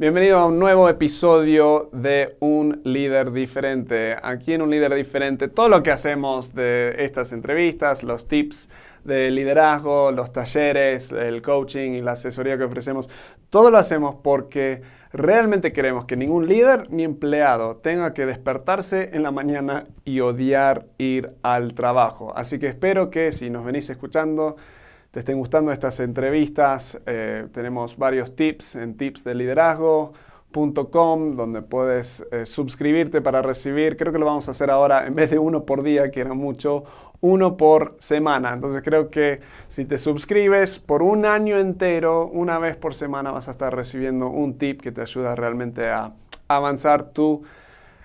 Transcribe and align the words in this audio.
Bienvenido 0.00 0.38
a 0.38 0.46
un 0.46 0.60
nuevo 0.60 0.88
episodio 0.88 1.90
de 1.92 2.36
Un 2.38 2.82
líder 2.84 3.32
diferente. 3.32 4.14
Aquí 4.22 4.54
en 4.54 4.62
Un 4.62 4.70
líder 4.70 4.94
diferente, 4.94 5.48
todo 5.48 5.68
lo 5.68 5.82
que 5.82 5.90
hacemos 5.90 6.54
de 6.54 6.94
estas 7.00 7.32
entrevistas, 7.32 8.04
los 8.04 8.28
tips 8.28 8.70
de 9.02 9.32
liderazgo, 9.32 10.12
los 10.12 10.32
talleres, 10.32 11.10
el 11.10 11.42
coaching 11.42 11.94
y 11.94 12.00
la 12.00 12.12
asesoría 12.12 12.56
que 12.56 12.62
ofrecemos, 12.62 13.10
todo 13.50 13.72
lo 13.72 13.78
hacemos 13.78 14.14
porque 14.22 14.82
realmente 15.12 15.72
queremos 15.72 16.04
que 16.04 16.16
ningún 16.16 16.46
líder 16.46 16.92
ni 16.92 17.02
empleado 17.02 17.74
tenga 17.74 18.14
que 18.14 18.24
despertarse 18.24 19.10
en 19.14 19.24
la 19.24 19.32
mañana 19.32 19.88
y 20.04 20.20
odiar 20.20 20.86
ir 20.98 21.32
al 21.42 21.74
trabajo. 21.74 22.32
Así 22.36 22.60
que 22.60 22.68
espero 22.68 23.10
que 23.10 23.32
si 23.32 23.50
nos 23.50 23.64
venís 23.64 23.90
escuchando, 23.90 24.54
te 25.10 25.20
estén 25.20 25.38
gustando 25.38 25.72
estas 25.72 26.00
entrevistas. 26.00 27.00
Eh, 27.06 27.46
tenemos 27.52 27.96
varios 27.96 28.36
tips 28.36 28.76
en 28.76 28.94
tipsdeliderazgo.com 28.96 31.34
donde 31.34 31.62
puedes 31.62 32.26
eh, 32.30 32.44
suscribirte 32.44 33.22
para 33.22 33.40
recibir. 33.40 33.96
Creo 33.96 34.12
que 34.12 34.18
lo 34.18 34.26
vamos 34.26 34.48
a 34.48 34.50
hacer 34.50 34.70
ahora 34.70 35.06
en 35.06 35.14
vez 35.14 35.30
de 35.30 35.38
uno 35.38 35.64
por 35.64 35.82
día, 35.82 36.10
que 36.10 36.20
era 36.20 36.34
mucho, 36.34 36.84
uno 37.20 37.56
por 37.56 37.96
semana. 37.98 38.52
Entonces 38.52 38.82
creo 38.82 39.08
que 39.10 39.40
si 39.66 39.86
te 39.86 39.96
suscribes 39.96 40.78
por 40.78 41.02
un 41.02 41.24
año 41.24 41.56
entero, 41.58 42.26
una 42.26 42.58
vez 42.58 42.76
por 42.76 42.94
semana 42.94 43.30
vas 43.30 43.48
a 43.48 43.52
estar 43.52 43.74
recibiendo 43.74 44.28
un 44.28 44.58
tip 44.58 44.82
que 44.82 44.92
te 44.92 45.00
ayuda 45.00 45.34
realmente 45.34 45.88
a 45.88 46.12
avanzar 46.48 47.12
tu 47.12 47.44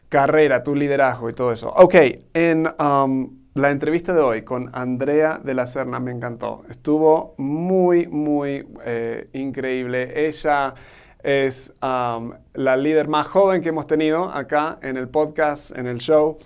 carrera, 0.07 0.63
tu 0.63 0.73
liderazgo 0.73 1.29
y 1.29 1.33
todo 1.33 1.51
eso. 1.51 1.73
Ok, 1.75 1.95
en... 2.33 2.69
Um, 2.79 3.42
la 3.55 3.69
entrevista 3.69 4.13
de 4.13 4.21
hoy 4.21 4.41
con 4.41 4.71
Andrea 4.73 5.39
de 5.43 5.53
la 5.53 5.67
Serna 5.67 5.99
me 5.99 6.11
encantó. 6.11 6.63
Estuvo 6.69 7.35
muy, 7.37 8.07
muy 8.07 8.65
eh, 8.83 9.29
increíble. 9.33 10.27
Ella 10.27 10.73
es 11.21 11.71
la 11.79 12.77
líder 12.77 13.07
más 13.07 13.27
joven 13.27 13.61
que 13.61 13.69
hemos 13.69 13.85
tenido 13.85 14.25
acá 14.25 14.79
en 14.81 14.97
el 14.97 15.07
podcast, 15.07 15.77
en 15.77 15.85
el 15.85 15.99
show. 15.99 16.39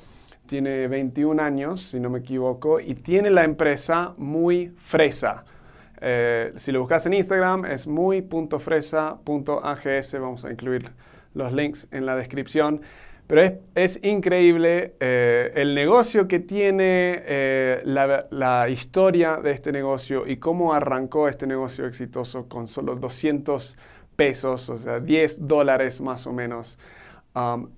Tiene 0.48 0.88
21 0.88 1.42
años, 1.42 1.81
si 1.81 2.00
no 2.00 2.09
me 2.09 2.20
equivoco, 2.20 2.80
y 2.80 2.96
tiene 2.96 3.30
la 3.30 3.44
empresa 3.44 4.14
Muy 4.18 4.74
Fresa. 4.78 5.46
Eh, 6.00 6.53
si 6.56 6.72
lo 6.72 6.80
buscas 6.81 7.06
en 7.06 7.14
Instagram 7.14 7.66
es 7.66 7.88
muy.fresa.ags. 7.88 10.20
Vamos 10.20 10.46
a 10.46 10.52
incluir 10.52 10.92
los 11.34 11.53
links 11.53 11.88
en 11.92 12.06
la 12.06 12.18
descripción. 12.18 12.81
Pero 13.28 13.59
es, 13.75 14.00
increíble 14.03 14.95
eh, 15.02 15.52
el 15.56 15.75
negocio 15.75 16.30
que 16.30 16.39
tiene, 16.39 17.23
eh, 17.25 17.81
la, 17.84 18.69
historia 18.69 19.38
de 19.38 19.52
este 19.52 19.73
negocio 19.73 20.25
y 20.25 20.38
cómo 20.38 20.73
arrancó 20.73 21.28
este 21.28 21.45
negocio 21.45 21.86
exitoso 21.86 22.47
con 22.47 22.69
solo 22.69 22.95
200 22.95 23.78
pesos, 24.16 24.69
o 24.69 24.78
sea, 24.78 25.02
10 25.02 25.45
dólares 25.45 26.00
más 26.00 26.25
o 26.25 26.31
menos. 26.31 26.80
Um, 27.36 27.69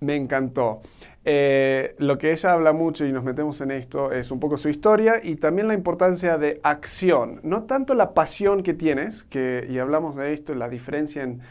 me 0.00 0.16
encantó. 0.16 0.80
Eh, 1.26 1.94
lo 1.98 2.16
que 2.16 2.32
ella 2.32 2.52
habla 2.52 2.72
mucho 2.72 3.04
y 3.04 3.12
nos 3.12 3.22
metemos 3.22 3.60
en 3.60 3.70
esto 3.72 4.10
es 4.10 4.30
un 4.30 4.40
poco 4.40 4.56
su 4.56 4.70
historia 4.70 5.20
y 5.22 5.36
también 5.36 5.68
la 5.68 5.74
importancia 5.74 6.38
de 6.38 6.58
acción. 6.62 7.40
No 7.42 7.64
tanto 7.64 7.94
la 7.94 8.14
pasión 8.14 8.62
que 8.62 8.72
tienes, 8.72 9.24
que, 9.24 9.66
y 9.68 9.78
hablamos 9.78 10.16
de 10.16 10.32
esto, 10.32 10.54
la 10.54 10.70
diferencia 10.70 11.22
en 11.22 11.42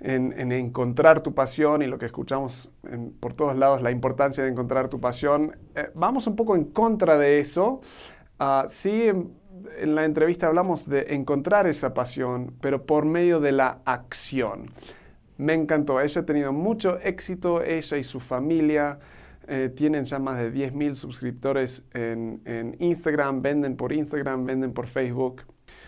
en, 0.00 0.52
encontrar 0.52 1.22
tu 1.22 1.34
pasión 1.34 1.82
y 1.82 1.86
lo 1.86 1.98
que 1.98 2.06
escuchamos 2.06 2.70
por 3.20 3.34
todos 3.34 3.56
lados, 3.56 3.82
la 3.82 3.90
importancia 3.90 4.44
de 4.44 4.50
encontrar 4.50 4.88
tu 4.88 5.00
pasión. 5.00 5.56
Eh, 5.74 5.90
vamos 5.94 6.26
un 6.26 6.36
poco 6.36 6.56
en 6.56 6.64
contra 6.64 7.18
de 7.18 7.40
eso. 7.40 7.80
Uh, 8.38 8.68
sí, 8.68 9.04
en, 9.06 9.94
la 9.94 10.04
entrevista 10.04 10.46
hablamos 10.46 10.88
de 10.88 11.14
encontrar 11.14 11.66
esa 11.66 11.94
pasión, 11.94 12.54
pero 12.60 12.86
por 12.86 13.04
medio 13.04 13.40
de 13.40 13.52
la 13.52 13.80
acción. 13.84 14.66
Me 15.36 15.54
encantó. 15.54 16.00
Ella 16.00 16.20
ha 16.20 16.26
tenido 16.26 16.52
mucho 16.52 16.98
éxito, 16.98 17.62
ella 17.62 17.96
y 17.96 18.04
su 18.04 18.20
familia. 18.20 18.98
Eh, 19.50 19.70
tienen 19.74 20.04
ya 20.04 20.18
más 20.18 20.38
de 20.38 20.52
10.000 20.52 20.94
suscriptores 20.94 21.86
en 21.94 22.76
Instagram, 22.78 23.40
venden 23.40 23.76
por 23.76 23.92
Instagram, 23.92 24.44
venden 24.44 24.72
por 24.72 24.86
Facebook. 24.86 25.42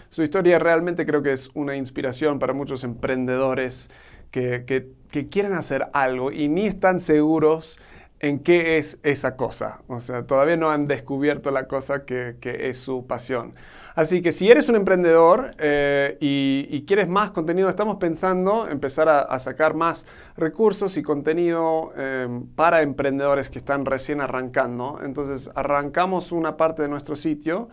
Su 0.08 0.24
historia 0.24 0.58
realmente 0.58 1.06
creo 1.06 1.22
que 1.22 1.32
es 1.32 1.50
una 1.54 1.76
inspiración 1.76 2.40
para 2.40 2.52
muchos 2.52 2.82
emprendedores 2.82 3.90
que, 4.30 4.64
que, 5.10 5.28
quieren 5.28 5.54
hacer 5.54 5.88
algo 5.92 6.30
y 6.30 6.48
ni 6.48 6.66
están 6.66 7.00
seguros 7.00 7.80
en 8.20 8.38
qué 8.38 8.78
es 8.78 8.98
esa 9.02 9.36
cosa. 9.36 9.82
O 9.88 10.00
sea, 10.00 10.24
todavía 10.24 10.56
no 10.56 10.70
han 10.70 10.86
descubierto 10.86 11.50
la 11.50 11.66
cosa 11.66 12.04
que, 12.04 12.36
que 12.40 12.68
es 12.68 12.78
su 12.78 13.06
pasión. 13.06 13.54
Así 13.94 14.20
que 14.22 14.32
si 14.32 14.50
eres 14.50 14.70
un 14.70 14.76
emprendedor 14.76 15.54
eh, 15.58 16.16
y, 16.20 16.84
quieres 16.86 17.08
más 17.08 17.32
contenido, 17.32 17.68
estamos 17.68 17.98
pensando 17.98 18.66
empezar 18.68 19.10
a, 19.10 19.38
sacar 19.38 19.74
más 19.74 20.06
recursos 20.36 20.96
y 20.96 21.02
contenido 21.02 21.92
em, 21.96 22.46
para 22.46 22.80
emprendedores 22.82 23.50
que 23.50 23.58
están 23.58 23.84
recién 23.84 24.20
arrancando. 24.20 25.00
Entonces 25.02 25.50
arrancamos 25.54 26.30
una 26.32 26.56
parte 26.56 26.82
de 26.82 26.88
nuestro 26.88 27.16
sitio 27.16 27.68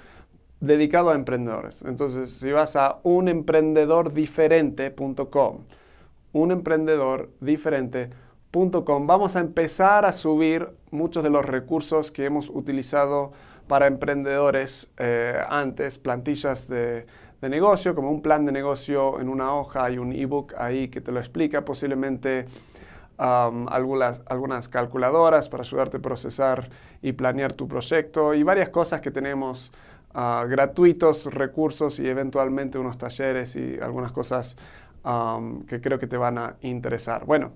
dedicado 0.60 1.12
a 1.12 1.16
emprendedores. 1.16 1.84
Entonces, 1.84 2.32
si 2.32 2.52
vas 2.52 2.76
a 2.76 2.98
unemprendedordiferente.com, 3.04 5.60
unemprendedordiferente.com, 6.38 9.08
vamos 9.08 9.36
a 9.36 9.40
empezar 9.40 10.06
a 10.06 10.14
subir 10.14 10.70
muchos 10.92 11.24
de 11.24 11.30
los 11.30 11.46
recursos 11.46 12.12
que 12.12 12.26
hemos 12.26 12.50
utilizado 12.50 13.32
para 13.68 13.88
emprendedores 13.88 14.90
eh, 14.98 15.42
antes, 15.50 16.00
plantillas 16.00 16.68
de, 16.68 17.06
negocio, 17.42 17.94
como 17.94 18.12
un 18.12 18.22
plan 18.22 18.46
de 18.46 18.52
negocio 18.52 19.20
en 19.20 19.30
una 19.30 19.54
hoja, 19.54 19.86
hay 19.86 20.00
un 20.00 20.12
ebook 20.12 20.56
ahí 20.58 20.88
que 20.88 21.02
te 21.02 21.12
lo 21.12 21.20
explica, 21.20 21.64
posiblemente 21.64 22.46
algunas, 23.18 24.24
algunas 24.28 24.70
calculadoras 24.70 25.50
para 25.50 25.62
ayudarte 25.62 25.98
a 25.98 26.02
procesar 26.02 26.70
y 27.02 27.14
planear 27.14 27.54
tu 27.54 27.68
proyecto 27.68 28.34
y 28.34 28.44
varias 28.44 28.70
cosas 28.70 29.02
que 29.02 29.12
tenemos 29.12 29.72
gratuitos 30.14 31.32
recursos 31.32 32.00
y 32.00 32.08
eventualmente 32.08 32.80
unos 32.80 32.98
talleres 32.98 33.56
y 33.56 33.78
algunas 33.80 34.12
cosas 34.12 34.58
que 35.68 35.82
creo 35.82 36.00
que 36.00 36.08
te 36.08 36.18
van 36.18 36.38
a 36.38 36.58
interesar. 36.62 37.26
Bueno, 37.26 37.54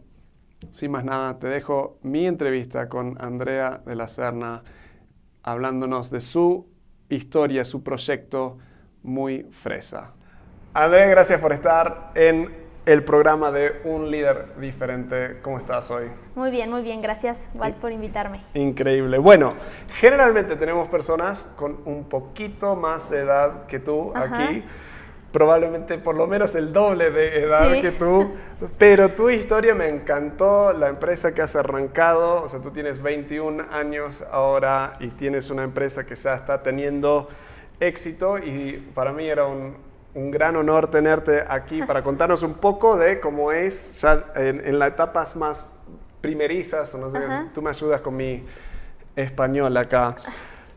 sin 0.69 0.91
más 0.91 1.03
nada, 1.03 1.39
te 1.39 1.47
dejo 1.47 1.97
mi 2.03 2.28
entrevista 2.28 2.88
con 2.88 3.17
Andrea 3.19 3.81
de 3.85 3.95
la 3.95 4.07
Serna 4.07 4.63
hablándonos 5.44 6.11
de 6.11 6.22
su 6.22 6.67
historia, 7.09 7.66
su 7.66 7.84
proyecto 7.84 8.57
muy 9.03 9.44
fresa. 9.51 10.13
Andrea, 10.73 11.07
gracias 11.07 11.41
por 11.41 11.51
estar 11.51 12.11
en 12.16 12.61
el 12.85 13.03
programa 13.03 13.51
de 13.51 13.81
Un 13.84 14.09
líder 14.09 14.56
diferente. 14.59 15.40
¿Cómo 15.41 15.57
estás 15.57 15.91
hoy? 15.91 16.06
Muy 16.35 16.50
bien, 16.51 16.69
muy 16.69 16.81
bien. 16.81 17.01
Gracias, 17.01 17.50
Walt, 17.53 17.75
por 17.75 17.91
invitarme. 17.91 18.41
Increíble. 18.53 19.17
Bueno, 19.17 19.50
generalmente 20.00 20.56
tenemos 20.56 20.88
personas 20.88 21.53
con 21.57 21.81
un 21.85 22.06
poquito 22.06 22.75
más 22.75 23.09
de 23.09 23.19
edad 23.19 23.66
que 23.66 23.79
tú 23.79 24.13
aquí. 24.16 24.63
Probablemente 25.31 25.97
por 25.97 26.15
lo 26.15 26.27
menos 26.27 26.55
el 26.55 26.73
doble 26.73 27.09
de 27.11 27.43
edad 27.43 27.79
que 27.79 27.91
tú. 27.91 28.33
Pero 28.77 29.11
tu 29.11 29.29
historia 29.29 29.73
me 29.73 29.87
encantó, 29.87 30.73
la 30.73 30.89
empresa 30.89 31.33
que 31.33 31.41
has 31.41 31.55
arrancado. 31.55 32.43
O 32.43 32.49
sea, 32.49 32.59
tú 32.59 32.71
tienes 32.71 33.01
21 33.01 33.65
años 33.71 34.23
ahora 34.31 34.97
y 34.99 35.07
tienes 35.09 35.49
una 35.49 35.63
empresa 35.63 36.05
que 36.05 36.15
ya 36.15 36.35
está 36.35 36.61
teniendo 36.61 37.29
éxito. 37.79 38.37
Y 38.37 38.91
para 38.93 39.13
mí 39.13 39.27
era 39.27 39.45
un, 39.45 39.75
un 40.13 40.31
gran 40.31 40.55
honor 40.55 40.89
tenerte 40.89 41.43
aquí 41.47 41.81
para 41.83 42.03
contarnos 42.03 42.43
un 42.43 42.55
poco 42.55 42.97
de 42.97 43.19
cómo 43.19 43.51
es 43.51 44.01
ya 44.01 44.25
en, 44.35 44.77
las 44.77 44.89
etapas 44.89 45.35
más 45.35 45.77
primerizas. 46.19 46.93
No 46.95 47.09
sé, 47.09 47.19
tú 47.53 47.61
me 47.61 47.69
ayudas 47.69 48.01
con 48.01 48.15
mi 48.15 48.43
español 49.15 49.75
acá. 49.77 50.15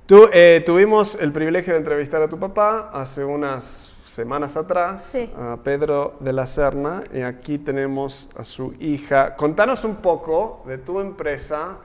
Tú, 0.06 0.28
eh, 0.32 0.62
tuvimos 0.66 1.15
el 1.16 1.32
privilegio 1.32 1.72
de 1.72 1.78
entrevistar 1.78 2.22
a 2.22 2.28
tu 2.28 2.38
papá 2.38 2.91
hace 2.92 3.25
unas 3.25 3.94
semanas 4.04 4.56
atrás, 4.56 5.19
a 5.37 5.56
Pedro 5.62 6.15
de 6.20 6.32
la 6.32 6.47
Serna, 6.47 7.04
y 7.12 7.22
aquí 7.22 7.59
tenemos 7.59 8.31
a 8.36 8.45
su 8.45 8.74
hija. 8.78 9.34
Contanos 9.36 9.84
un 9.84 9.97
poco 9.97 10.62
de 10.66 10.78
tu 10.78 11.01
empresa, 11.01 11.78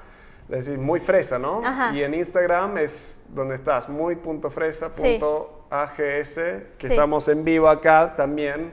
es 0.50 0.66
decir, 0.66 0.78
muy 0.78 1.00
fresa, 1.00 1.40
¿no? 1.40 1.62
Y 1.94 2.04
en 2.04 2.14
Instagram 2.14 2.78
es 2.78 3.24
donde 3.30 3.56
estás, 3.56 3.90
muy.fresa. 3.90 4.92
AGS, 5.72 6.40
que 6.78 6.88
estamos 6.88 7.28
en 7.28 7.44
vivo 7.44 7.70
acá 7.70 8.16
también 8.18 8.72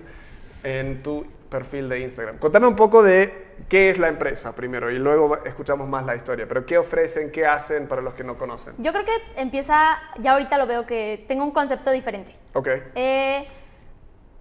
en 0.62 1.02
tu 1.02 1.26
perfil 1.50 1.88
de 1.88 2.00
Instagram. 2.00 2.38
Contame 2.38 2.66
un 2.66 2.75
poco 2.76 3.02
de 3.02 3.45
qué 3.69 3.91
es 3.91 3.99
la 3.99 4.08
empresa 4.08 4.55
primero 4.55 4.91
y 4.91 4.99
luego 4.99 5.37
escuchamos 5.44 5.88
más 5.88 6.05
la 6.05 6.14
historia, 6.14 6.47
pero 6.47 6.64
qué 6.64 6.79
ofrecen, 6.79 7.32
qué 7.32 7.47
hacen 7.47 7.88
para 7.88 8.03
los 8.03 8.14
que 8.14 8.25
no 8.25 8.38
conocen. 8.38 8.75
Yo 8.79 8.93
creo 8.93 9.05
que 9.05 9.12
empieza, 9.37 9.99
ya 10.19 10.32
ahorita 10.32 10.58
lo 10.58 10.67
veo 10.67 10.87
que 10.87 11.25
tengo 11.29 11.44
un 11.44 11.50
concepto 11.50 11.91
diferente. 11.91 12.35
Ok. 12.55 12.69
Eh, 12.94 13.47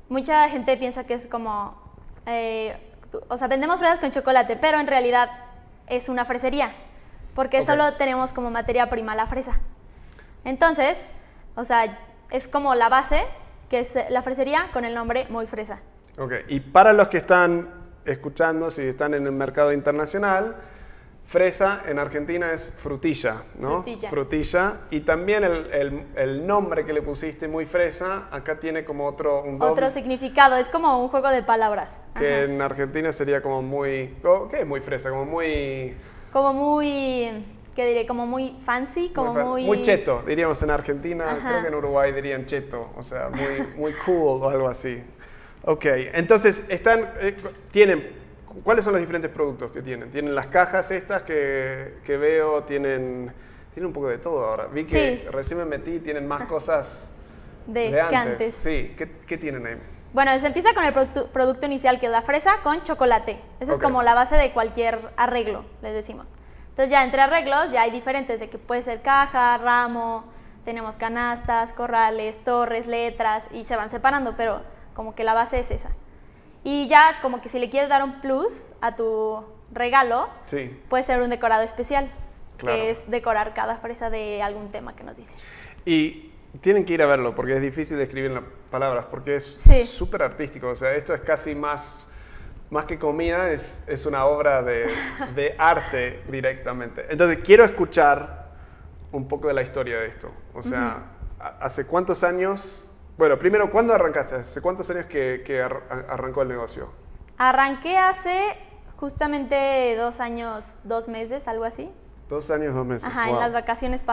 mucha 0.09 0.49
gente 0.49 0.77
piensa 0.77 1.05
que 1.05 1.15
es 1.15 1.27
como, 1.27 1.81
eh, 2.25 2.75
o 3.27 3.37
sea, 3.37 3.47
vendemos 3.47 3.79
fresas 3.79 3.99
con 3.99 4.11
chocolate, 4.11 4.57
pero 4.57 4.79
en 4.79 4.87
realidad 4.87 5.29
es 5.87 6.09
una 6.09 6.25
fresería, 6.25 6.73
porque 7.33 7.63
solo 7.63 7.93
tenemos 7.93 8.33
como 8.33 8.49
materia 8.51 8.89
prima 8.89 9.15
la 9.15 9.25
fresa. 9.25 9.59
Entonces, 10.43 10.97
o 11.55 11.63
sea, 11.63 11.97
es 12.29 12.47
como 12.47 12.75
la 12.75 12.89
base, 12.89 13.23
que 13.69 13.79
es 13.79 13.97
la 14.09 14.21
fresería 14.21 14.67
con 14.73 14.85
el 14.85 14.93
nombre 14.93 15.25
Muy 15.29 15.47
Fresa. 15.47 15.79
Ok, 16.17 16.33
y 16.47 16.59
para 16.59 16.93
los 16.93 17.07
que 17.07 17.17
están 17.17 17.74
escuchando, 18.05 18.69
si 18.69 18.83
están 18.83 19.13
en 19.13 19.25
el 19.25 19.31
mercado 19.31 19.73
internacional, 19.73 20.55
fresa 21.23 21.81
en 21.87 21.97
Argentina 21.97 22.53
es 22.53 22.69
frutilla, 22.69 23.41
¿no? 23.59 23.81
Frutilla. 23.81 24.09
Frutilla. 24.09 24.73
Y 24.91 24.99
también 25.01 25.43
el, 25.43 25.71
el- 25.73 26.05
el 26.15 26.45
nombre 26.47 26.85
que 26.85 26.93
le 26.93 27.01
pusiste, 27.01 27.47
muy 27.47 27.65
fresa, 27.65 28.27
acá 28.31 28.59
tiene 28.59 28.85
como 28.85 29.07
otro, 29.07 29.41
un 29.43 29.59
Otro 29.61 29.89
significado, 29.89 30.55
es 30.57 30.69
como 30.69 31.01
un 31.01 31.09
juego 31.09 31.29
de 31.29 31.41
palabras. 31.41 31.99
que 32.17 32.33
Ajá. 32.35 32.43
en 32.43 32.61
Argentina 32.61 33.11
sería 33.11 33.41
como 33.41 33.61
muy, 33.63 34.13
¿qué 34.51 34.59
es 34.61 34.67
muy 34.67 34.81
fresa? 34.81 35.09
Como 35.09 35.25
muy... 35.25 35.95
Como 36.31 36.53
muy, 36.53 37.43
¿qué 37.75 37.85
diré? 37.87 38.05
Como 38.05 38.27
muy 38.27 38.57
fancy, 38.63 39.09
como 39.09 39.33
fa- 39.33 39.45
muy... 39.45 39.81
cheto, 39.81 40.21
diríamos 40.27 40.61
en 40.61 40.69
Argentina, 40.69 41.25
Ajá. 41.31 41.49
creo 41.49 41.61
que 41.63 41.67
en 41.69 41.75
Uruguay 41.75 42.11
dirían 42.11 42.45
cheto, 42.45 42.91
o 42.95 43.01
sea, 43.01 43.29
muy, 43.29 43.67
muy 43.77 43.93
cool 44.05 44.43
o 44.43 44.49
algo 44.49 44.67
así. 44.67 45.01
Ok, 45.67 45.85
entonces, 46.13 46.63
están, 46.69 47.09
eh, 47.19 47.35
tienen, 47.71 48.11
¿cuáles 48.63 48.83
son 48.83 48.93
los 48.93 49.01
diferentes 49.01 49.31
productos 49.31 49.71
que 49.71 49.81
tienen? 49.81 50.11
Tienen 50.11 50.35
las 50.35 50.47
cajas 50.47 50.91
estas 50.91 51.23
que, 51.23 51.95
que 52.05 52.17
veo, 52.17 52.63
tienen, 52.63 53.31
tienen 53.73 53.87
un 53.87 53.93
poco 53.93 54.09
de 54.09 54.19
todo 54.19 54.45
ahora. 54.45 54.67
Vi 54.67 54.83
que 54.85 55.17
Sí. 55.23 55.27
Recién 55.31 55.57
me 55.59 55.65
metí, 55.65 55.99
tienen 55.99 56.27
más 56.27 56.43
cosas 56.43 57.11
de, 57.67 57.85
de 57.85 57.91
que 57.91 57.99
antes. 57.99 58.17
antes. 58.31 58.53
Sí, 58.55 58.93
¿Qué, 58.95 59.09
qué 59.25 59.37
tienen 59.39 59.65
ahí? 59.65 59.77
Bueno, 60.13 60.39
se 60.39 60.47
empieza 60.47 60.73
con 60.73 60.85
el 60.85 60.93
producto, 60.93 61.27
producto 61.27 61.65
inicial, 61.65 61.99
que 61.99 62.05
es 62.05 62.11
la 62.11 62.21
fresa 62.21 62.57
con 62.63 62.83
chocolate. 62.83 63.39
Esa 63.59 63.73
Ok. 63.73 63.79
es 63.79 63.83
como 63.83 64.03
la 64.03 64.13
base 64.13 64.35
de 64.37 64.51
cualquier 64.51 64.99
arreglo, 65.17 65.65
les 65.81 65.93
decimos. 65.93 66.29
Entonces 66.69 66.89
ya 66.91 67.03
entre 67.03 67.21
arreglos 67.21 67.71
ya 67.71 67.81
hay 67.81 67.91
diferentes, 67.91 68.39
de 68.39 68.49
que 68.49 68.57
puede 68.59 68.81
ser 68.83 69.01
caja, 69.01 69.57
ramo, 69.57 70.25
tenemos 70.63 70.95
canastas, 70.95 71.73
corrales, 71.73 72.37
torres, 72.43 72.85
letras, 72.85 73.45
y 73.51 73.63
se 73.65 73.75
van 73.75 73.89
separando, 73.89 74.35
pero 74.37 74.61
como 74.95 75.13
que 75.13 75.23
la 75.23 75.33
base 75.35 75.59
es 75.59 75.69
esa. 75.69 75.91
Y 76.63 76.87
ya 76.87 77.19
como 77.21 77.41
que 77.41 77.49
si 77.49 77.59
le 77.59 77.69
quieres 77.69 77.89
dar 77.89 78.03
un 78.03 78.21
plus 78.21 78.73
a 78.81 78.95
tu 78.95 79.43
regalo, 79.71 80.27
Sí. 80.47 80.75
puede 80.89 81.03
ser 81.03 81.21
un 81.21 81.29
decorado 81.29 81.61
especial, 81.61 82.09
Claro. 82.57 82.75
que 82.77 82.89
es 82.89 83.09
decorar 83.11 83.53
cada 83.53 83.77
fresa 83.77 84.09
de 84.09 84.41
algún 84.41 84.71
tema 84.71 84.95
que 84.95 85.03
nos 85.03 85.15
dicen. 85.15 85.35
Y 85.85 86.31
tienen 86.61 86.85
que 86.85 86.93
ir 86.93 87.01
a 87.03 87.05
verlo 87.05 87.35
porque 87.35 87.55
es 87.55 87.61
difícil 87.61 87.97
de 87.97 88.03
escribir 88.05 88.31
en 88.31 88.35
las 88.35 88.43
palabras, 88.71 89.05
porque 89.11 89.35
es 89.35 89.59
Sí. 89.63 89.83
súper 89.85 90.23
artístico. 90.23 90.69
O 90.69 90.75
sea, 90.75 90.93
esto 90.95 91.13
es 91.13 91.21
casi 91.21 91.53
más, 91.53 92.07
más 92.69 92.85
que 92.85 92.97
comida, 92.97 93.51
es, 93.51 93.83
es 93.87 94.05
una 94.05 94.25
obra 94.25 94.63
de, 94.63 94.87
de 95.35 95.55
arte 95.59 96.23
directamente. 96.29 97.05
Entonces, 97.09 97.39
quiero 97.43 97.63
escuchar 97.65 98.45
un 99.11 99.27
poco 99.27 99.49
de 99.49 99.53
la 99.53 99.61
historia 99.61 99.97
de 99.99 100.07
esto. 100.07 100.31
O 100.53 100.63
sea, 100.63 101.03
¿a- 101.39 101.57
¿hace 101.59 101.85
cuántos 101.85 102.23
años? 102.23 102.89
Bueno, 103.17 103.39
primero, 103.39 103.71
¿cuándo 103.71 103.93
arrancaste? 103.93 104.35
¿Hace 104.35 104.61
cuántos 104.61 104.89
años 104.89 105.05
que, 105.05 105.41
que 105.45 105.61
ar- 105.61 106.05
arrancó 106.09 106.41
el 106.41 106.49
negocio? 106.49 106.89
Arranqué 107.37 107.97
hace 107.97 108.57
justamente 108.97 109.95
dos 109.97 110.19
años, 110.19 110.75
dos 110.83 111.07
meses, 111.07 111.47
algo 111.47 111.63
así. 111.63 111.89
Dos 112.27 112.51
años, 112.51 112.73
dos 112.73 112.85
meses. 112.85 113.07
Ajá, 113.07 113.29
en 113.29 113.39
las 113.39 113.53
vacaciones 113.53 114.03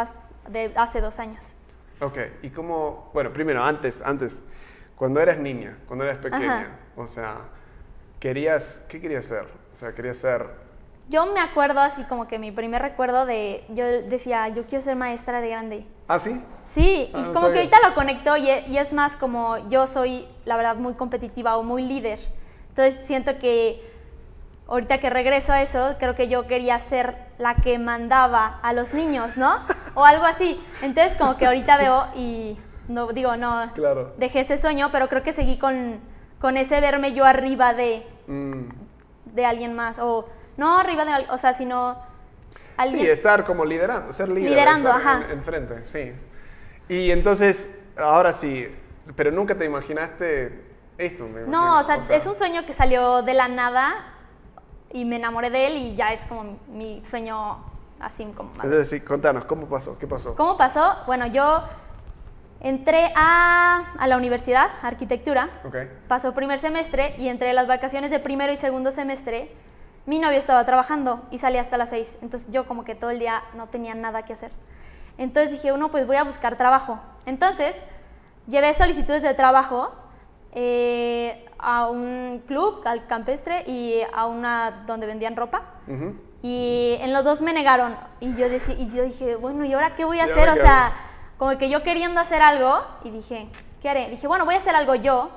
de 0.48 0.72
hace 0.76 1.00
dos 1.00 1.18
años. 1.18 1.56
Ok, 2.00 2.18
y 2.42 2.50
cómo, 2.50 3.10
bueno, 3.14 3.32
primero, 3.32 3.64
antes, 3.64 4.02
antes, 4.02 4.42
cuando 4.96 5.20
eras 5.20 5.38
niña, 5.38 5.78
cuando 5.86 6.04
eras 6.04 6.18
pequeña, 6.18 6.60
Ajá. 6.60 6.70
o 6.96 7.06
sea, 7.06 7.36
querías, 8.20 8.84
¿qué 8.88 9.00
querías 9.00 9.26
ser? 9.26 9.46
O 9.72 9.76
sea, 9.76 9.94
querías 9.94 10.16
ser, 10.16 10.46
Yo 11.08 11.26
me 11.26 11.40
acuerdo 11.40 11.80
así 11.80 12.04
como 12.04 12.26
que 12.28 12.38
mi 12.38 12.52
primer 12.52 12.80
recuerdo 12.80 13.26
de, 13.26 13.64
yo 13.70 13.84
decía, 13.86 14.48
yo 14.48 14.66
quiero 14.66 14.82
ser 14.82 14.96
maestra 14.96 15.40
de 15.40 15.48
grande. 15.48 15.86
¿ah, 16.08 16.18
sí? 16.18 16.40
Sí, 16.64 17.10
Ah, 17.12 17.18
y 17.18 17.22
no 17.22 17.32
como 17.34 17.50
que 17.50 17.58
ahorita 17.58 17.76
lo 17.86 17.94
conecto 17.94 18.36
y 18.36 18.48
e- 18.48 18.64
y 18.68 18.78
es 18.78 18.92
más 18.92 19.16
como 19.16 19.68
yo 19.68 19.86
soy, 19.86 20.26
la 20.44 20.56
verdad, 20.56 20.76
muy 20.76 20.94
competitiva 20.94 21.56
o 21.56 21.62
muy 21.64 21.82
líder. 21.84 22.18
Entonces 22.68 23.06
siento 23.06 23.38
que 23.38 23.82
ahorita 24.68 24.98
que 25.00 25.10
regreso 25.10 25.52
a 25.52 25.60
eso, 25.60 25.96
creo 25.98 26.14
que 26.14 26.28
yo 26.28 26.46
quería 26.46 26.78
ser 26.78 27.16
la 27.38 27.56
que 27.56 27.78
mandaba 27.78 28.60
a 28.62 28.72
los 28.72 28.94
niños, 28.94 29.36
¿no? 29.36 29.56
O 29.94 30.06
algo 30.06 30.24
así. 30.24 30.58
Entonces 30.80 31.16
como 31.18 31.36
que 31.36 31.44
ahorita 31.44 31.76
veo 31.76 32.06
y 32.14 32.56
no 32.88 33.08
digo, 33.08 33.36
no, 33.36 33.70
Claro. 33.74 34.14
dejé 34.16 34.40
ese 34.40 34.56
sueño, 34.56 34.88
pero 34.90 35.08
creo 35.10 35.22
que 35.22 35.34
seguí 35.34 35.58
con, 35.58 36.00
con 36.40 36.56
ese 36.56 36.80
verme 36.80 37.12
yo 37.12 37.26
arriba 37.26 37.74
de, 37.74 38.06
Mm, 38.26 38.68
de 39.26 39.44
alguien 39.44 39.74
más. 39.74 39.98
O 39.98 40.26
no 40.56 40.78
arriba 40.78 41.04
de, 41.04 41.26
o 41.30 41.38
sea, 41.38 41.54
sino 41.54 41.96
alguien... 42.76 43.00
Sí, 43.00 43.08
estar 43.08 43.44
como 43.44 43.64
liderando, 43.64 44.12
ser 44.12 44.28
líder. 44.28 44.50
Liderando, 44.50 44.90
ajá. 44.90 45.22
En, 45.26 45.38
enfrente, 45.38 45.86
sí. 45.86 46.12
Y 46.88 47.10
entonces, 47.10 47.84
ahora 47.96 48.32
sí, 48.32 48.68
pero 49.16 49.30
nunca 49.30 49.56
te 49.56 49.64
imaginaste 49.64 50.64
esto, 50.98 51.26
me 51.26 51.42
No, 51.42 51.80
o 51.80 51.84
sea, 51.84 52.00
es 52.10 52.26
un 52.26 52.36
sueño 52.36 52.64
que 52.66 52.72
salió 52.72 53.22
de 53.22 53.34
la 53.34 53.48
nada 53.48 53.94
y 54.92 55.04
me 55.04 55.16
enamoré 55.16 55.50
de 55.50 55.66
él 55.68 55.76
y 55.76 55.96
ya 55.96 56.12
es 56.12 56.24
como 56.26 56.58
mi 56.68 57.02
sueño 57.08 57.58
así 58.00 58.24
como 58.36 58.50
más. 58.50 58.64
Entonces, 58.64 58.90
sí, 58.90 59.00
contanos, 59.00 59.44
¿cómo 59.44 59.66
pasó? 59.66 59.98
¿Qué 59.98 60.06
pasó? 60.06 60.34
¿Cómo 60.34 60.56
pasó? 60.56 60.96
Bueno, 61.06 61.26
yo 61.26 61.62
entré 62.60 63.12
a, 63.16 63.92
a 63.98 64.06
la 64.06 64.16
universidad, 64.16 64.70
arquitectura, 64.82 65.48
Ok. 65.64 65.76
pasó 66.08 66.32
primer 66.34 66.58
semestre 66.58 67.14
y 67.18 67.28
entre 67.28 67.52
las 67.52 67.66
vacaciones 67.66 68.10
de 68.10 68.20
primero 68.20 68.52
y 68.52 68.56
segundo 68.56 68.90
semestre, 68.90 69.52
mi 70.06 70.18
novio 70.18 70.38
estaba 70.38 70.64
trabajando 70.66 71.22
y 71.30 71.38
salía 71.38 71.60
hasta 71.60 71.76
las 71.76 71.90
seis. 71.90 72.16
Entonces 72.22 72.50
yo 72.50 72.66
como 72.66 72.84
que 72.84 72.94
todo 72.94 73.10
el 73.10 73.18
día 73.18 73.42
no 73.54 73.66
tenía 73.68 73.94
nada 73.94 74.22
que 74.22 74.32
hacer. 74.32 74.50
Entonces 75.18 75.52
dije, 75.52 75.72
uno, 75.72 75.90
pues 75.90 76.06
voy 76.06 76.16
a 76.16 76.24
buscar 76.24 76.56
trabajo. 76.56 76.98
Entonces 77.26 77.76
llevé 78.48 78.74
solicitudes 78.74 79.22
de 79.22 79.34
trabajo 79.34 79.92
eh, 80.54 81.46
a 81.58 81.86
un 81.88 82.42
club, 82.46 82.82
al 82.84 83.06
campestre, 83.06 83.62
y 83.66 84.00
a 84.12 84.26
una 84.26 84.82
donde 84.86 85.06
vendían 85.06 85.36
ropa. 85.36 85.62
Y 86.42 86.96
en 87.00 87.12
los 87.12 87.22
dos 87.24 87.40
me 87.40 87.52
negaron. 87.52 87.96
Y 88.20 88.34
yo, 88.34 88.48
deci- 88.48 88.76
y 88.78 88.88
yo 88.90 89.02
dije, 89.04 89.36
bueno, 89.36 89.64
¿y 89.64 89.72
ahora 89.72 89.94
qué 89.94 90.04
voy 90.04 90.18
a 90.18 90.26
¿Y 90.26 90.30
hacer? 90.30 90.48
O 90.50 90.56
sea, 90.56 90.92
como 91.38 91.56
que 91.58 91.70
yo 91.70 91.82
queriendo 91.82 92.20
hacer 92.20 92.42
algo, 92.42 92.82
y 93.04 93.10
dije, 93.10 93.48
¿qué 93.80 93.88
haré? 93.88 94.08
Dije, 94.08 94.26
bueno, 94.26 94.44
voy 94.44 94.56
a 94.56 94.58
hacer 94.58 94.74
algo 94.74 94.94
yo. 94.96 95.30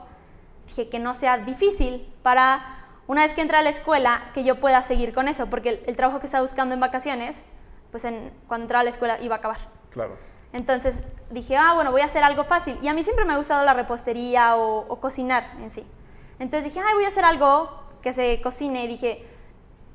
Dije, 0.68 0.90
que 0.90 0.98
no 0.98 1.14
sea 1.14 1.38
difícil 1.38 2.12
para, 2.24 2.85
una 3.08 3.22
vez 3.22 3.34
que 3.34 3.42
entre 3.42 3.58
a 3.58 3.62
la 3.62 3.70
escuela, 3.70 4.32
que 4.34 4.44
yo 4.44 4.60
pueda 4.60 4.82
seguir 4.82 5.14
con 5.14 5.28
eso. 5.28 5.48
Porque 5.48 5.70
el, 5.70 5.84
el 5.86 5.96
trabajo 5.96 6.20
que 6.20 6.26
estaba 6.26 6.42
buscando 6.42 6.74
en 6.74 6.80
vacaciones, 6.80 7.44
pues 7.92 8.06
en, 8.06 8.32
cuando 8.48 8.66
entraba 8.66 8.82
a 8.82 8.84
la 8.84 8.90
escuela 8.90 9.20
iba 9.22 9.36
a 9.36 9.38
acabar. 9.40 9.60
Claro. 9.92 10.18
Entonces 10.54 11.04
dije, 11.32 11.58
ah, 11.58 11.74
bueno, 11.74 11.92
voy 11.92 12.02
a 12.02 12.06
hacer 12.06 12.24
algo 12.24 12.46
fácil. 12.46 12.78
Y 12.82 12.88
a 12.88 12.94
mí 12.94 13.04
siempre 13.04 13.26
me 13.26 13.34
ha 13.34 13.38
gustado 13.38 13.66
la 13.66 13.74
repostería 13.74 14.56
o, 14.56 14.86
o 14.88 15.00
cocinar 15.00 15.52
en 15.62 15.70
sí. 15.70 15.86
Entonces 16.40 16.74
dije, 16.74 16.86
ay, 16.86 16.94
voy 16.94 17.06
a 17.06 17.10
hacer 17.10 17.26
algo 17.26 17.70
que 18.02 18.14
se 18.14 18.42
cocine. 18.42 18.86
Y 18.86 18.88
dije, 18.88 19.26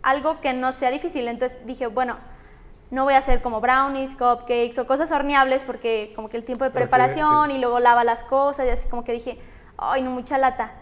algo 0.03 0.41
que 0.41 0.53
no 0.53 0.73
sea 0.73 0.91
difícil. 0.91 1.29
Entonces 1.29 1.59
dije, 1.67 1.87
bueno, 1.87 2.19
no 2.91 3.05
voy 3.05 3.15
a 3.15 3.19
hacer 3.19 3.41
como 3.41 3.61
brownies, 3.61 4.17
cupcakes 4.17 4.79
o 4.79 4.87
cosas 4.87 5.13
horneables 5.13 5.65
porque 5.65 6.13
como 6.17 6.29
que 6.29 6.37
el 6.37 6.45
tiempo 6.45 6.65
de 6.65 6.71
preparación 6.71 7.51
sí. 7.51 7.57
y 7.57 7.59
luego 7.59 7.79
lava 7.81 8.05
las 8.05 8.25
cosas 8.25 8.67
y 8.67 8.71
así 8.71 8.89
como 8.89 9.05
que 9.05 9.13
dije, 9.13 9.39
ay, 9.79 10.03
no, 10.03 10.11
mucha 10.11 10.39
lata. 10.39 10.73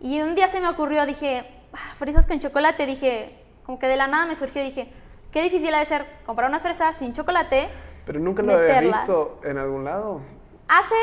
Y 0.00 0.20
un 0.20 0.34
día 0.34 0.48
se 0.48 0.60
me 0.60 0.68
ocurrió, 0.68 1.04
dije, 1.04 1.57
ah, 1.78 1.94
fresas 1.96 2.26
con 2.26 2.38
chocolate. 2.40 2.86
Dije, 2.86 3.44
como 3.64 3.78
que 3.78 3.86
de 3.86 3.96
la 3.96 4.06
nada 4.06 4.26
me 4.26 4.34
surgió, 4.34 4.62
dije, 4.62 4.90
qué 5.30 5.42
difícil 5.42 5.74
ha 5.74 5.78
de 5.78 5.84
ser 5.84 6.06
comprar 6.26 6.48
unas 6.48 6.62
fresas 6.62 6.96
sin 6.96 7.12
chocolate. 7.12 7.68
¿Pero 8.04 8.20
nunca 8.20 8.42
lo 8.42 8.56
meterla. 8.56 8.98
visto 8.98 9.40
en 9.44 9.58
algún 9.58 9.84
lado? 9.84 10.20
Hace 10.68 10.94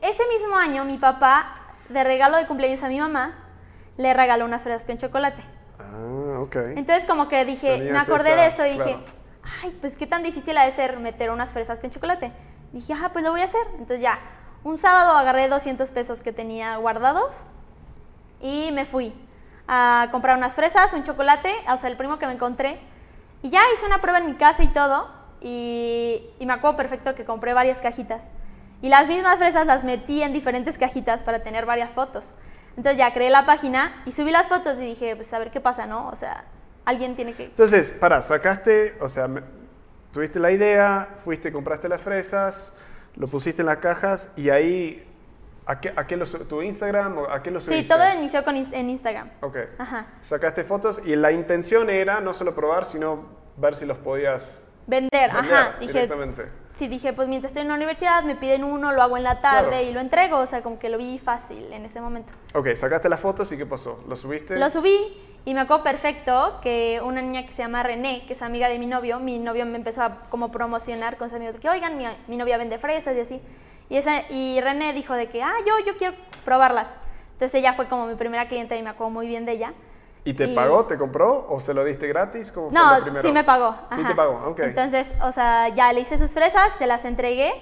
ese 0.00 0.26
mismo 0.28 0.56
año, 0.56 0.84
mi 0.84 0.98
papá, 0.98 1.74
de 1.88 2.04
regalo 2.04 2.36
de 2.36 2.46
cumpleaños 2.46 2.82
a 2.82 2.88
mi 2.88 2.98
mamá, 2.98 3.36
le 3.96 4.14
regaló 4.14 4.44
unas 4.44 4.62
fresas 4.62 4.84
con 4.84 4.98
chocolate. 4.98 5.42
Ah, 5.78 6.40
ok. 6.40 6.56
Entonces, 6.76 7.04
como 7.04 7.28
que 7.28 7.44
dije, 7.44 7.78
Tenías 7.78 7.92
me 7.92 7.98
acordé 7.98 8.36
de 8.36 8.46
eso 8.46 8.66
y 8.66 8.70
dije, 8.70 8.98
ay, 9.62 9.76
pues 9.80 9.96
qué 9.96 10.06
tan 10.06 10.22
difícil 10.22 10.56
ha 10.58 10.64
de 10.64 10.72
ser 10.72 10.98
meter 10.98 11.30
unas 11.30 11.52
fresas 11.52 11.80
con 11.80 11.90
chocolate. 11.90 12.32
Dije, 12.72 12.94
ah, 12.94 13.10
pues 13.12 13.24
lo 13.24 13.30
voy 13.30 13.40
a 13.40 13.44
hacer. 13.44 13.66
Entonces, 13.72 14.00
ya, 14.00 14.18
un 14.64 14.78
sábado 14.78 15.12
agarré 15.12 15.48
200 15.48 15.90
pesos 15.92 16.20
que 16.20 16.32
tenía 16.32 16.76
guardados 16.76 17.44
y 18.40 18.70
me 18.72 18.84
fui 18.84 19.14
a 19.68 20.08
comprar 20.10 20.36
unas 20.36 20.54
fresas, 20.54 20.92
un 20.94 21.04
chocolate, 21.04 21.54
o 21.72 21.76
sea, 21.76 21.90
el 21.90 21.96
primo 21.96 22.18
que 22.18 22.26
me 22.26 22.32
encontré. 22.32 22.80
Y 23.42 23.50
ya 23.50 23.60
hice 23.72 23.86
una 23.86 24.00
prueba 24.00 24.18
en 24.18 24.26
mi 24.26 24.34
casa 24.34 24.62
y 24.62 24.68
todo. 24.68 25.08
Y, 25.40 26.22
y 26.40 26.46
me 26.46 26.54
acuerdo 26.54 26.76
perfecto 26.76 27.14
que 27.14 27.24
compré 27.24 27.52
varias 27.52 27.78
cajitas. 27.78 28.28
Y 28.80 28.88
las 28.88 29.08
mismas 29.08 29.38
fresas 29.38 29.66
las 29.66 29.84
metí 29.84 30.22
en 30.22 30.32
diferentes 30.32 30.78
cajitas 30.78 31.22
para 31.22 31.42
tener 31.42 31.66
varias 31.66 31.90
fotos. 31.90 32.24
Entonces 32.76 32.96
ya 32.96 33.12
creé 33.12 33.28
la 33.28 33.44
página 33.44 34.02
y 34.06 34.12
subí 34.12 34.30
las 34.30 34.46
fotos 34.46 34.78
y 34.78 34.84
dije, 34.84 35.16
pues 35.16 35.32
a 35.34 35.40
ver 35.40 35.50
qué 35.50 35.60
pasa, 35.60 35.86
¿no? 35.86 36.08
O 36.08 36.14
sea, 36.14 36.44
alguien 36.84 37.16
tiene 37.16 37.34
que... 37.34 37.46
Entonces, 37.46 37.90
para, 37.92 38.20
sacaste, 38.20 38.96
o 39.00 39.08
sea, 39.08 39.28
tuviste 40.12 40.38
la 40.38 40.52
idea, 40.52 41.08
fuiste, 41.16 41.50
compraste 41.50 41.88
las 41.88 42.00
fresas, 42.00 42.72
lo 43.16 43.26
pusiste 43.26 43.62
en 43.62 43.66
las 43.66 43.78
cajas 43.78 44.30
y 44.36 44.50
ahí, 44.50 45.07
¿a 45.68 45.78
qué, 45.80 45.92
a 45.94 46.06
qué 46.06 46.16
lo 46.16 46.26
su- 46.26 46.44
tu 46.46 46.62
Instagram 46.62 47.18
a 47.30 47.40
qué 47.42 47.50
lo 47.52 47.60
subiste? 47.60 47.82
Sí, 47.82 47.88
todo 47.88 48.02
inició 48.14 48.42
con, 48.44 48.56
en 48.56 48.90
Instagram. 48.90 49.30
Ok. 49.42 49.56
Ajá. 49.78 50.06
Sacaste 50.22 50.64
fotos 50.64 51.00
y 51.04 51.14
la 51.14 51.30
intención 51.30 51.88
era 51.90 52.20
no 52.20 52.34
solo 52.34 52.54
probar, 52.54 52.84
sino 52.84 53.26
ver 53.56 53.76
si 53.76 53.86
los 53.86 53.98
podías 53.98 54.66
Vender, 54.86 55.30
vender 55.32 55.54
ajá. 55.54 55.74
Dije, 55.78 55.92
directamente. 55.92 56.46
sí, 56.74 56.88
dije, 56.88 57.12
pues 57.12 57.28
mientras 57.28 57.50
estoy 57.50 57.62
en 57.62 57.68
la 57.68 57.74
universidad 57.74 58.22
me 58.24 58.34
piden 58.36 58.64
uno, 58.64 58.90
lo 58.92 59.02
hago 59.02 59.16
en 59.18 59.22
la 59.22 59.40
tarde 59.42 59.68
Claro. 59.70 59.84
y 59.86 59.92
lo 59.92 60.00
entrego. 60.00 60.38
O 60.38 60.46
sea, 60.46 60.62
como 60.62 60.78
que 60.78 60.88
lo 60.88 60.96
vi 60.98 61.18
fácil 61.18 61.72
en 61.72 61.84
ese 61.84 62.00
momento. 62.00 62.32
Ok, 62.54 62.68
sacaste 62.74 63.08
las 63.10 63.20
fotos 63.20 63.52
y 63.52 63.56
¿qué 63.58 63.66
pasó? 63.66 64.02
¿Lo 64.08 64.16
subiste? 64.16 64.56
Lo 64.58 64.70
subí 64.70 64.96
Y 65.44 65.54
me 65.54 65.60
acuerdo 65.60 65.82
perfecto 65.84 66.58
que 66.62 67.00
una 67.02 67.22
niña 67.22 67.44
que 67.46 67.52
se 67.52 67.62
llama 67.62 67.82
René, 67.82 68.24
que 68.26 68.32
es 68.34 68.42
amiga 68.42 68.68
de 68.68 68.78
mi 68.78 68.86
novio, 68.86 69.18
mi 69.20 69.38
novio 69.38 69.64
me 69.66 69.76
empezó 69.76 70.02
a 70.02 70.20
como 70.30 70.50
promocionar 70.50 71.16
con 71.16 71.28
sus 71.28 71.36
amigos 71.36 71.56
que, 71.60 71.68
oigan, 71.70 71.96
mi, 71.96 72.04
mi 72.26 72.36
novia 72.36 72.56
vende 72.58 72.78
fresas 72.78 73.16
y 73.16 73.20
así. 73.20 73.42
Y, 73.88 73.96
esa, 73.96 74.22
y 74.30 74.60
René 74.60 74.92
dijo 74.92 75.14
de 75.14 75.28
que, 75.28 75.42
ah, 75.42 75.54
yo, 75.66 75.74
yo 75.86 75.96
quiero 75.96 76.14
probarlas. 76.44 76.90
Entonces 77.32 77.54
ella 77.54 77.72
fue 77.74 77.86
como 77.88 78.06
mi 78.06 78.14
primera 78.16 78.48
clienta 78.48 78.76
y 78.76 78.82
me 78.82 78.90
acuerdo 78.90 79.10
muy 79.10 79.26
bien 79.28 79.46
de 79.46 79.52
ella. 79.52 79.72
¿Y 80.24 80.34
te 80.34 80.46
Y- 80.46 80.54
pagó, 80.54 80.84
te 80.84 80.98
compró 80.98 81.46
o 81.48 81.58
se 81.60 81.72
lo 81.72 81.84
diste 81.84 82.06
gratis? 82.08 82.52
¿Cómo 82.52 82.70
fue 82.70 82.78
No, 82.78 82.98
lo 82.98 83.02
primero? 83.04 83.22
sí 83.22 83.32
me 83.32 83.44
pagó. 83.44 83.72
Sí 83.92 84.00
ajá. 84.00 84.08
te 84.08 84.14
pagó, 84.14 84.48
ok. 84.50 84.58
Entonces, 84.60 85.14
o 85.22 85.32
sea, 85.32 85.68
ya 85.68 85.92
le 85.92 86.00
hice 86.00 86.18
sus 86.18 86.32
fresas, 86.32 86.72
se 86.76 86.86
las 86.86 87.04
entregué 87.04 87.52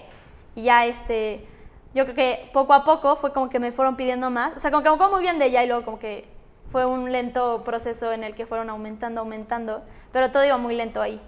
y 0.57 0.63
ya 0.65 0.87
este, 0.87 1.47
yo 1.95 2.05
creo 2.05 2.17
que 2.17 2.51
poco 2.53 2.73
a 2.73 2.83
poco 2.83 3.15
fue 3.17 3.33
como 3.33 3.49
que 3.51 3.61
me 3.61 3.71
fueron 3.71 3.97
pidiendo 3.97 4.31
más. 4.31 4.57
O 4.57 4.59
sea, 4.59 4.71
como 4.71 4.83
que 4.83 4.89
me 4.89 4.95
acuerdo 4.97 5.13
muy 5.13 5.23
bien 5.23 5.39
de 5.39 5.47
ella 5.47 5.63
y 5.63 5.69
luego 5.69 5.85
como 5.85 5.99
que 5.99 6.27
fue 6.73 6.85
un 6.87 7.13
lento 7.13 7.63
proceso 7.63 8.11
en 8.13 8.25
el 8.25 8.35
que 8.35 8.47
fueron 8.47 8.69
aumentando, 8.71 9.21
aumentando, 9.21 9.83
pero 10.11 10.31
todo 10.33 10.45
iba 10.45 10.57
muy 10.57 10.75
lento 10.75 11.01
ahí. 11.01 11.21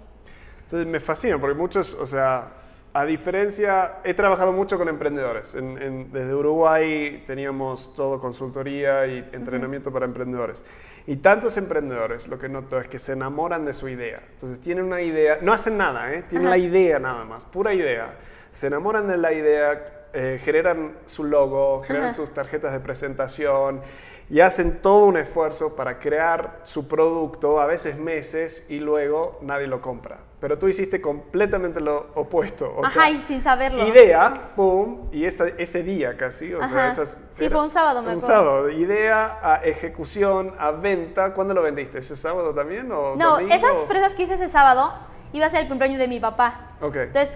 Entonces 0.65 0.85
me 0.87 0.99
fascina 0.99 1.37
porque 1.39 1.55
muchos, 1.55 1.93
o 1.93 2.05
sea, 2.05 2.49
a 2.93 3.05
diferencia, 3.05 3.97
he 4.03 4.13
trabajado 4.13 4.51
mucho 4.51 4.77
con 4.77 4.87
emprendedores. 4.89 5.53
En- 5.55 5.81
en- 5.81 6.11
desde 6.11 6.33
Uruguay 6.33 7.23
teníamos 7.27 7.93
todo 7.95 8.19
consultoría 8.19 9.05
y 9.07 9.19
entrenamiento 9.31 9.91
para 9.91 10.05
emprendedores. 10.05 10.65
Y 11.05 11.17
tantos 11.17 11.57
emprendedores, 11.57 12.27
lo 12.27 12.37
que 12.39 12.49
noto 12.49 12.79
es 12.79 12.87
que 12.87 12.99
se 12.99 13.13
enamoran 13.13 13.65
de 13.65 13.73
su 13.73 13.87
idea. 13.89 14.19
Entonces 14.33 14.59
tienen 14.59 14.85
una 14.85 15.01
idea, 15.01 15.37
no 15.41 15.53
hacen 15.53 15.77
nada, 15.77 16.13
¿eh? 16.13 16.23
tienen 16.29 16.47
Ajá. 16.47 16.57
la 16.57 16.63
idea 16.63 16.99
nada 16.99 17.25
más, 17.25 17.45
pura 17.45 17.73
idea. 17.73 18.15
Se 18.51 18.67
enamoran 18.67 19.07
de 19.07 19.17
la 19.17 19.33
idea, 19.33 20.07
eh, 20.13 20.39
generan 20.43 20.93
su 21.05 21.23
logo, 21.23 21.83
generan 21.83 22.13
sus 22.13 22.31
tarjetas 22.33 22.73
de 22.73 22.79
presentación 22.79 23.81
y 24.29 24.41
hacen 24.41 24.81
todo 24.81 25.05
un 25.05 25.17
esfuerzo 25.17 25.75
para 25.75 25.99
crear 25.99 26.59
su 26.63 26.87
producto, 26.87 27.59
a 27.59 27.65
veces 27.65 27.97
meses, 27.97 28.65
y 28.69 28.79
luego 28.79 29.39
nadie 29.41 29.67
lo 29.67 29.81
compra. 29.81 30.19
Pero 30.39 30.57
tú 30.57 30.67
hiciste 30.69 31.01
completamente 31.01 31.81
lo 31.81 32.07
opuesto. 32.15 32.71
O 32.77 32.85
Ajá, 32.85 32.93
sea, 32.93 33.09
y 33.09 33.17
sin 33.19 33.41
saberlo. 33.41 33.85
idea, 33.87 34.51
pum, 34.55 35.09
y 35.11 35.25
esa- 35.25 35.47
ese 35.57 35.83
día 35.83 36.15
casi. 36.15 36.53
O 36.53 36.59
sea, 36.59 36.67
Ajá. 36.67 36.89
esas- 36.89 37.19
Sí, 37.31 37.45
era 37.45 37.55
fue 37.55 37.65
un 37.65 37.69
sábado, 37.71 38.01
me 38.01 38.15
Un 38.15 38.21
sábado. 38.21 38.69
Idea 38.69 39.39
a 39.41 39.55
ejecución, 39.65 40.53
a 40.57 40.71
venta. 40.71 41.33
¿Cuándo 41.33 41.53
lo 41.53 41.61
vendiste? 41.61 41.97
¿Ese 41.97 42.15
sábado 42.15 42.53
también? 42.53 42.89
O 42.91 43.15
No, 43.17 43.31
domingo? 43.31 43.53
esas 43.53 43.75
fresas 43.87 44.15
que 44.15 44.23
hice 44.23 44.35
ese 44.35 44.47
sábado 44.47 44.93
iba 45.33 45.45
a 45.45 45.49
ser 45.49 45.63
el 45.63 45.67
cumpleaños 45.67 45.99
de 45.99 46.07
mi 46.07 46.19
papá. 46.21 46.71
Ok. 46.81 46.95
Entonces, 46.95 47.33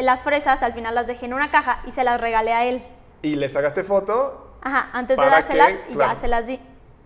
las 0.00 0.20
fresas 0.22 0.62
al 0.64 0.72
final 0.72 0.94
las 0.96 1.06
dejé 1.06 1.26
en 1.26 1.34
una 1.34 1.50
caja 1.52 1.78
y 1.86 1.92
se 1.92 2.02
las 2.02 2.20
regalé 2.20 2.52
a 2.52 2.64
él. 2.64 2.82
Y 3.22 3.36
le 3.36 3.48
sacaste 3.48 3.84
foto. 3.84 4.46
Ajá, 4.62 4.90
antes 4.92 5.16
de 5.16 5.22
¿Para 5.22 5.30
dárselas 5.30 5.68
qué? 5.72 5.92
y 5.92 5.94
Claro. 5.94 6.12
ya 6.14 6.20
se 6.20 6.28
las 6.28 6.46
di. 6.46 6.60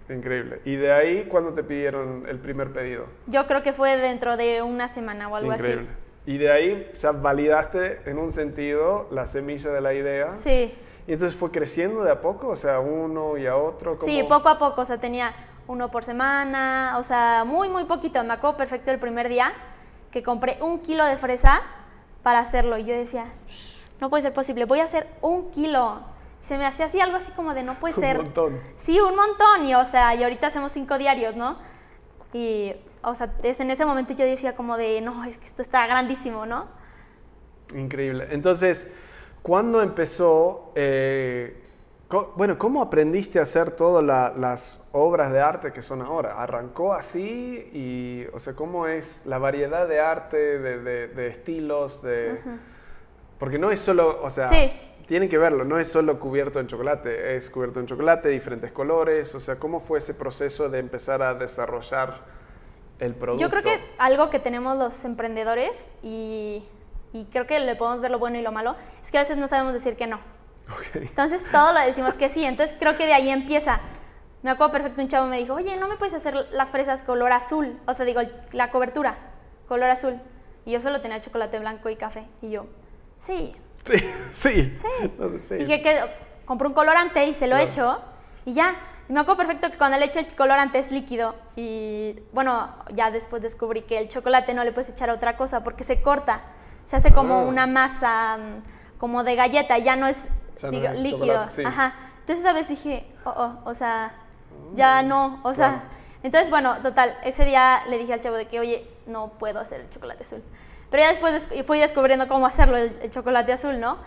Increíble. 0.08 0.60
¿Y 0.64 0.76
de 0.76 0.92
ahí 0.92 1.24
cuándo 1.24 1.52
te 1.52 1.62
pidieron 1.62 2.26
el 2.28 2.38
primer 2.38 2.72
pedido? 2.72 3.06
Yo 3.26 3.46
creo 3.46 3.62
que 3.62 3.72
fue 3.72 3.96
dentro 3.96 4.36
de 4.36 4.60
una 4.62 4.88
semana 4.88 5.28
o 5.28 5.36
algo 5.36 5.52
Increíble. 5.52 5.88
Y 6.26 6.38
de 6.38 6.50
ahí, 6.50 6.90
o 6.94 6.98
sea, 6.98 7.12
validaste 7.12 8.00
en 8.06 8.18
un 8.18 8.32
sentido 8.32 9.08
la 9.10 9.26
semilla 9.26 9.70
de 9.70 9.80
la 9.80 9.94
idea. 9.94 10.32
así. 10.32 10.42
Sí. 10.42 10.78
Y 11.06 11.12
entonces 11.12 11.38
fue 11.38 11.50
creciendo 11.50 12.02
de 12.02 12.10
a 12.10 12.20
poco, 12.22 12.48
o 12.48 12.56
sea, 12.56 12.80
uno 12.80 13.36
y 13.36 13.46
a 13.46 13.56
otro. 13.56 13.96
¿cómo? 13.96 14.08
Sí, 14.10 14.22
poco 14.26 14.48
a 14.48 14.58
poco, 14.58 14.80
o 14.82 14.84
sea, 14.86 14.98
tenía 14.98 15.32
uno 15.66 15.90
por 15.90 16.04
semana, 16.04 16.96
o 16.98 17.02
sea, 17.02 17.44
muy, 17.46 17.68
muy 17.68 17.84
poquito. 17.84 18.22
Me 18.24 18.32
acuerdo 18.32 18.56
perfecto 18.56 18.90
el 18.90 18.98
primer 18.98 19.28
día 19.28 19.52
que 20.10 20.22
compré 20.22 20.56
un 20.60 20.80
kilo 20.80 21.04
de 21.04 21.18
fresa 21.18 21.60
para 22.22 22.38
hacerlo. 22.38 22.78
Y 22.78 22.84
yo 22.84 22.94
decía, 22.94 23.26
no 24.00 24.08
puede 24.08 24.22
ser 24.22 24.32
posible, 24.32 24.64
voy 24.64 24.80
a 24.80 24.84
hacer 24.84 25.06
un 25.20 25.50
kilo. 25.50 26.00
Se 26.44 26.58
me 26.58 26.66
hacía 26.66 26.84
así 26.86 27.00
algo 27.00 27.16
así 27.16 27.32
como 27.32 27.54
de 27.54 27.62
no 27.62 27.78
puede 27.80 27.94
Un 27.96 28.00
ser. 28.00 28.16
montón. 28.18 28.60
Sí, 28.76 29.00
un 29.00 29.16
montón. 29.16 29.64
Y, 29.64 29.74
o 29.74 29.84
sea, 29.86 30.14
y 30.14 30.22
ahorita 30.22 30.48
hacemos 30.48 30.72
cinco 30.72 30.98
diarios, 30.98 31.34
¿no? 31.36 31.56
Y, 32.34 32.74
o 33.02 33.14
sea, 33.14 33.32
es 33.42 33.60
en 33.60 33.70
ese 33.70 33.84
momento 33.86 34.12
yo 34.12 34.24
decía 34.24 34.54
como 34.54 34.76
de, 34.76 35.00
no, 35.00 35.24
es 35.24 35.38
que 35.38 35.46
esto 35.46 35.62
está 35.62 35.86
grandísimo, 35.86 36.44
¿no? 36.46 36.66
Increíble. 37.74 38.28
Entonces, 38.30 38.94
¿cuándo 39.42 39.80
empezó? 39.82 40.72
eh, 40.74 41.60
bueno, 42.36 42.58
¿cómo 42.58 42.80
aprendiste 42.82 43.40
a 43.40 43.42
hacer 43.42 43.72
todas 43.72 44.04
la- 44.04 44.32
las 44.36 44.88
obras 44.92 45.32
de 45.32 45.40
arte 45.40 45.72
que 45.72 45.82
son 45.82 46.00
ahora? 46.02 46.40
¿Arrancó 46.40 46.92
así? 46.94 47.68
Y, 47.72 48.26
o 48.32 48.38
sea, 48.38 48.52
¿cómo 48.54 48.86
es 48.86 49.26
la 49.26 49.38
variedad 49.38 49.88
de 49.88 49.98
arte, 49.98 50.36
de, 50.36 50.78
de- 50.78 51.08
de 51.08 51.26
estilos? 51.28 52.02
De... 52.02 52.38
Porque 53.38 53.58
no 53.58 53.70
es 53.72 53.80
solo, 53.80 54.20
o 54.22 54.30
sea, 54.30 54.48
Sí. 54.48 54.70
Tienen 55.06 55.28
que 55.28 55.38
verlo, 55.38 55.64
no 55.64 55.78
es 55.78 55.90
solo 55.90 56.18
cubierto 56.18 56.60
en 56.60 56.66
chocolate, 56.66 57.36
es 57.36 57.50
cubierto 57.50 57.80
en 57.80 57.86
chocolate, 57.86 58.28
diferentes 58.28 58.72
colores, 58.72 59.34
o 59.34 59.40
sea, 59.40 59.56
¿cómo 59.56 59.80
fue 59.80 59.98
ese 59.98 60.14
proceso 60.14 60.68
de 60.68 60.78
empezar 60.78 61.22
a 61.22 61.34
desarrollar 61.34 62.22
el 62.98 63.14
producto? 63.14 63.42
Yo 63.42 63.50
creo 63.50 63.62
que 63.62 63.80
algo 63.98 64.30
que 64.30 64.38
tenemos 64.38 64.76
los 64.78 65.04
emprendedores 65.04 65.88
y, 66.02 66.64
y 67.12 67.24
creo 67.26 67.46
que 67.46 67.60
le 67.60 67.76
podemos 67.76 68.00
ver 68.00 68.10
lo 68.10 68.18
bueno 68.18 68.38
y 68.38 68.42
lo 68.42 68.52
malo, 68.52 68.76
es 69.02 69.10
que 69.10 69.18
a 69.18 69.20
veces 69.20 69.36
no 69.36 69.48
sabemos 69.48 69.72
decir 69.72 69.96
que 69.96 70.06
no. 70.06 70.20
Ok. 70.70 70.96
Entonces 70.96 71.44
todo 71.50 71.72
lo 71.72 71.80
decimos 71.80 72.14
que 72.14 72.28
sí, 72.28 72.44
entonces 72.44 72.74
creo 72.78 72.96
que 72.96 73.06
de 73.06 73.12
ahí 73.12 73.28
empieza. 73.28 73.80
Me 74.42 74.50
acuerdo 74.50 74.72
perfecto, 74.72 75.00
un 75.00 75.08
chavo 75.08 75.26
me 75.26 75.38
dijo, 75.38 75.54
oye, 75.54 75.76
¿no 75.76 75.88
me 75.88 75.96
puedes 75.96 76.14
hacer 76.14 76.34
las 76.52 76.70
fresas 76.70 77.02
color 77.02 77.32
azul? 77.32 77.78
O 77.86 77.94
sea, 77.94 78.04
digo, 78.04 78.20
la 78.52 78.70
cobertura, 78.70 79.16
color 79.68 79.90
azul. 79.90 80.20
Y 80.66 80.72
yo 80.72 80.80
solo 80.80 81.00
tenía 81.00 81.20
chocolate 81.20 81.58
blanco 81.58 81.88
y 81.88 81.96
café. 81.96 82.26
Y 82.42 82.50
yo, 82.50 82.66
sí, 83.18 83.52
Sí, 83.84 83.94
sí. 84.34 84.74
Sí. 84.76 85.12
No 85.18 85.28
sé, 85.30 85.38
sí. 85.44 85.54
Dije 85.56 85.82
que 85.82 86.00
compré 86.44 86.68
un 86.68 86.74
colorante 86.74 87.24
y 87.26 87.34
se 87.34 87.46
lo 87.46 87.56
Claro. 87.56 87.68
echo 87.70 88.00
y 88.44 88.52
ya. 88.54 88.76
Y 89.08 89.12
me 89.12 89.20
acuerdo 89.20 89.38
perfecto 89.38 89.70
que 89.70 89.76
cuando 89.76 89.98
le 89.98 90.06
echo 90.06 90.18
el 90.18 90.34
colorante 90.34 90.78
es 90.78 90.90
líquido 90.90 91.34
y 91.56 92.18
bueno, 92.32 92.74
ya 92.94 93.10
después 93.10 93.42
descubrí 93.42 93.82
que 93.82 93.98
el 93.98 94.08
chocolate 94.08 94.54
no 94.54 94.64
le 94.64 94.72
puedes 94.72 94.88
echar 94.90 95.10
otra 95.10 95.36
cosa 95.36 95.62
porque 95.62 95.84
se 95.84 96.00
corta. 96.00 96.40
Se 96.86 96.96
hace 96.96 97.12
como 97.12 97.34
Ah. 97.40 97.42
una 97.42 97.66
masa 97.66 98.38
mm, 98.38 98.98
como 98.98 99.22
de 99.24 99.34
galleta, 99.36 99.76
ya 99.78 99.96
no 99.96 100.06
es, 100.06 100.28
O 100.56 100.58
sea, 100.58 100.70
no 100.70 100.78
digo, 100.78 100.92
es 100.92 100.98
líquido. 101.00 101.50
sí. 101.50 101.62
Ajá. 101.64 101.94
Entonces 102.20 102.42
esa 102.44 102.54
vez 102.54 102.68
dije, 102.68 103.06
oh, 103.26 103.30
oh, 103.36 103.68
o 103.68 103.74
sea, 103.74 104.14
ya 104.74 105.02
no, 105.02 105.40
o 105.42 105.52
sea, 105.52 105.68
Claro. 105.68 105.82
entonces 106.22 106.48
bueno, 106.48 106.76
total, 106.82 107.14
ese 107.24 107.44
día 107.44 107.82
le 107.90 107.98
dije 107.98 108.14
al 108.14 108.20
chavo 108.20 108.36
de 108.36 108.46
que, 108.48 108.58
oye, 108.60 108.88
no 109.06 109.28
puedo 109.38 109.60
hacer 109.60 109.82
el 109.82 109.90
chocolate 109.90 110.24
azul. 110.24 110.42
Pero 110.90 111.02
ya 111.02 111.08
después 111.10 111.48
des- 111.48 111.66
fui 111.66 111.78
descubriendo 111.78 112.28
cómo 112.28 112.46
hacerlo, 112.46 112.76
el, 112.76 112.96
el 113.02 113.10
chocolate 113.10 113.52
azul, 113.52 113.80
¿no? 113.80 113.98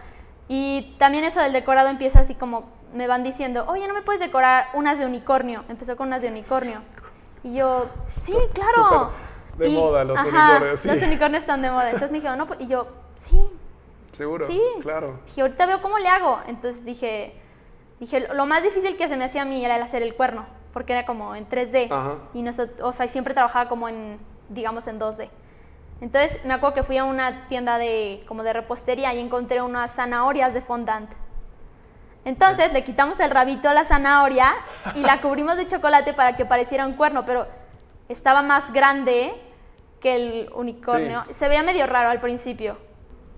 Y 0.48 0.96
también 0.98 1.24
eso 1.24 1.42
del 1.42 1.52
decorado 1.54 1.90
empieza 1.90 2.20
así 2.22 2.34
como, 2.36 2.70
me 2.94 3.08
van 3.08 3.24
diciendo, 3.24 3.66
oye, 3.68 3.88
¿no 3.88 3.94
me 3.94 4.02
puedes 4.02 4.22
decorar 4.22 4.68
unas 4.74 4.98
de 5.00 5.06
unicornio? 5.06 5.66
Empezó 5.68 5.98
con 5.98 6.08
unas 6.08 6.22
de 6.22 6.30
unicornio. 6.30 6.82
Y 7.44 7.56
yo, 7.56 7.88
sí, 8.20 8.34
claro. 8.54 9.12
Súper 9.54 9.68
de 9.68 9.70
Y- 9.70 9.76
moda 9.76 10.04
los 10.04 10.18
ajá, 10.18 10.28
unicornios, 10.52 10.80
sí. 10.80 10.88
Los 10.88 11.02
unicornios 11.04 11.44
están 11.44 11.62
de 11.62 11.70
moda. 11.72 11.86
Entonces 11.88 12.12
me 12.12 12.18
dijeron, 12.20 12.38
no, 12.38 12.48
pues, 12.48 12.62
y 12.62 12.68
yo, 12.68 12.88
sí, 13.16 13.40
Seguro. 14.14 14.46
Sí. 14.48 14.60
Claro. 14.82 15.20
Dije, 15.28 15.42
ahorita 15.42 15.66
veo 15.68 15.82
cómo 15.82 16.00
le 16.00 16.08
hago. 16.08 16.40
Entonces 16.48 16.84
dije, 16.84 17.36
dije, 18.00 18.22
lo 18.34 18.46
más 18.48 18.64
difícil 18.64 18.98
que 18.98 19.08
se 19.08 19.16
me 19.16 19.26
hacía 19.26 19.44
a 19.44 19.46
mí 19.46 19.64
era 19.64 19.76
el 19.76 19.82
hacer 19.84 20.02
el 20.02 20.16
cuerno, 20.16 20.48
porque 20.74 20.94
era 20.94 21.06
como 21.06 21.36
en 21.36 21.48
3D. 21.48 21.92
Ajá. 21.92 22.16
Y 22.34 22.42
nosotros, 22.42 22.80
o 22.82 22.94
sea, 22.94 23.08
siempre 23.10 23.36
trabajaba 23.36 23.70
como 23.70 23.90
en, 23.90 24.18
digamos, 24.50 24.88
en 24.88 25.00
2D. 25.00 25.30
Entonces 26.02 26.40
me 26.46 26.54
acuerdo 26.54 26.76
que 26.76 26.84
fui 26.84 26.98
a 26.98 27.04
una 27.04 27.48
tienda 27.48 27.78
de, 27.78 28.24
como 28.28 28.44
de 28.44 28.54
repostería 28.54 29.14
y 29.14 29.20
encontré 29.20 29.62
unas 29.62 29.96
zanahorias 29.96 30.54
de 30.54 30.62
fondant. 30.62 31.10
Entonces 32.26 32.74
le 32.74 32.84
quitamos 32.84 33.20
el 33.20 33.32
rabito 33.32 33.70
a 33.70 33.74
la 33.74 33.86
zanahoria 33.86 34.54
y 34.96 35.02
la 35.02 35.22
cubrimos 35.22 35.56
de 35.56 35.66
chocolate 35.66 36.14
para 36.14 36.36
que 36.36 36.46
pareciera 36.46 36.86
un 36.86 36.94
cuerno, 36.94 37.26
pero 37.26 37.48
estaba 38.10 38.42
más 38.42 38.74
grande 38.74 39.34
que 40.02 40.16
el 40.16 40.50
unicornio. 40.54 41.24
Se 41.34 41.48
veía 41.48 41.64
medio 41.64 41.88
raro 41.88 42.10
al 42.10 42.20
principio. 42.20 42.78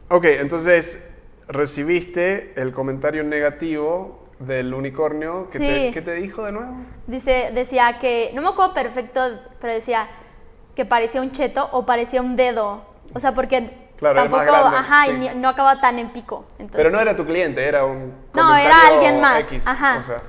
Ok, 0.10 0.26
entonces 0.26 1.08
recibiste 1.48 2.60
el 2.60 2.72
comentario 2.72 3.24
negativo 3.24 4.28
del 4.40 4.74
unicornio. 4.74 5.48
Que 5.52 5.58
Sí. 5.60 5.66
te, 5.66 5.92
¿Qué 5.94 6.02
te 6.02 6.14
dijo 6.14 6.44
de 6.46 6.52
nuevo? 6.52 6.74
Dice, 7.08 7.52
decía 7.54 8.00
que, 8.00 8.32
no 8.34 8.42
me 8.42 8.50
acuerdo 8.50 8.74
perfecto, 8.74 9.22
pero 9.62 9.74
decía 9.74 10.08
que 10.80 10.86
parecía 10.86 11.22
un 11.22 11.32
cheto 11.34 11.68
o 11.74 11.86
parecía 11.86 12.22
un 12.22 12.38
dedo. 12.38 12.82
O 13.14 13.20
sea, 13.20 13.34
porque 13.34 13.90
Claro, 13.98 14.22
era 14.22 14.30
más 14.30 14.46
tampoco, 14.46 14.70
grande, 14.70 14.78
ajá, 14.78 15.06
sí. 15.08 15.30
y 15.36 15.38
no 15.38 15.50
acababa 15.50 15.82
tan 15.82 16.00
en 16.00 16.10
pico. 16.12 16.46
Entonces, 16.54 16.78
Pero 16.78 16.90
no 16.90 17.02
era 17.02 17.18
tu 17.18 17.26
cliente, 17.26 17.66
era 17.68 17.84
un. 17.84 18.14
No, 18.34 18.56
era 18.56 18.88
alguien 18.88 19.20
más. 19.20 19.40
X, 19.42 19.68
Ajá. 19.68 19.98
o 20.00 20.04
sea, 20.04 20.22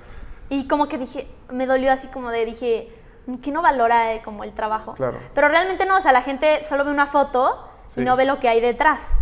Y 0.49 0.67
como 0.67 0.89
que 0.89 0.99
dije, 0.99 1.29
me 1.51 1.67
dolió 1.67 1.93
así 1.93 2.09
como 2.09 2.31
de, 2.33 2.45
dije, 2.45 2.93
que 3.41 3.53
no 3.53 3.63
valora 3.63 4.13
eh, 4.13 4.23
como 4.25 4.43
el 4.43 4.53
trabajo. 4.53 4.95
Claro. 4.95 5.19
Pero 5.35 5.47
realmente 5.47 5.87
no, 5.87 5.99
o 5.99 6.01
sea, 6.01 6.11
la 6.11 6.23
gente 6.23 6.65
solo 6.65 6.85
ve 6.85 6.91
una 6.91 7.07
foto 7.07 7.69
Sí. 7.91 8.01
y 8.01 8.05
no 8.05 8.17
ve 8.17 8.25
lo 8.25 8.41
que 8.41 8.49
hay 8.49 8.61
detrás. 8.61 9.13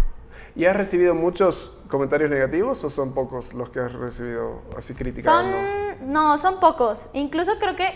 ¿Y 0.57 0.65
has 0.65 0.75
recibido 0.77 1.15
muchos 1.15 1.71
comentarios 1.91 2.31
negativos 2.31 2.83
o 2.85 2.89
son 2.89 3.13
pocos 3.13 3.53
los 3.53 3.69
que 3.69 3.81
has 3.81 3.93
recibido 3.93 4.63
así 4.79 4.95
criticando? 4.95 5.59
Son, 5.59 6.11
no, 6.11 6.39
son 6.39 6.59
pocos. 6.59 7.11
Incluso 7.13 7.53
creo 7.59 7.77
que 7.77 7.93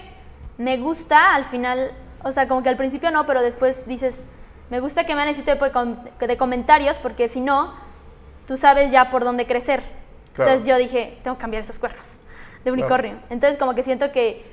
me 0.59 0.77
gusta 0.77 1.35
al 1.35 1.45
final, 1.47 1.93
o 2.25 2.33
sea, 2.33 2.49
como 2.49 2.63
que 2.63 2.69
al 2.69 2.77
principio 2.77 3.11
no, 3.11 3.27
pero 3.27 3.43
después 3.43 3.87
dices, 3.87 4.21
me 4.71 4.81
gusta 4.81 5.05
que 5.05 5.15
me 5.15 5.23
hagan 5.23 5.35
ese 5.35 5.43
tipo 5.43 5.65
de, 5.65 5.73
com- 5.73 5.97
de 6.19 6.37
comentarios 6.37 6.99
porque 7.01 7.29
si 7.29 7.41
no, 7.41 7.75
tú 8.47 8.57
sabes 8.57 8.91
ya 8.91 9.11
por 9.11 9.25
dónde 9.25 9.47
crecer. 9.47 9.83
Claro. 10.35 10.51
Entonces 10.51 10.67
yo 10.69 10.79
dije, 10.79 11.19
tengo 11.23 11.37
que 11.37 11.41
cambiar 11.43 11.63
esos 11.63 11.79
cuernos 11.79 12.19
de 12.65 12.73
unicornio. 12.73 13.19
Entonces 13.31 13.59
como 13.59 13.75
que 13.75 13.83
siento 13.83 14.13
que 14.13 14.51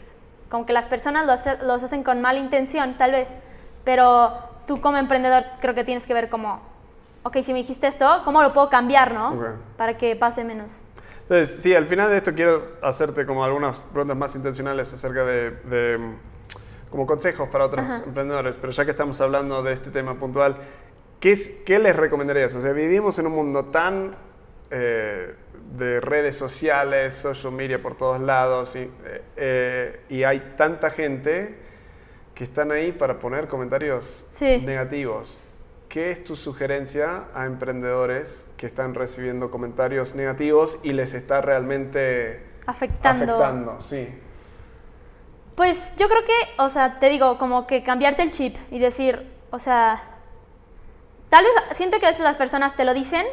como 0.49 0.65
que 0.65 0.73
las 0.73 0.85
personas 0.85 1.25
lo 1.27 1.31
hace- 1.33 1.57
los 1.63 1.83
hacen 1.83 2.03
con 2.03 2.21
mala 2.21 2.39
intención, 2.39 2.97
tal 2.97 3.11
vez, 3.11 3.29
pero 3.83 4.33
tú 4.67 4.81
como 4.81 4.97
emprendedor 4.97 5.43
creo 5.61 5.73
que 5.75 5.83
tienes 5.83 6.05
que 6.05 6.13
ver 6.13 6.27
como, 6.29 6.59
ok, 7.23 7.37
si 7.43 7.53
me 7.53 7.59
dijiste 7.59 7.87
esto, 7.87 8.21
¿cómo 8.25 8.41
lo 8.41 8.51
puedo 8.51 8.69
cambiar, 8.69 9.13
no? 9.13 9.29
Ok. 9.33 9.45
Para 9.77 9.97
que 9.97 10.15
pase 10.15 10.43
menos. 10.43 10.81
Entonces, 11.21 11.61
sí, 11.61 11.75
al 11.75 11.85
final 11.85 12.09
de 12.09 12.17
esto 12.17 12.33
quiero 12.33 12.67
hacerte 12.81 13.25
como 13.27 13.43
algunas 13.43 13.79
preguntas 13.79 14.17
más 14.17 14.35
intencionales 14.35 14.91
acerca 14.91 15.23
de, 15.23 15.51
de, 15.51 15.99
como 16.89 17.05
consejos 17.05 17.49
para 17.49 17.65
otros 17.65 17.85
emprendedores, 18.05 18.57
pero 18.57 18.71
ya 18.71 18.85
que 18.85 18.91
estamos 18.91 19.19
hablando 19.21 19.61
de 19.63 19.73
este 19.73 19.91
tema 19.91 20.15
puntual, 20.15 20.57
¿qué, 21.19 21.31
es, 21.31 21.61
qué 21.65 21.79
les 21.79 21.95
recomendarías? 21.95 22.53
O 22.55 22.61
sea, 22.61 22.71
vivimos 22.73 23.19
en 23.19 23.27
un 23.27 23.33
mundo 23.33 23.65
tan 23.65 24.15
eh, 24.71 25.33
de 25.75 25.99
redes 25.99 26.35
sociales, 26.35 27.13
social 27.13 27.53
media 27.53 27.81
por 27.81 27.95
todos 27.95 28.19
lados, 28.19 28.75
y, 28.75 28.79
eh, 28.79 29.21
eh, 29.37 29.99
y 30.09 30.23
hay 30.23 30.53
tanta 30.57 30.89
gente 30.89 31.55
que 32.33 32.43
están 32.43 32.71
ahí 32.71 32.91
para 32.91 33.19
poner 33.19 33.47
comentarios 33.47 34.27
Sí. 34.31 34.63
negativos. 34.65 35.39
¿Qué 35.89 36.11
es 36.11 36.23
tu 36.23 36.35
sugerencia 36.35 37.23
a 37.33 37.45
emprendedores 37.45 38.49
que 38.57 38.67
están 38.67 38.93
recibiendo 38.93 39.49
comentarios 39.51 40.13
negativos 40.15 40.79
y 40.83 40.93
les 40.93 41.13
está 41.15 41.41
realmente 41.41 42.41
Afectando. 42.67 43.23
afectando? 43.35 43.81
Sí. 43.81 44.07
Pues 45.59 45.93
yo 45.97 46.07
creo 46.07 46.23
que, 46.23 46.33
o 46.57 46.69
sea, 46.69 46.99
te 46.99 47.09
digo, 47.09 47.37
como 47.37 47.67
que 47.67 47.83
cambiarte 47.83 48.23
el 48.23 48.31
chip 48.31 48.55
y 48.71 48.79
decir, 48.79 49.29
o 49.51 49.59
sea, 49.59 50.01
tal 51.27 51.43
vez 51.43 51.51
siento 51.75 51.99
que 51.99 52.05
a 52.05 52.09
veces 52.11 52.23
las 52.23 52.37
personas 52.37 52.77
te 52.77 52.85
lo 52.85 52.93
dicen 52.93 53.25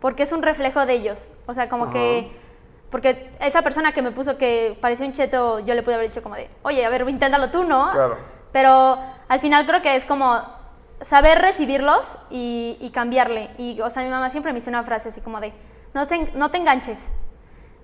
porque 0.00 0.22
es 0.22 0.32
un 0.32 0.40
reflejo 0.40 0.86
de 0.86 0.94
ellos. 0.94 1.28
O 1.44 1.52
sea, 1.52 1.68
como 1.68 1.84
Ajá. 1.84 1.92
que, 1.92 2.32
porque 2.88 3.28
esa 3.38 3.60
persona 3.60 3.92
que 3.92 4.00
me 4.00 4.12
puso 4.12 4.38
que 4.38 4.78
parecía 4.80 5.04
un 5.04 5.12
cheto, 5.12 5.58
yo 5.58 5.74
le 5.74 5.82
pude 5.82 5.96
haber 5.96 6.08
dicho 6.08 6.22
como 6.22 6.36
de, 6.36 6.48
oye, 6.62 6.86
a 6.86 6.88
ver, 6.88 7.06
inténtalo 7.06 7.50
tú, 7.50 7.64
¿no? 7.64 7.92
Claro. 7.92 8.16
Pero 8.50 8.98
al 9.28 9.38
final 9.38 9.66
creo 9.66 9.82
que 9.82 9.94
es 9.94 10.06
como 10.06 10.40
saber 11.02 11.38
recibirlos 11.38 12.16
y, 12.30 12.78
y 12.80 12.88
cambiarle. 12.92 13.50
Y, 13.58 13.78
o 13.82 13.90
sea, 13.90 14.02
mi 14.04 14.08
mamá 14.08 14.30
siempre 14.30 14.54
me 14.54 14.58
hizo 14.58 14.70
una 14.70 14.84
frase 14.84 15.10
así 15.10 15.20
como 15.20 15.38
de, 15.38 15.52
no 15.92 16.06
te, 16.06 16.32
no 16.32 16.50
te 16.50 16.56
enganches. 16.56 17.10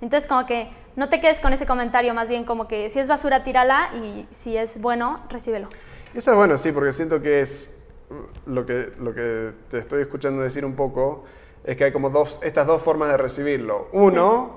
Entonces, 0.01 0.27
como 0.27 0.47
que 0.47 0.71
no 0.99 1.09
te 1.09 1.21
quedes 1.21 1.41
con 1.41 1.53
ese 1.53 1.65
comentario, 1.65 2.13
más 2.13 2.29
bien 2.29 2.43
como 2.43 2.67
que 2.67 2.91
si 2.91 2.99
es 2.99 3.07
basura, 3.07 3.45
tírala 3.45 3.91
y 3.95 4.27
si 4.33 4.57
es 4.57 4.81
bueno, 4.81 5.23
recíbelo. 5.31 5.69
Eso 6.13 6.33
es 6.33 6.37
bueno, 6.37 6.57
sí, 6.59 6.73
porque 6.73 6.93
siento 6.93 7.23
que 7.23 7.41
es 7.41 7.79
mm, 8.11 8.53
lo 8.53 8.67
que, 8.67 8.93
lo 8.99 9.15
que 9.15 9.53
te 9.71 9.79
estoy 9.79 10.03
escuchando 10.03 10.43
decir 10.43 10.65
un 10.65 10.75
poco, 10.75 11.25
es 11.63 11.77
que 11.77 11.85
hay 11.85 11.93
como 11.93 12.11
dos, 12.11 12.41
estas 12.43 12.67
dos 12.67 12.83
formas 12.83 13.11
de 13.11 13.17
recibirlo. 13.17 13.87
Uno, 13.93 14.57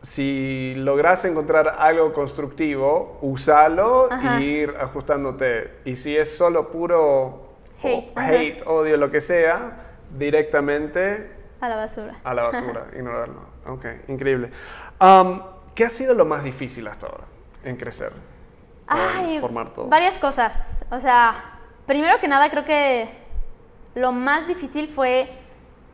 si 0.00 0.74
logras 0.76 1.24
encontrar 1.24 1.74
algo 1.76 2.12
constructivo, 2.12 3.18
usalo 3.20 4.06
Ajá. 4.12 4.40
y 4.40 4.44
ir 4.44 4.76
ajustándote. 4.80 5.72
Y 5.84 5.96
si 5.96 6.16
es 6.16 6.36
solo 6.36 6.70
puro 6.70 7.48
hate, 7.82 8.62
odio, 8.64 8.96
lo 8.96 9.10
que 9.10 9.20
sea, 9.20 9.96
directamente 10.16 11.32
A 11.60 11.68
la 11.68 11.74
basura. 11.74 12.14
a 12.22 12.32
la 12.32 12.44
basura, 12.44 12.86
ignorarlo. 12.96 13.40
Ok, 13.66 13.86
increíble. 14.06 14.50
Um, 15.00 15.40
¿Qué 15.74 15.84
ha 15.84 15.90
sido 15.90 16.14
lo 16.14 16.24
más 16.24 16.44
difícil 16.44 16.86
hasta 16.86 17.06
ahora 17.06 17.24
en 17.64 17.76
crecer? 17.76 18.12
O 18.88 18.94
en 18.94 19.00
Ay, 19.26 19.38
formar 19.40 19.72
todo. 19.72 19.86
varias 19.88 20.18
cosas. 20.18 20.56
O 20.90 21.00
sea, 21.00 21.34
primero 21.86 22.18
que 22.20 22.28
nada 22.28 22.50
creo 22.50 22.64
que 22.64 23.08
lo 23.94 24.12
más 24.12 24.46
difícil 24.46 24.88
fue 24.88 25.30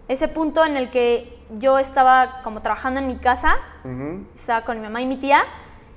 ese 0.09 0.29
punto 0.29 0.65
en 0.65 0.77
el 0.77 0.91
que 0.91 1.39
yo 1.51 1.79
estaba 1.79 2.41
como 2.43 2.63
trabajando 2.63 3.01
en 3.01 3.07
mi 3.07 3.17
casa, 3.17 3.57
Ujú. 3.85 4.27
estaba 4.37 4.65
con 4.65 4.77
mi 4.79 4.83
mamá 4.83 5.01
y 5.01 5.07
mi 5.07 5.17
tía, 5.17 5.43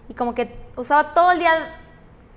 y 0.07 0.13
como 0.13 0.33
que 0.35 0.55
usaba 0.75 1.13
todo 1.13 1.31
el 1.31 1.39
día 1.39 1.51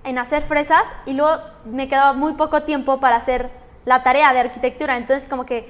en 0.04 0.18
hacer 0.18 0.42
fresas 0.42 0.94
y 1.04 1.14
luego 1.14 1.40
me 1.64 1.88
quedaba 1.88 2.12
muy 2.12 2.34
poco 2.34 2.62
tiempo 2.62 3.00
para 3.00 3.16
hacer 3.16 3.50
la 3.84 4.02
tarea 4.02 4.32
de 4.32 4.40
arquitectura. 4.40 4.96
Entonces 4.96 5.28
como 5.28 5.44
que 5.46 5.68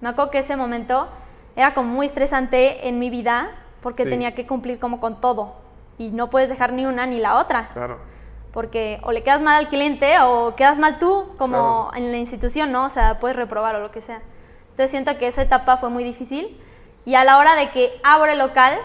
me 0.00 0.08
acuerdo 0.08 0.30
que 0.30 0.38
ese 0.38 0.56
momento 0.56 1.08
era 1.56 1.74
como 1.74 1.88
muy 1.92 2.06
estresante 2.06 2.88
en 2.88 2.98
mi 2.98 3.10
vida 3.10 3.50
porque 3.84 4.02
Sí. 4.02 4.10
tenía 4.10 4.34
que 4.34 4.44
cumplir 4.48 4.80
como 4.80 4.98
con 4.98 5.20
todo 5.20 5.54
y 5.98 6.10
no 6.10 6.28
puedes 6.30 6.48
dejar 6.48 6.72
ni 6.72 6.86
una 6.86 7.06
ni 7.06 7.20
la 7.20 7.36
otra 7.36 7.68
Claro. 7.72 7.98
porque 8.52 8.98
o 9.04 9.12
le 9.12 9.22
quedas 9.22 9.40
mal 9.42 9.54
al 9.56 9.68
cliente 9.68 10.18
o 10.20 10.56
quedas 10.56 10.78
mal 10.80 10.98
tú 10.98 11.34
como 11.38 11.90
en 11.94 12.10
la 12.10 12.18
institución, 12.18 12.72
¿no? 12.72 12.86
O 12.86 12.88
sea, 12.88 13.20
puedes 13.20 13.36
reprobar 13.36 13.76
o 13.76 13.80
lo 13.80 13.90
que 13.92 14.00
sea. 14.00 14.22
Entonces 14.70 14.90
siento 14.90 15.16
que 15.18 15.28
esa 15.28 15.42
etapa 15.42 15.76
fue 15.76 15.90
muy 15.90 16.02
difícil 16.02 16.60
y 17.04 17.14
a 17.14 17.22
la 17.24 17.38
hora 17.38 17.54
de 17.54 17.70
que 17.70 18.00
abro 18.02 18.32
el 18.32 18.38
local, 18.38 18.76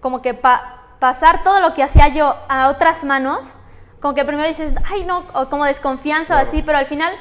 como 0.00 0.22
que 0.22 0.32
pa- 0.32 0.76
pasar 1.00 1.42
todo 1.42 1.60
lo 1.60 1.74
que 1.74 1.82
hacía 1.82 2.08
yo 2.08 2.36
a 2.48 2.68
otras 2.68 3.04
manos, 3.04 3.54
como 4.00 4.14
que 4.14 4.24
primero 4.24 4.46
dices, 4.48 4.72
ay 4.90 5.04
no, 5.04 5.24
o 5.34 5.46
como 5.50 5.64
desconfianza 5.66 6.34
o 6.34 6.36
Claro. 6.36 6.48
así, 6.48 6.62
pero 6.62 6.78
al 6.78 6.86
final, 6.86 7.12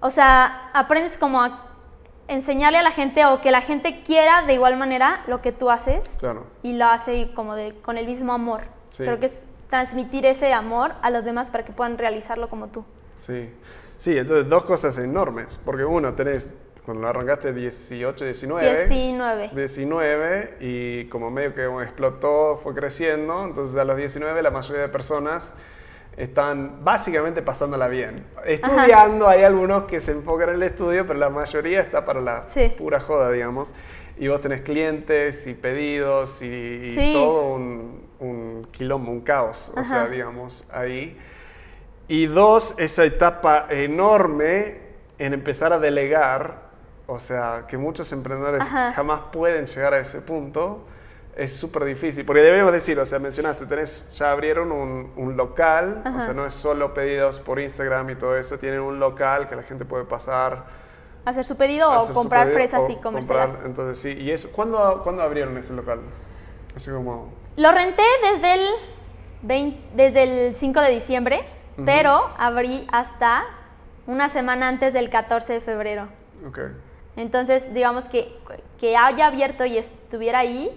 o 0.00 0.10
sea, 0.10 0.70
aprendes 0.74 1.16
como 1.16 1.40
a 1.42 1.67
enseñarle 2.28 2.78
a 2.78 2.82
la 2.82 2.90
gente 2.92 3.24
o 3.26 3.40
que 3.40 3.50
la 3.50 3.60
gente 3.62 4.02
quiera 4.02 4.42
de 4.42 4.54
igual 4.54 4.76
manera 4.76 5.22
lo 5.26 5.40
que 5.42 5.50
tú 5.52 5.70
haces 5.70 6.08
Claro. 6.20 6.44
y 6.62 6.74
lo 6.74 6.86
hace 6.86 7.30
como 7.34 7.54
de, 7.54 7.74
con 7.82 7.98
el 7.98 8.06
mismo 8.06 8.32
amor. 8.32 8.62
Sí. 8.90 9.02
Creo 9.04 9.18
que 9.18 9.26
es 9.26 9.40
transmitir 9.68 10.24
ese 10.26 10.52
amor 10.52 10.92
a 11.02 11.10
los 11.10 11.24
demás 11.24 11.50
para 11.50 11.64
que 11.64 11.72
puedan 11.72 11.98
realizarlo 11.98 12.48
como 12.48 12.68
tú. 12.68 12.84
Sí. 13.26 13.50
Sí, 13.96 14.16
entonces 14.16 14.48
dos 14.48 14.64
cosas 14.64 14.96
enormes. 14.98 15.58
Porque 15.64 15.84
uno, 15.84 16.14
tenés, 16.14 16.54
cuando 16.84 17.02
lo 17.02 17.08
arrancaste 17.08 17.52
18, 17.52 18.24
19. 18.24 18.86
19. 18.88 19.50
19 19.54 20.56
y 20.60 21.04
como 21.06 21.30
medio 21.30 21.54
que 21.54 21.64
explotó, 21.82 22.56
fue 22.56 22.74
creciendo. 22.74 23.44
Entonces 23.44 23.76
a 23.76 23.84
los 23.84 23.96
19 23.96 24.40
la 24.42 24.50
mayoría 24.50 24.82
de 24.82 24.88
personas 24.88 25.52
están 26.18 26.84
básicamente 26.84 27.42
pasándola 27.42 27.86
bien. 27.88 28.26
Estudiando, 28.44 29.28
hay 29.28 29.42
algunos 29.44 29.84
que 29.84 30.00
se 30.00 30.10
enfocan 30.12 30.48
en 30.50 30.54
el 30.56 30.62
estudio, 30.64 31.06
pero 31.06 31.18
la 31.18 31.30
mayoría 31.30 31.80
está 31.80 32.04
para 32.04 32.20
la 32.20 32.44
Sí. 32.48 32.74
pura 32.76 32.98
joda, 33.00 33.30
digamos. 33.30 33.72
Y 34.18 34.26
vos 34.26 34.40
tenés 34.40 34.62
clientes 34.62 35.46
y 35.46 35.54
pedidos 35.54 36.42
y, 36.42 36.46
y 36.46 36.88
Sí. 36.94 37.12
todo 37.14 37.54
un, 37.54 38.08
un 38.18 38.66
quilombo, 38.72 39.12
un 39.12 39.20
caos, 39.20 39.72
o 39.76 39.84
sea, 39.84 40.02
Ajá. 40.02 40.08
digamos, 40.08 40.66
ahí. 40.72 41.16
Y 42.08 42.26
dos, 42.26 42.74
esa 42.78 43.04
etapa 43.04 43.66
enorme 43.70 44.78
en 45.18 45.34
empezar 45.34 45.72
a 45.72 45.78
delegar, 45.78 46.54
o 47.06 47.20
sea, 47.20 47.64
que 47.68 47.78
muchos 47.78 48.10
emprendedores 48.12 48.62
Ajá. 48.62 48.92
jamás 48.92 49.20
pueden 49.30 49.66
llegar 49.66 49.94
a 49.94 50.00
ese 50.00 50.20
punto, 50.20 50.84
es 51.38 51.52
súper 51.52 51.84
difícil. 51.84 52.24
Porque 52.24 52.42
deberíamos 52.42 52.72
decir, 52.72 52.98
o 52.98 53.06
sea, 53.06 53.20
mencionaste, 53.20 53.64
tenés, 53.64 54.10
ya 54.12 54.32
abrieron 54.32 54.72
un, 54.72 55.12
un 55.16 55.36
local, 55.36 56.02
o 56.04 56.08
Ajá. 56.08 56.20
sea, 56.20 56.34
no 56.34 56.44
es 56.44 56.52
solo 56.52 56.92
pedidos 56.92 57.38
por 57.38 57.60
Instagram 57.60 58.10
y 58.10 58.16
todo 58.16 58.36
eso, 58.36 58.58
tienen 58.58 58.80
un 58.80 58.98
local 58.98 59.48
que 59.48 59.54
la 59.54 59.62
gente 59.62 59.84
puede 59.84 60.04
pasar. 60.04 60.64
Hacer 61.24 61.44
su 61.44 61.56
pedido 61.56 61.90
hacer 61.92 62.10
o 62.10 62.14
comprar 62.14 62.46
pedido, 62.46 62.58
fresas 62.58 62.82
o 62.82 62.90
y 62.90 62.96
comérselas. 62.96 63.50
comprar, 63.50 63.66
entonces 63.68 63.98
sí, 63.98 64.20
y 64.20 64.32
eso, 64.32 64.50
¿cuándo, 64.50 65.00
¿cuándo 65.04 65.22
abrieron 65.22 65.56
ese 65.56 65.74
local? 65.74 66.00
Así 66.74 66.90
como... 66.90 67.32
Lo 67.56 67.70
renté 67.70 68.02
desde 68.32 68.54
el, 68.54 68.68
20 69.42 69.78
desde 69.94 70.48
el 70.48 70.54
5 70.56 70.80
de 70.80 70.90
diciembre, 70.90 71.44
pero 71.84 72.30
abrí 72.36 72.84
hasta 72.90 73.44
una 74.08 74.28
semana 74.28 74.66
antes 74.66 74.92
del 74.92 75.10
14 75.10 75.52
de 75.52 75.60
febrero. 75.60 76.08
Ok. 76.48 76.58
Entonces, 77.16 77.72
digamos 77.72 78.08
que, 78.08 78.36
que 78.78 78.96
haya 78.96 79.26
abierto 79.26 79.64
y 79.64 79.78
estuviera 79.78 80.40
ahí 80.40 80.76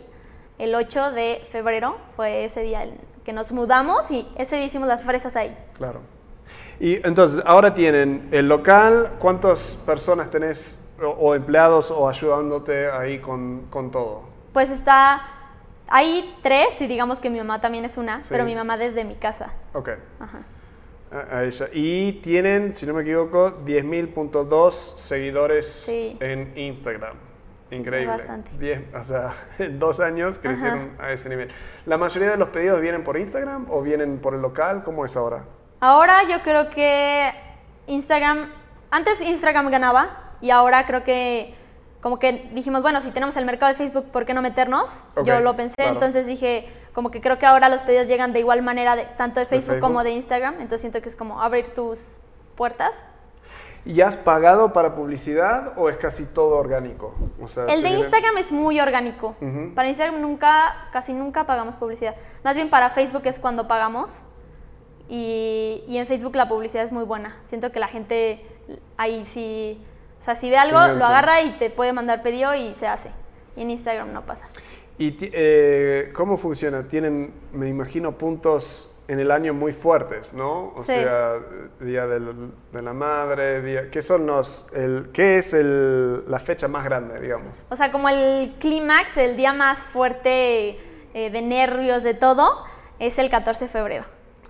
el 0.59 0.75
8 0.75 1.11
de 1.11 1.41
febrero 1.51 1.97
fue 2.15 2.43
ese 2.45 2.61
día 2.61 2.83
el 2.83 2.93
que 3.25 3.33
nos 3.33 3.51
mudamos 3.51 4.09
y 4.11 4.27
ese 4.35 4.55
día 4.55 4.65
hicimos 4.65 4.87
las 4.87 5.03
fresas 5.03 5.35
ahí. 5.35 5.55
Claro. 5.77 6.01
Y 6.79 6.95
entonces, 7.05 7.43
ahora 7.45 7.73
tienen 7.73 8.27
el 8.31 8.47
local, 8.47 9.13
¿cuántas 9.19 9.75
personas 9.85 10.29
tenés 10.31 10.83
o, 11.01 11.07
o 11.07 11.35
empleados 11.35 11.91
o 11.91 12.09
ayudándote 12.09 12.89
ahí 12.89 13.19
con, 13.19 13.67
con 13.69 13.91
todo? 13.91 14.23
Pues 14.51 14.71
está, 14.71 15.21
hay 15.87 16.35
tres 16.41 16.81
y 16.81 16.87
digamos 16.87 17.19
que 17.19 17.29
mi 17.29 17.37
mamá 17.37 17.61
también 17.61 17.85
es 17.85 17.97
una, 17.97 18.17
Sí. 18.23 18.27
pero 18.29 18.45
mi 18.45 18.55
mamá 18.55 18.77
desde 18.77 19.03
mi 19.05 19.15
casa. 19.15 19.53
Ok. 19.73 19.89
Ajá. 20.19 20.41
A, 21.11 21.37
a 21.37 21.43
ella. 21.43 21.67
Y 21.73 22.13
tienen, 22.13 22.75
si 22.75 22.85
no 22.87 22.93
me 22.95 23.01
equivoco, 23.03 23.51
10.000.2 23.65 24.71
seguidores 24.97 25.67
Sí. 25.67 26.17
en 26.19 26.57
Instagram. 26.57 27.15
Increíble. 27.71 28.11
bastante. 28.11 28.51
10, 28.57 28.93
o 28.93 29.03
sea, 29.03 29.33
en 29.59 29.79
dos 29.79 29.99
años 29.99 30.39
crecieron 30.39 30.91
a 30.99 31.11
ese 31.11 31.29
nivel. 31.29 31.49
¿La 31.85 31.97
mayoría 31.97 32.29
de 32.29 32.37
los 32.37 32.49
pedidos 32.49 32.81
vienen 32.81 33.03
por 33.03 33.17
Instagram 33.17 33.65
o 33.69 33.81
vienen 33.81 34.19
por 34.19 34.33
el 34.33 34.41
local? 34.41 34.83
¿Cómo 34.83 35.05
es 35.05 35.15
ahora? 35.15 35.45
Ahora 35.79 36.23
yo 36.29 36.41
creo 36.43 36.69
que 36.69 37.31
Instagram, 37.87 38.51
antes 38.91 39.21
Instagram 39.21 39.71
ganaba 39.71 40.35
y 40.41 40.51
ahora 40.51 40.85
creo 40.85 41.03
que 41.03 41.55
como 42.01 42.17
que 42.17 42.49
dijimos, 42.53 42.81
bueno, 42.81 42.99
si 43.01 43.11
tenemos 43.11 43.37
el 43.37 43.45
mercado 43.45 43.71
de 43.71 43.77
Facebook, 43.77 44.05
¿por 44.11 44.25
qué 44.25 44.33
no 44.33 44.41
meternos? 44.41 45.03
Ok, 45.15 45.25
yo 45.25 45.39
lo 45.39 45.55
pensé, 45.55 45.75
claro. 45.75 45.93
entonces 45.93 46.25
dije, 46.25 46.67
como 46.93 47.11
que 47.11 47.21
creo 47.21 47.37
que 47.37 47.45
ahora 47.45 47.69
los 47.69 47.83
pedidos 47.83 48.07
llegan 48.07 48.33
de 48.33 48.39
igual 48.39 48.63
manera 48.63 48.95
de, 48.95 49.05
tanto 49.05 49.39
de 49.39 49.45
Facebook, 49.45 49.73
Facebook. 49.73 49.87
como 49.87 50.03
de 50.03 50.11
Instagram, 50.11 50.55
entonces 50.55 50.81
siento 50.81 51.01
que 51.01 51.09
es 51.09 51.15
como 51.15 51.41
abrir 51.41 51.69
tus 51.69 52.17
puertas. 52.55 53.03
¿Y 53.85 54.01
has 54.01 54.15
pagado 54.15 54.73
para 54.73 54.95
publicidad 54.95 55.73
o 55.75 55.89
es 55.89 55.97
casi 55.97 56.25
todo 56.25 56.57
orgánico? 56.57 57.15
O 57.41 57.47
sea, 57.47 57.65
El 57.65 57.81
de 57.81 57.89
Instagram 57.89 58.37
es 58.37 58.51
muy 58.51 58.79
orgánico. 58.79 59.35
Para 59.73 59.87
Instagram 59.87 60.21
nunca, 60.21 60.87
casi 60.91 61.13
nunca 61.13 61.45
pagamos 61.45 61.75
publicidad. 61.75 62.15
Más 62.43 62.55
bien 62.55 62.69
para 62.69 62.91
Facebook 62.91 63.23
es 63.25 63.39
cuando 63.39 63.67
pagamos. 63.67 64.11
Y, 65.09 65.83
y 65.87 65.97
en 65.97 66.05
Facebook 66.05 66.35
la 66.35 66.47
publicidad 66.47 66.83
es 66.85 66.91
muy 66.91 67.03
buena. 67.03 67.37
Siento 67.45 67.71
que 67.71 67.79
la 67.79 67.87
gente 67.87 68.45
ahí 68.97 69.25
sí, 69.25 69.83
o 70.19 70.23
sea, 70.23 70.35
si 70.35 70.49
ve 70.49 70.57
algo, 70.57 70.77
Engancha. 70.77 70.99
lo 70.99 71.05
agarra 71.05 71.41
y 71.41 71.51
te 71.57 71.69
puede 71.69 71.91
mandar 71.91 72.21
pedido 72.21 72.53
y 72.53 72.73
se 72.75 72.87
hace. 72.87 73.11
Y 73.55 73.63
en 73.63 73.71
Instagram 73.71 74.13
no 74.13 74.25
pasa. 74.25 74.47
¿Y 74.97 75.17
eh, 75.19 76.11
cómo 76.13 76.37
funciona? 76.37 76.87
Tienen, 76.87 77.33
me 77.51 77.67
imagino, 77.67 78.17
puntos 78.17 78.90
en 79.07 79.19
el 79.19 79.31
año 79.31 79.53
muy 79.53 79.73
fuertes, 79.73 80.33
¿no? 80.33 80.73
O 80.75 80.81
Sí. 80.81 80.93
sea, 80.93 81.35
Día 81.79 82.05
del- 82.07 82.51
de 82.71 82.81
la 82.81 82.93
Madre, 82.93 83.61
día, 83.61 83.89
¿qué 83.89 84.01
son 84.01 84.25
los, 84.27 84.67
el, 84.73 85.09
qué 85.11 85.37
es 85.39 85.53
el- 85.53 86.23
la 86.29 86.39
fecha 86.39 86.67
más 86.67 86.85
grande, 86.85 87.19
digamos? 87.19 87.55
O 87.69 87.75
sea, 87.75 87.91
como 87.91 88.07
el 88.09 88.53
clímax, 88.59 89.17
el 89.17 89.35
día 89.35 89.53
más 89.53 89.79
fuerte 89.87 90.79
eh, 91.13 91.29
de 91.29 91.41
nervios, 91.41 92.03
de 92.03 92.13
todo, 92.13 92.63
es 92.99 93.19
el 93.19 93.29
14 93.29 93.65
de 93.65 93.69
febrero. 93.71 94.05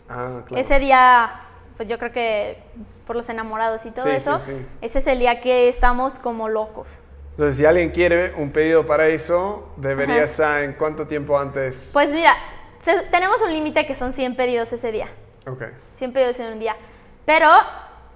Ah, 0.07 0.41
claro. 0.45 0.61
Ese 0.61 0.77
día, 0.79 1.41
pues 1.77 1.89
yo 1.89 1.97
creo 1.97 2.11
que 2.11 2.61
por 3.07 3.15
los 3.15 3.27
enamorados 3.29 3.83
y 3.87 3.91
todo 3.91 4.05
Sí, 4.05 4.11
eso, 4.11 4.37
sí, 4.37 4.53
ese 4.81 4.99
es 4.99 5.07
el 5.07 5.17
día 5.19 5.41
que 5.41 5.69
estamos 5.69 6.19
como 6.19 6.49
locos. 6.49 6.99
Entonces, 7.31 7.57
si 7.57 7.65
alguien 7.65 7.89
quiere 7.89 8.33
un 8.35 8.51
pedido 8.51 8.85
para 8.85 9.07
eso, 9.07 9.69
debería 9.77 10.15
Ajá. 10.17 10.23
estar 10.25 10.63
en 10.63 10.73
cuánto 10.73 11.07
tiempo 11.07 11.39
antes. 11.39 11.89
Pues 11.93 12.13
mira, 12.13 12.33
te- 12.83 13.01
tenemos 13.11 13.41
un 13.41 13.51
límite 13.53 13.85
que 13.85 13.95
son 13.95 14.13
100 14.13 14.35
pedidos 14.35 14.71
ese 14.73 14.91
día. 14.91 15.07
ok. 15.47 15.63
100 15.93 16.13
pedidos 16.13 16.39
en 16.39 16.53
un 16.53 16.59
día. 16.59 16.75
Pero 17.25 17.47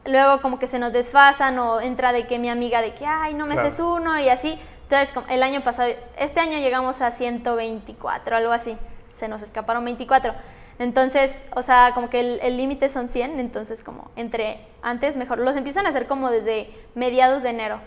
luego 0.05 0.41
como 0.41 0.59
que 0.59 0.67
se 0.67 0.79
nos 0.79 0.91
desfasan 0.93 1.57
o 1.59 1.81
entra 1.81 2.11
de 2.13 2.27
que 2.27 2.37
mi 2.39 2.49
amiga 2.49 2.81
de 2.81 2.93
que, 2.95 3.05
ay, 3.05 3.33
no 3.33 3.45
me 3.45 3.53
Claro. 3.53 3.67
haces 3.67 3.79
uno 3.79 4.19
y 4.19 4.29
así. 4.29 4.59
Entonces 4.83 5.13
el 5.29 5.41
año 5.43 5.63
pasado, 5.63 5.89
este 6.17 6.39
año 6.39 6.57
llegamos 6.59 7.01
a 7.01 7.11
124, 7.11 8.35
algo 8.35 8.51
así. 8.51 8.77
Se 9.13 9.27
nos 9.27 9.41
escaparon 9.41 9.83
24. 9.85 10.33
Entonces, 10.77 11.33
o 11.55 11.61
sea, 11.61 11.91
como 11.95 12.09
que 12.09 12.19
el 12.41 12.57
límite 12.57 12.89
son 12.89 13.07
100, 13.09 13.39
entonces 13.39 13.81
como 13.83 14.11
entre 14.15 14.59
antes 14.81 15.15
mejor. 15.17 15.39
Los 15.39 15.55
empiezan 15.55 15.85
a 15.85 15.89
hacer 15.89 16.05
como 16.05 16.29
desde 16.29 16.69
mediados 16.95 17.41
de 17.43 17.49
enero 17.49 17.79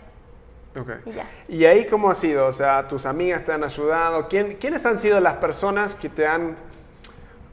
ok. 0.77 0.89
y 1.05 1.11
ya. 1.11 1.25
¿Y 1.47 1.65
ahí 1.65 1.85
cómo 1.85 2.09
ha 2.09 2.15
sido? 2.15 2.47
O 2.47 2.53
sea, 2.53 2.87
tus 2.87 3.05
amigas 3.05 3.45
te 3.45 3.53
han 3.53 3.63
ayudado. 3.63 4.27
¿Quién, 4.27 4.57
¿Quiénes 4.59 4.85
han 4.87 4.97
sido 4.97 5.19
las 5.19 5.35
personas 5.35 5.93
que 5.93 6.09
te 6.09 6.25
han, 6.27 6.57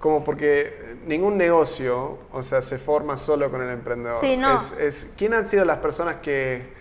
como 0.07 0.25
porque 0.25 0.97
ningún 1.07 1.37
negocio, 1.37 2.19
o 2.33 2.43
sea, 2.43 2.63
se 2.63 2.79
forma 2.79 3.17
solo 3.17 3.51
con 3.51 3.61
el 3.63 3.71
emprendedor? 3.71 4.19
Sí, 4.21 4.37
no. 4.37 4.55
Es, 4.57 4.73
es- 4.79 5.15
¿Quién 5.19 5.35
han 5.35 5.47
sido 5.47 5.65
las 5.65 5.79
personas 5.79 6.17
que, 6.23 6.73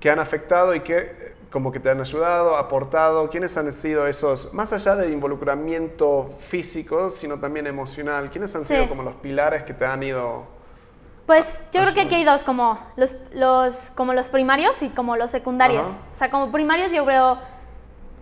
que 0.00 0.10
han 0.10 0.18
afectado 0.20 0.74
y 0.74 0.80
que 0.80 1.34
como 1.50 1.70
que 1.70 1.80
te 1.80 1.90
han 1.90 2.00
ayudado, 2.00 2.56
aportado? 2.56 3.28
¿Quiénes 3.30 3.56
han 3.56 3.70
sido 3.72 4.06
esos, 4.06 4.52
más 4.54 4.72
allá 4.72 4.96
del 4.96 5.12
involucramiento 5.12 6.24
físico, 6.38 7.10
sino 7.10 7.38
también 7.38 7.66
emocional? 7.66 8.30
¿Quiénes 8.30 8.54
han 8.54 8.64
Sí. 8.64 8.74
sido 8.74 8.88
como 8.88 9.02
los 9.02 9.14
pilares 9.14 9.62
que 9.64 9.74
te 9.74 9.84
han 9.84 10.02
ido... 10.02 10.46
Pues 11.26 11.64
yo 11.72 11.80
creo 11.80 11.94
que 11.94 12.02
aquí 12.02 12.16
hay 12.16 12.24
dos, 12.24 12.44
como 12.44 12.78
los, 12.96 13.16
los, 13.32 13.90
como 13.94 14.12
los 14.12 14.28
primarios 14.28 14.82
y 14.82 14.90
como 14.90 15.16
los 15.16 15.30
secundarios. 15.30 15.88
Ajá. 15.88 15.98
O 16.12 16.16
sea, 16.16 16.30
como 16.30 16.52
primarios 16.52 16.92
yo 16.92 17.04
creo 17.06 17.38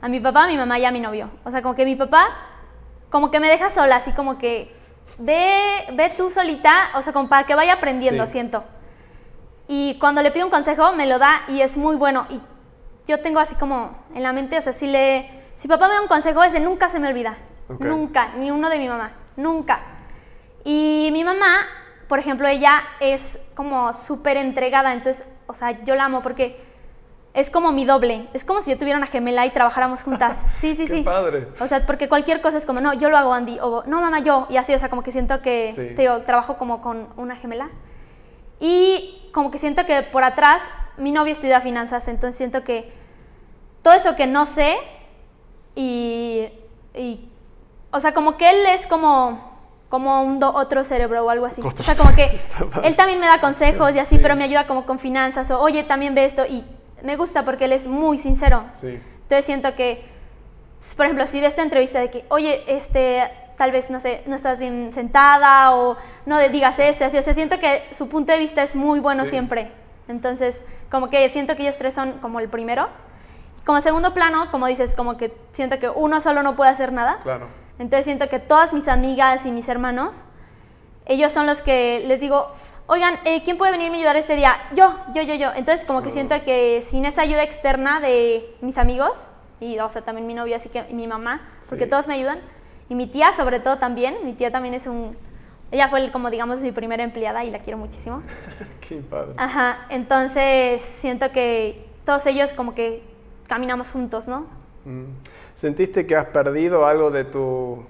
a 0.01 0.09
mi 0.09 0.21
papá, 0.21 0.45
a 0.45 0.47
mi 0.47 0.57
mamá 0.57 0.79
y 0.79 0.85
a 0.85 0.93
mi 0.93 1.01
novio. 1.01 1.29
O 1.45 1.51
sea, 1.51 1.63
como 1.63 1.75
que 1.75 1.85
mi 1.85 1.97
papá, 1.97 2.29
como 3.13 3.31
que 3.31 3.39
me 3.39 3.49
deja 3.49 3.71
sola, 3.71 3.97
así 3.97 4.11
como 4.13 4.39
que 4.39 4.75
ve, 5.19 5.85
ve 5.93 6.11
tú 6.17 6.31
solita, 6.31 6.91
o 6.95 7.03
sea, 7.03 7.13
como 7.13 7.29
para 7.29 7.45
que 7.47 7.55
vaya 7.55 7.75
aprendiendo, 7.75 8.27
Sí. 8.27 8.33
siento. 8.33 8.65
Y 9.69 9.99
cuando 10.01 10.23
le 10.23 10.31
pido 10.33 10.47
un 10.47 10.51
consejo, 10.51 10.93
me 10.95 11.07
lo 11.07 11.19
da 11.19 11.43
y 11.47 11.61
es 11.61 11.77
muy 11.77 11.95
bueno. 11.95 12.27
Y 12.31 12.41
yo 13.07 13.21
tengo 13.21 13.39
así 13.39 13.55
como 13.55 13.97
en 14.15 14.23
la 14.23 14.33
mente, 14.33 14.57
o 14.59 14.63
sea, 14.63 14.73
si 14.73 14.87
le, 14.87 15.31
si 15.55 15.69
papá 15.69 15.89
me 15.89 15.95
da 15.95 16.01
un 16.01 16.09
consejo, 16.09 16.43
ese 16.43 16.59
nunca 16.59 16.89
se 16.89 16.99
me 16.99 17.07
olvida. 17.09 17.37
Nunca, 17.79 18.31
ni 18.37 18.51
uno 18.51 18.69
de 18.71 18.79
mi 18.79 18.89
mamá, 18.89 19.13
nunca. 19.37 19.81
Y 20.65 21.11
mi 21.13 21.23
mamá, 21.23 21.67
por 22.09 22.19
ejemplo, 22.19 22.49
ella 22.49 22.83
es 23.01 23.39
como 23.55 23.93
súper 23.93 24.37
entregada, 24.39 24.93
entonces, 24.93 25.25
o 25.47 25.55
sea, 25.55 25.85
yo 25.85 25.95
la 25.95 26.07
amo 26.07 26.23
porque 26.23 26.72
es 27.35 27.51
como 27.51 27.73
mi 27.73 27.85
doble. 27.85 28.29
Es 28.35 28.45
como 28.45 28.61
si 28.61 28.71
yo 28.71 28.79
tuviera 28.79 28.99
una 28.99 29.07
gemela 29.07 29.47
y 29.47 29.51
trabajáramos 29.51 30.03
juntas. 30.05 30.37
Sí, 30.61 30.75
sí, 30.77 30.87
¡Qué 30.87 30.93
sí. 30.99 31.03
padre! 31.03 31.49
O 31.61 31.67
sea, 31.67 31.85
porque 31.87 32.09
cualquier 32.09 32.41
cosa 32.41 32.59
es 32.59 32.67
como, 32.67 32.81
no, 32.81 32.93
yo 32.95 33.09
lo 33.11 33.17
hago 33.17 33.33
Andy, 33.33 33.59
o 33.61 33.83
no, 33.87 34.01
mamá, 34.01 34.21
yo, 34.21 34.47
y 34.51 34.57
así, 34.59 34.75
o 34.75 34.79
sea, 34.79 34.89
como 34.89 35.03
que 35.03 35.11
siento 35.13 35.41
que, 35.43 35.73
Sí. 35.75 35.95
te 35.97 36.03
digo, 36.03 36.21
trabajo 36.23 36.57
como 36.59 36.83
con 36.83 37.09
una 37.17 37.37
gemela. 37.37 37.71
Y 38.61 39.29
como 39.33 39.51
que 39.51 39.59
siento 39.59 39.85
que 39.87 40.03
por 40.03 40.25
atrás, 40.25 40.63
mi 40.97 41.11
novio 41.11 41.33
estudia 41.33 41.61
finanzas, 41.61 42.07
entonces 42.09 42.37
siento 42.37 42.63
que 42.65 42.93
todo 43.83 43.95
eso 43.95 44.15
que 44.15 44.27
no 44.27 44.47
sé, 44.47 44.77
y, 45.75 46.49
y 46.95 47.29
o 47.91 48.01
sea, 48.01 48.13
como 48.13 48.37
que 48.37 48.49
él 48.51 48.57
es 48.75 48.87
como, 48.87 49.53
como 49.89 50.23
un 50.23 50.39
do- 50.39 50.53
otro 50.55 50.85
cerebro 50.85 51.25
o 51.25 51.31
algo 51.31 51.47
así. 51.47 51.61
Otro 51.63 51.81
o 51.81 51.83
sea, 51.83 51.95
como 51.97 52.15
que 52.15 52.41
él 52.85 52.95
también 52.97 53.19
me 53.21 53.27
da 53.27 53.41
consejos 53.41 53.95
y 53.95 53.99
así, 53.99 54.17
Sí. 54.17 54.21
pero 54.23 54.37
me 54.37 54.45
ayuda 54.45 54.67
como 54.67 54.87
con 54.87 54.99
finanzas, 54.99 55.51
o 55.51 55.61
oye, 55.61 55.83
también 55.83 56.15
ve 56.15 56.25
esto, 56.25 56.45
y 56.47 56.65
me 57.03 57.17
gusta 57.17 57.45
porque 57.45 57.65
él 57.67 57.73
es 57.73 57.87
muy 57.87 58.19
sincero. 58.19 58.65
Sí. 58.81 58.99
Entonces 59.23 59.45
siento 59.45 59.75
que, 59.75 60.05
por 60.97 61.07
ejemplo, 61.07 61.27
si 61.27 61.41
ve 61.41 61.47
esta 61.47 61.63
entrevista 61.63 62.01
de 62.01 62.11
que, 62.11 62.25
oye, 62.29 62.63
este, 62.67 63.31
tal 63.57 63.73
vez, 63.73 63.91
no 63.91 64.01
sé, 64.01 64.23
no 64.27 64.35
estás 64.37 64.59
bien 64.59 64.93
sentada 64.93 65.75
o 65.75 65.97
no 66.27 66.39
digas 66.39 66.79
esto, 66.79 67.05
así, 67.05 67.19
o 67.19 67.23
sea, 67.23 67.35
siento 67.35 67.59
que 67.59 67.83
su 67.93 68.09
punto 68.09 68.33
de 68.33 68.39
vista 68.39 68.63
es 68.63 68.75
muy 68.77 69.01
bueno 69.01 69.25
Sí. 69.25 69.31
siempre. 69.31 69.71
Entonces, 70.09 70.65
como 70.91 71.09
que 71.11 71.29
siento 71.31 71.55
que 71.57 71.63
ellos 71.63 71.77
tres 71.77 71.95
son 71.95 72.13
como 72.15 72.41
el 72.41 72.49
primero. 72.49 72.89
Como 73.65 73.81
segundo 73.81 74.13
plano, 74.13 74.51
como 74.51 74.67
dices, 74.67 74.95
como 74.97 75.17
que 75.17 75.33
siento 75.53 75.79
que 75.79 75.89
uno 75.89 76.21
solo 76.21 76.43
no 76.43 76.57
puede 76.57 76.71
hacer 76.71 76.93
nada. 76.93 77.19
Claro. 77.23 77.47
Entonces 77.79 78.05
siento 78.05 78.29
que 78.29 78.39
todas 78.41 78.75
mis 78.75 78.89
amigas 78.89 79.47
y 79.47 79.53
mis 79.53 79.69
hermanos, 79.69 80.17
ellos 81.07 81.33
son 81.33 81.47
los 81.47 81.63
que 81.63 82.03
les 82.07 82.21
digo, 82.21 82.51
oigan, 82.87 83.15
eh, 83.25 83.43
¿quién 83.45 83.59
puede 83.59 83.73
venirme 83.73 83.97
a 83.97 84.01
ayudar 84.01 84.17
este 84.17 84.37
día? 84.37 84.55
Yo, 84.75 84.95
yo, 85.15 85.23
yo, 85.23 85.35
yo. 85.35 85.51
Entonces 85.55 85.85
como 85.85 86.03
que 86.03 86.11
siento 86.11 86.35
que 86.45 86.83
sin 86.87 87.05
esa 87.05 87.23
ayuda 87.23 87.43
externa 87.43 88.01
de 88.01 88.55
mis 88.61 88.79
amigos, 88.79 89.27
y 89.61 89.79
o 89.79 89.89
sea, 89.91 90.03
también 90.03 90.27
mi 90.27 90.35
novia, 90.35 90.57
así 90.57 90.69
que 90.69 90.85
y 90.91 90.95
mi 90.95 91.07
mamá, 91.07 91.41
porque 91.69 91.85
Sí. 91.85 91.91
todos 91.91 92.07
me 92.09 92.15
ayudan, 92.15 92.41
y 92.89 92.95
mi 92.95 93.07
tía 93.07 93.33
sobre 93.33 93.61
todo 93.61 93.79
también, 93.79 94.17
mi 94.25 94.33
tía 94.33 94.51
también 94.51 94.75
es 94.75 94.87
un, 94.87 95.17
ella 95.71 95.89
fue 95.89 96.01
el, 96.01 96.13
como 96.13 96.31
digamos 96.31 96.61
mi 96.61 96.73
primera 96.73 97.03
empleada 97.03 97.45
y 97.45 97.51
la 97.51 97.61
quiero 97.61 97.79
muchísimo. 97.79 98.23
¡Qué 98.87 98.97
padre! 98.97 99.33
Ajá, 99.37 99.87
entonces 99.89 100.83
siento 100.83 101.31
que 101.33 101.87
todos 102.05 102.27
ellos 102.27 102.53
como 102.53 102.75
que 102.75 103.03
caminamos 103.47 103.93
juntos, 103.93 104.27
¿no? 104.29 104.47
Mm. 104.85 105.05
¿Sentiste 105.55 106.07
que 106.07 106.17
has 106.17 106.27
perdido 106.27 106.87
algo 106.87 107.11
de 107.11 107.25
tu, 107.25 107.87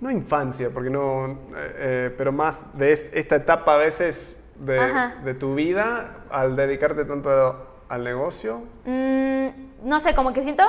no 0.00 0.10
infancia, 0.10 0.70
porque 0.72 0.90
no, 0.90 1.26
eh, 1.28 1.36
eh, 1.56 2.14
pero 2.16 2.32
más 2.32 2.76
de 2.78 2.92
es- 2.92 3.10
esta 3.12 3.36
etapa 3.36 3.74
a 3.74 3.78
veces 3.78 4.42
de, 4.56 5.34
tu 5.34 5.54
vida 5.54 6.24
al 6.30 6.56
dedicarte 6.56 7.04
tanto 7.04 7.66
al 7.88 8.04
negocio? 8.04 8.62
Mm, 8.84 9.48
no 9.84 10.00
sé, 10.00 10.14
como 10.14 10.32
que 10.32 10.42
siento 10.42 10.64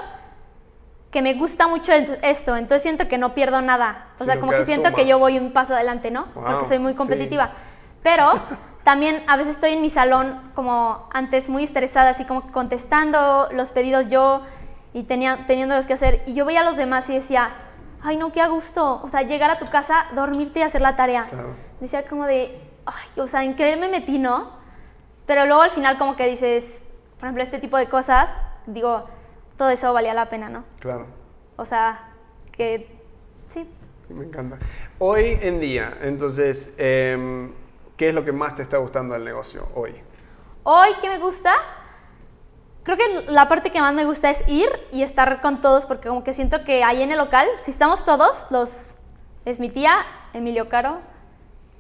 que 1.12 1.22
me 1.22 1.34
gusta 1.36 1.68
mucho 1.68 1.92
esto, 1.94 2.56
entonces 2.58 2.82
siento 2.84 3.08
que 3.08 3.18
no 3.18 3.34
pierdo 3.34 3.62
nada. 3.62 4.08
O 4.20 4.26
sea, 4.26 4.40
como 4.40 4.54
que 4.54 4.60
que 4.60 4.66
siento 4.66 4.90
suma. 4.90 4.96
que 4.98 5.08
yo 5.08 5.20
voy 5.20 5.40
un 5.40 5.52
paso 5.54 5.74
adelante, 5.74 6.12
¿no? 6.12 6.28
Wow, 6.36 6.44
Porque 6.46 6.66
soy 6.66 6.80
muy 6.80 6.92
sí. 6.92 6.98
competitiva. 6.98 7.52
Pero 8.04 8.34
también 8.84 9.24
a 9.28 9.38
veces 9.38 9.56
estoy 9.56 9.72
en 9.74 9.82
mi 9.82 9.90
salón 9.90 10.52
como 10.54 11.08
antes 11.14 11.50
muy 11.50 11.64
estresada, 11.64 12.10
así 12.12 12.26
como 12.26 12.52
contestando 12.52 13.48
los 13.54 13.72
pedidos 13.72 14.08
yo 14.10 14.42
y 14.94 15.04
tenía, 15.04 15.46
teniéndolos 15.48 15.86
que 15.86 15.94
hacer. 15.94 16.24
Y 16.26 16.34
yo 16.34 16.46
veía 16.46 16.62
a 16.62 16.64
los 16.66 16.78
demás 16.78 17.10
y 17.10 17.16
decía, 17.16 17.52
ay 18.04 18.18
no, 18.18 18.32
qué 18.32 18.42
a 18.42 18.48
gusto. 18.48 19.02
O 19.04 19.10
sea, 19.10 19.22
llegar 19.24 19.50
a 19.50 19.60
tu 19.60 19.66
casa, 19.70 20.08
dormirte 20.16 20.60
y 20.60 20.64
hacer 20.64 20.82
la 20.82 20.96
tarea. 20.96 21.28
Claro. 21.30 21.50
Decía 21.80 22.08
como 22.08 22.26
de, 22.26 22.60
ay, 22.86 23.22
o 23.22 23.28
sea, 23.28 23.44
¿en 23.44 23.56
qué 23.56 23.76
me 23.78 23.90
metí, 23.90 24.20
no? 24.20 24.52
Pero 25.26 25.46
luego 25.46 25.62
al 25.62 25.72
final 25.72 25.98
como 25.98 26.16
que 26.16 26.28
dices, 26.28 26.80
por 27.18 27.26
ejemplo, 27.26 27.44
este 27.44 27.60
tipo 27.60 27.78
de 27.78 27.88
cosas, 27.90 28.30
digo, 28.66 29.06
todo 29.58 29.70
eso 29.70 29.92
valía 29.94 30.14
la 30.14 30.30
pena, 30.30 30.50
¿no? 30.50 30.64
Claro, 30.80 31.06
O 31.58 31.66
sea, 31.66 32.10
que 32.52 32.90
sí. 33.48 33.68
me 34.10 34.26
encanta. 34.26 34.58
Hoy 35.00 35.38
en 35.42 35.60
día, 35.60 35.98
entonces, 36.02 36.76
em, 36.78 37.52
¿qué 37.98 38.10
es 38.10 38.16
lo 38.16 38.24
que 38.24 38.32
más 38.32 38.56
te 38.56 38.62
está 38.62 38.78
gustando 38.78 39.16
del 39.16 39.26
negocio 39.26 39.68
hoy? 39.76 39.96
Hoy, 40.64 40.90
¿qué 41.02 41.10
me 41.10 41.18
gusta? 41.20 41.54
Creo 42.88 42.96
que 42.96 43.32
la 43.34 43.50
parte 43.50 43.70
que 43.70 43.82
más 43.82 43.94
me 43.94 44.06
gusta 44.06 44.30
es 44.30 44.48
ir 44.48 44.70
y 44.94 45.04
estar 45.04 45.42
con 45.42 45.60
todos, 45.60 45.86
porque 45.86 46.08
como 46.08 46.24
que 46.24 46.32
siento 46.32 46.64
que 46.64 46.86
ahí 46.86 47.02
en 47.02 47.12
el 47.12 47.18
local, 47.18 47.46
si 47.62 47.70
estamos 47.70 48.06
todos, 48.06 48.46
los 48.50 48.92
es 49.44 49.60
mi 49.60 49.68
tía, 49.68 50.06
Emilio 50.32 50.70
Caro, 50.70 51.00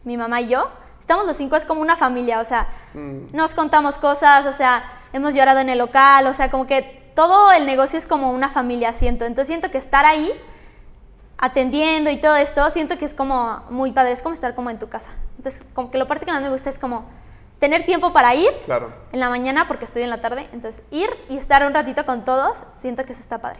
mi 0.03 0.17
mamá 0.17 0.41
y 0.41 0.49
yo, 0.49 0.69
estamos 0.99 1.25
los 1.25 1.37
cinco, 1.37 1.55
es 1.55 1.63
como 1.63 1.79
una 1.79 1.95
familia, 1.95 2.41
o 2.41 2.43
sea, 2.43 2.67
Mm. 2.93 3.27
nos 3.31 3.55
contamos 3.55 3.99
cosas, 3.99 4.45
o 4.47 4.51
sea, 4.51 4.83
hemos 5.13 5.33
llorado 5.33 5.59
en 5.59 5.69
el 5.69 5.77
local, 5.77 6.27
o 6.27 6.33
sea, 6.33 6.51
como 6.51 6.67
que 6.67 6.81
todo 7.15 7.53
el 7.53 7.65
negocio 7.65 7.97
es 7.97 8.05
como 8.05 8.31
una 8.31 8.49
familia, 8.49 8.91
siento. 8.91 9.23
Entonces 9.23 9.47
siento 9.47 9.71
que 9.71 9.77
estar 9.77 10.05
ahí 10.05 10.29
atendiendo 11.37 12.09
y 12.09 12.17
todo 12.17 12.35
esto, 12.35 12.69
siento 12.69 12.97
que 12.97 13.05
es 13.05 13.13
como 13.13 13.61
muy 13.69 13.93
padre, 13.93 14.11
es 14.11 14.21
como 14.21 14.33
estar 14.33 14.55
como 14.55 14.71
en 14.71 14.77
tu 14.77 14.89
casa. 14.89 15.11
Entonces, 15.37 15.63
como 15.73 15.89
que 15.89 15.97
la 15.97 16.05
parte 16.05 16.25
que 16.25 16.33
más 16.33 16.41
me 16.41 16.49
gusta 16.49 16.69
es 16.69 16.77
como 16.77 17.05
tener 17.59 17.85
tiempo 17.85 18.13
para 18.13 18.35
ir 18.35 18.49
Claro. 18.65 18.91
en 19.11 19.19
la 19.19 19.29
mañana 19.29 19.67
porque 19.67 19.85
estoy 19.85 20.03
en 20.03 20.09
la 20.09 20.21
tarde, 20.21 20.47
entonces 20.53 20.81
ir 20.91 21.09
y 21.29 21.37
estar 21.37 21.65
un 21.65 21.73
ratito 21.73 22.05
con 22.05 22.23
todos, 22.23 22.65
siento 22.79 23.03
que 23.05 23.13
eso 23.13 23.21
está 23.21 23.39
padre. 23.39 23.59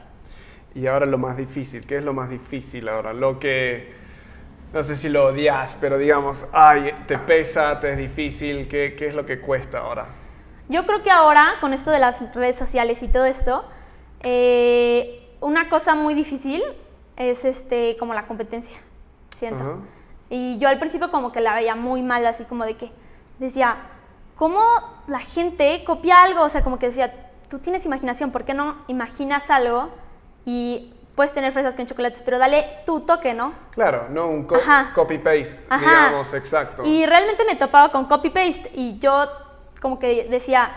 Y 0.76 0.86
ahora 0.88 1.06
lo 1.06 1.18
más 1.18 1.38
difícil, 1.38 1.86
¿qué 1.88 1.98
es 1.98 2.04
lo 2.04 2.14
más 2.14 2.30
difícil 2.30 2.88
ahora? 2.88 3.14
Lo 3.14 3.40
que, 3.40 3.94
no 4.74 4.84
sé 4.84 4.96
si 4.96 5.10
lo 5.10 5.26
odias, 5.28 5.76
pero 5.82 5.98
digamos, 5.98 6.46
ay, 6.54 6.94
te 7.08 7.18
pesa, 7.18 7.80
te 7.80 7.94
es 7.94 7.98
difícil, 7.98 8.68
¿qué, 8.68 8.96
qué 8.98 9.08
es 9.08 9.16
lo 9.16 9.26
que 9.26 9.40
cuesta 9.42 9.80
ahora? 9.80 10.06
Yo 10.70 10.86
creo 10.86 11.02
que 11.02 11.10
ahora, 11.10 11.56
con 11.62 11.74
esto 11.74 11.90
de 11.90 12.00
las 12.00 12.20
redes 12.36 12.56
sociales 12.58 13.02
y 13.02 13.08
todo 13.08 13.26
esto, 13.26 13.66
eh, 14.22 15.28
una 15.40 15.70
cosa 15.70 15.96
muy 15.96 16.14
difícil 16.14 16.62
es 17.16 17.46
este, 17.46 17.96
como 17.98 18.14
la 18.14 18.28
competencia, 18.28 18.78
siento. 19.36 19.80
Y 20.30 20.58
yo 20.60 20.68
al 20.70 20.78
principio 20.78 21.10
como 21.10 21.32
que 21.32 21.40
la 21.42 21.56
veía 21.56 21.76
muy 21.76 22.04
mal, 22.04 22.26
así 22.28 22.44
como 22.44 22.66
de 22.66 22.76
que 22.76 22.92
decía, 23.40 23.78
¿cómo 24.36 24.62
la 25.08 25.20
gente 25.20 25.84
copia 25.86 26.24
algo? 26.24 26.44
O 26.44 26.50
sea, 26.50 26.64
como 26.64 26.80
que 26.80 26.88
decía, 26.88 27.14
tú 27.50 27.60
tienes 27.60 27.86
imaginación, 27.86 28.32
¿por 28.32 28.46
qué 28.46 28.54
no 28.54 28.78
imaginas 28.88 29.50
algo 29.50 29.90
y 30.46 30.94
puedes 31.16 31.34
tener 31.34 31.52
fresas 31.52 31.74
con 31.74 31.88
chocolates, 31.88 32.22
pero 32.22 32.38
dale 32.38 32.82
tu 32.86 33.00
toque, 33.00 33.34
¿no? 33.34 33.52
Claro, 33.72 34.08
no 34.10 34.28
un 34.28 34.46
copy-paste, 34.46 35.68
digamos, 35.80 36.32
exacto. 36.36 36.84
Y 36.86 37.08
realmente 37.08 37.44
me 37.44 37.56
topaba 37.56 37.90
con 37.90 38.06
copy-paste 38.06 38.72
y 38.76 39.00
yo 39.00 39.26
como 39.82 39.98
que 39.98 40.28
decía, 40.30 40.70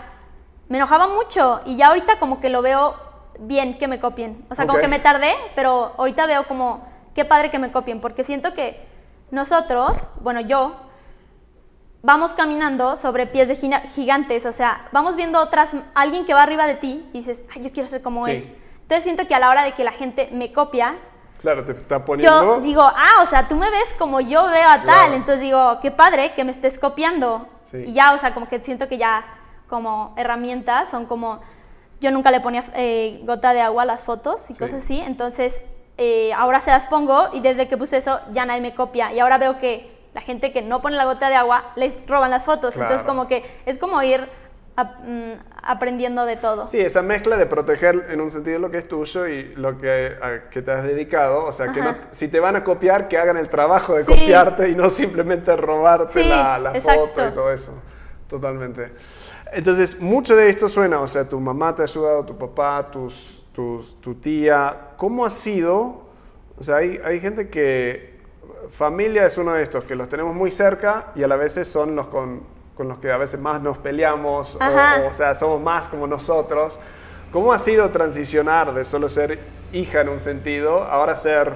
me 0.67 0.77
enojaba 0.77 1.07
mucho 1.07 1.61
y 1.65 1.75
ya 1.77 1.87
ahorita 1.87 2.17
como 2.17 2.39
que 2.39 2.49
lo 2.49 2.63
veo 2.63 2.95
bien 3.39 3.77
que 3.77 3.87
me 3.87 3.99
copien. 3.99 4.43
O 4.49 4.55
sea, 4.55 4.65
como 4.65 4.79
que 4.79 4.87
me 4.87 4.97
tardé, 4.99 5.35
pero 5.55 5.93
ahorita 5.97 6.25
veo 6.25 6.47
como, 6.47 6.87
qué 7.13 7.23
padre 7.23 7.51
que 7.51 7.59
me 7.59 7.71
copien, 7.71 8.01
porque 8.01 8.23
siento 8.23 8.53
que 8.53 8.83
nosotros, 9.29 10.07
bueno, 10.21 10.41
yo, 10.41 10.75
vamos 12.03 12.33
caminando 12.33 12.95
sobre 12.95 13.27
pies 13.27 13.47
de 13.47 13.55
gigantes, 13.89 14.45
o 14.45 14.51
sea, 14.51 14.87
vamos 14.91 15.15
viendo 15.15 15.39
otras, 15.39 15.75
alguien 15.93 16.25
que 16.25 16.33
va 16.33 16.43
arriba 16.43 16.65
de 16.67 16.75
ti 16.75 17.05
y 17.13 17.19
dices, 17.19 17.43
ay, 17.53 17.63
yo 17.63 17.71
quiero 17.71 17.87
ser 17.87 18.01
como 18.01 18.27
él. 18.27 18.57
Entonces 18.81 19.03
siento 19.03 19.27
que 19.27 19.35
a 19.35 19.39
la 19.39 19.49
hora 19.49 19.63
de 19.63 19.73
que 19.73 19.83
la 19.83 19.91
gente 19.91 20.29
me 20.31 20.51
copia, 20.51 20.95
Claro, 21.41 21.65
te 21.65 21.71
está 21.71 22.05
poniendo. 22.05 22.57
Yo 22.57 22.61
digo, 22.61 22.83
ah, 22.83 23.23
o 23.23 23.25
sea, 23.25 23.47
tú 23.47 23.55
me 23.55 23.71
ves 23.71 23.95
como 23.97 24.21
yo 24.21 24.45
veo 24.45 24.69
a 24.69 24.83
tal. 24.83 25.13
Entonces 25.13 25.41
digo, 25.41 25.79
qué 25.81 25.89
padre 25.89 26.33
que 26.35 26.43
me 26.43 26.51
estés 26.51 26.77
copiando. 26.77 27.47
Y 27.73 27.93
ya, 27.93 28.13
o 28.13 28.17
sea, 28.19 28.33
como 28.35 28.47
que 28.47 28.59
siento 28.59 28.87
que 28.87 28.99
ya 28.99 29.25
como 29.67 30.13
herramientas 30.17 30.91
son 30.91 31.07
como. 31.07 31.41
Yo 31.99 32.11
nunca 32.11 32.29
le 32.29 32.41
ponía 32.41 32.63
eh, 32.75 33.21
gota 33.23 33.53
de 33.53 33.61
agua 33.61 33.83
a 33.83 33.85
las 33.85 34.03
fotos 34.03 34.51
y 34.51 34.53
cosas 34.53 34.83
así. 34.83 34.99
Entonces, 34.99 35.61
eh, 35.97 36.31
ahora 36.33 36.61
se 36.61 36.69
las 36.69 36.85
pongo 36.85 37.29
y 37.33 37.39
desde 37.39 37.67
que 37.67 37.77
puse 37.77 37.97
eso 37.97 38.19
ya 38.33 38.45
nadie 38.45 38.61
me 38.61 38.75
copia. 38.75 39.11
Y 39.11 39.19
ahora 39.19 39.39
veo 39.39 39.57
que 39.57 40.00
la 40.13 40.21
gente 40.21 40.51
que 40.51 40.61
no 40.61 40.81
pone 40.81 40.97
la 40.97 41.05
gota 41.05 41.29
de 41.29 41.35
agua 41.35 41.71
les 41.75 41.95
roban 42.07 42.31
las 42.31 42.43
fotos. 42.43 42.75
Entonces, 42.75 43.03
como 43.03 43.27
que 43.27 43.43
es 43.65 43.77
como 43.77 44.01
ir 44.03 44.27
Mm, 44.77 45.33
aprendiendo 45.63 46.25
de 46.25 46.37
todo. 46.37 46.67
Sí, 46.67 46.79
esa 46.79 47.01
mezcla 47.01 47.37
de 47.37 47.45
proteger 47.45 48.07
en 48.09 48.21
un 48.21 48.31
sentido 48.31 48.57
lo 48.57 48.71
que 48.71 48.77
es 48.79 48.87
tuyo 48.87 49.27
y 49.27 49.53
lo 49.55 49.77
que, 49.77 50.15
que 50.49 50.61
te 50.61 50.71
has 50.71 50.83
dedicado. 50.83 51.45
O 51.45 51.51
sea, 51.51 51.71
que 51.71 51.81
si 52.11 52.29
te 52.29 52.39
van 52.39 52.55
a 52.55 52.63
copiar, 52.63 53.07
que 53.07 53.17
hagan 53.17 53.37
el 53.37 53.49
trabajo 53.49 53.95
de 53.95 54.05
copiarte 54.05 54.69
y 54.69 54.75
no 54.75 54.89
simplemente 54.89 55.55
robarte 55.55 56.25
la, 56.25 56.73
foto 56.79 57.27
y 57.27 57.31
todo 57.31 57.51
eso. 57.51 57.79
Totalmente. 58.27 58.91
Entonces, 59.51 59.99
mucho 59.99 60.35
de 60.35 60.49
esto 60.49 60.69
suena, 60.69 61.01
o 61.01 61.07
sea, 61.07 61.27
tu 61.27 61.39
mamá 61.39 61.75
te 61.75 61.81
ha 61.81 61.85
ayudado, 61.85 62.25
tu 62.25 62.37
papá, 62.37 62.89
tus, 62.89 63.43
tu 63.53 64.15
tía. 64.15 64.93
¿Cómo 64.95 65.25
ha 65.25 65.29
sido? 65.29 66.09
O 66.57 66.63
sea, 66.63 66.77
hay, 66.77 66.99
hay 67.03 67.19
gente 67.19 67.49
que 67.49 68.10
familia 68.69 69.25
es 69.25 69.37
uno 69.37 69.53
de 69.53 69.63
estos, 69.63 69.83
que 69.83 69.95
los 69.95 70.07
tenemos 70.09 70.35
muy 70.35 70.51
cerca 70.51 71.07
y 71.15 71.23
a 71.23 71.27
la 71.27 71.35
vez 71.35 71.53
son 71.67 71.95
los 71.95 72.07
con 72.07 72.61
con 72.81 72.87
los 72.87 72.97
que 72.97 73.11
a 73.11 73.17
veces 73.17 73.39
más 73.39 73.61
nos 73.61 73.77
peleamos, 73.77 74.55
o, 74.55 75.13
sea, 75.13 75.35
somos 75.35 75.61
más 75.61 75.87
como 75.87 76.07
nosotros. 76.07 76.79
¿Cómo 77.31 77.53
ha 77.53 77.59
sido 77.59 77.91
transicionar 77.91 78.73
de 78.73 78.85
solo 78.85 79.07
ser 79.07 79.37
hija 79.71 80.01
en 80.01 80.09
un 80.09 80.19
sentido, 80.19 80.83
ahora 80.83 81.15
ser 81.15 81.53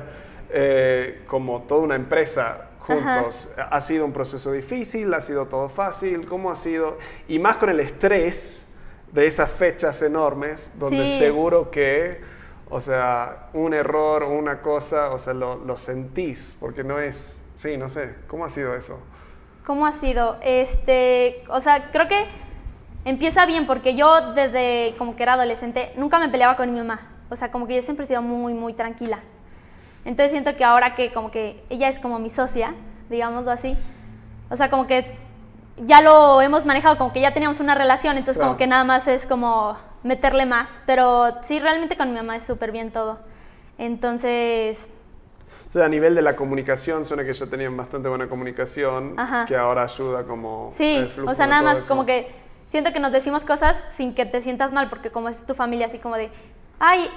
eh, 0.52 1.24
como 1.26 1.64
toda 1.64 1.82
una 1.82 1.96
empresa 1.96 2.70
juntos? 2.80 3.50
¿Ha 3.58 3.82
sido 3.82 4.06
un 4.06 4.14
proceso 4.14 4.52
difícil? 4.52 5.14
¿Ha 5.14 5.22
sido 5.22 5.48
todo 5.48 5.68
fácil? 5.68 6.28
¿Cómo 6.28 6.52
ha 6.52 6.56
sido? 6.56 6.98
Y 7.28 7.40
más 7.40 7.58
con 7.58 7.70
el 7.70 7.80
estrés 7.80 8.68
de 9.12 9.26
esas 9.26 9.50
fechas 9.50 10.02
enormes, 10.02 10.74
donde 10.78 11.08
seguro 11.18 11.72
que, 11.72 12.22
o 12.70 12.80
sea, 12.80 13.50
un 13.54 13.74
error 13.74 14.24
o 14.24 14.30
una 14.30 14.62
cosa, 14.62 15.12
o 15.12 15.18
sea, 15.18 15.34
lo, 15.34 15.56
lo 15.56 15.78
sentís, 15.78 16.56
porque 16.60 16.84
no 16.84 17.00
es, 17.00 17.42
sí, 17.56 17.78
no 17.78 17.90
sé, 17.90 18.16
¿cómo 18.28 18.46
ha 18.46 18.50
sido 18.50 18.76
eso? 18.76 19.00
¿Cómo 19.66 19.86
ha 19.86 19.92
sido? 19.92 20.38
Este, 20.42 21.44
o 21.50 21.60
sea, 21.62 21.92
creo 21.92 22.08
que 22.08 22.26
empieza 23.04 23.46
bien 23.46 23.66
porque 23.66 23.96
yo 23.96 24.34
desde 24.34 24.96
como 24.98 25.16
que 25.16 25.24
era 25.24 25.34
adolescente 25.34 25.92
nunca 25.96 26.20
me 26.20 26.30
peleaba 26.30 26.56
con 26.56 26.72
mi 26.72 26.78
mamá. 26.78 27.02
O 27.30 27.36
sea, 27.36 27.50
como 27.52 27.66
que 27.66 27.76
yo 27.76 27.82
siempre 27.82 28.06
he 28.06 28.08
sido 28.08 28.22
muy, 28.22 28.54
muy 28.54 28.74
tranquila. 28.74 29.20
Entonces 30.04 30.32
siento 30.32 30.56
que 30.56 30.64
ahora 30.64 30.94
que 30.94 31.12
como 31.12 31.32
que 31.32 31.64
ella 31.70 31.90
es 31.90 32.00
como 32.00 32.20
mi 32.20 32.30
socia, 32.30 32.76
digámoslo 33.10 33.50
así, 33.50 33.76
o 34.52 34.56
sea, 34.56 34.70
como 34.70 34.86
que 34.86 35.18
ya 35.78 36.02
lo 36.02 36.42
hemos 36.42 36.64
manejado, 36.66 36.98
como 36.98 37.12
que 37.12 37.22
ya 37.22 37.34
teníamos 37.34 37.60
una 37.60 37.74
relación, 37.74 38.18
entonces 38.18 38.42
como 38.42 38.56
que 38.56 38.68
nada 38.68 38.84
más 38.84 39.08
es 39.08 39.26
como 39.26 39.78
meterle 40.06 40.46
más. 40.46 40.72
Pero 40.86 41.36
sí, 41.42 41.60
realmente 41.60 41.98
con 41.98 42.10
mi 42.10 42.16
mamá 42.16 42.38
es 42.38 42.44
súper 42.44 42.72
bien 42.72 42.92
todo. 42.92 43.20
Entonces, 43.78 44.88
a 45.84 45.90
nivel 45.90 46.16
de 46.16 46.22
la 46.22 46.36
comunicación, 46.36 47.06
suena 47.06 47.26
que 47.26 47.34
ya 47.34 47.48
tenían 47.48 47.76
bastante 47.76 48.08
buena 48.08 48.30
comunicación, 48.30 49.16
que 49.48 49.58
ahora 49.58 49.84
ayuda 49.84 50.24
como... 50.24 50.70
Sí, 50.72 51.12
o 51.26 51.34
sea, 51.34 51.48
nada 51.48 51.62
más 51.62 51.82
como 51.82 52.06
que 52.06 52.32
siento 52.66 52.94
que 52.94 53.00
nos 53.00 53.12
decimos 53.12 53.44
cosas 53.44 53.84
sin 53.90 54.14
que 54.16 54.26
te 54.26 54.42
sientas 54.42 54.72
mal, 54.72 54.90
porque 54.90 55.12
como 55.12 55.28
es 55.28 55.46
tu 55.46 55.54
familia, 55.54 55.88
así 55.88 56.00
como 56.00 56.16
de, 56.16 56.30
ay, 56.80 57.10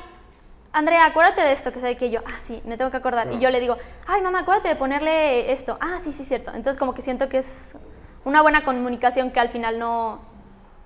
Andrea, 0.72 1.06
acuérdate 1.06 1.42
de 1.42 1.52
esto, 1.52 1.72
que 1.72 1.80
sabe 1.80 1.96
que 1.96 2.10
yo, 2.10 2.20
ah, 2.26 2.38
sí, 2.40 2.60
me 2.64 2.76
tengo 2.76 2.90
que 2.90 2.96
acordar. 2.96 3.32
Y 3.32 3.38
yo 3.38 3.50
le 3.50 3.60
digo, 3.60 3.76
ay, 4.06 4.20
mamá, 4.22 4.40
acuérdate 4.40 4.68
de 4.68 4.76
ponerle 4.76 5.52
esto. 5.52 5.78
Ah, 5.80 5.98
sí, 6.02 6.12
sí, 6.12 6.24
cierto. 6.24 6.50
Entonces 6.50 6.78
como 6.78 6.94
que 6.94 7.02
siento 7.02 7.28
que 7.28 7.38
es 7.38 7.76
una 8.24 8.42
buena 8.42 8.64
comunicación 8.64 9.30
que 9.30 9.40
al 9.40 9.48
final 9.48 9.78
no, 9.78 10.20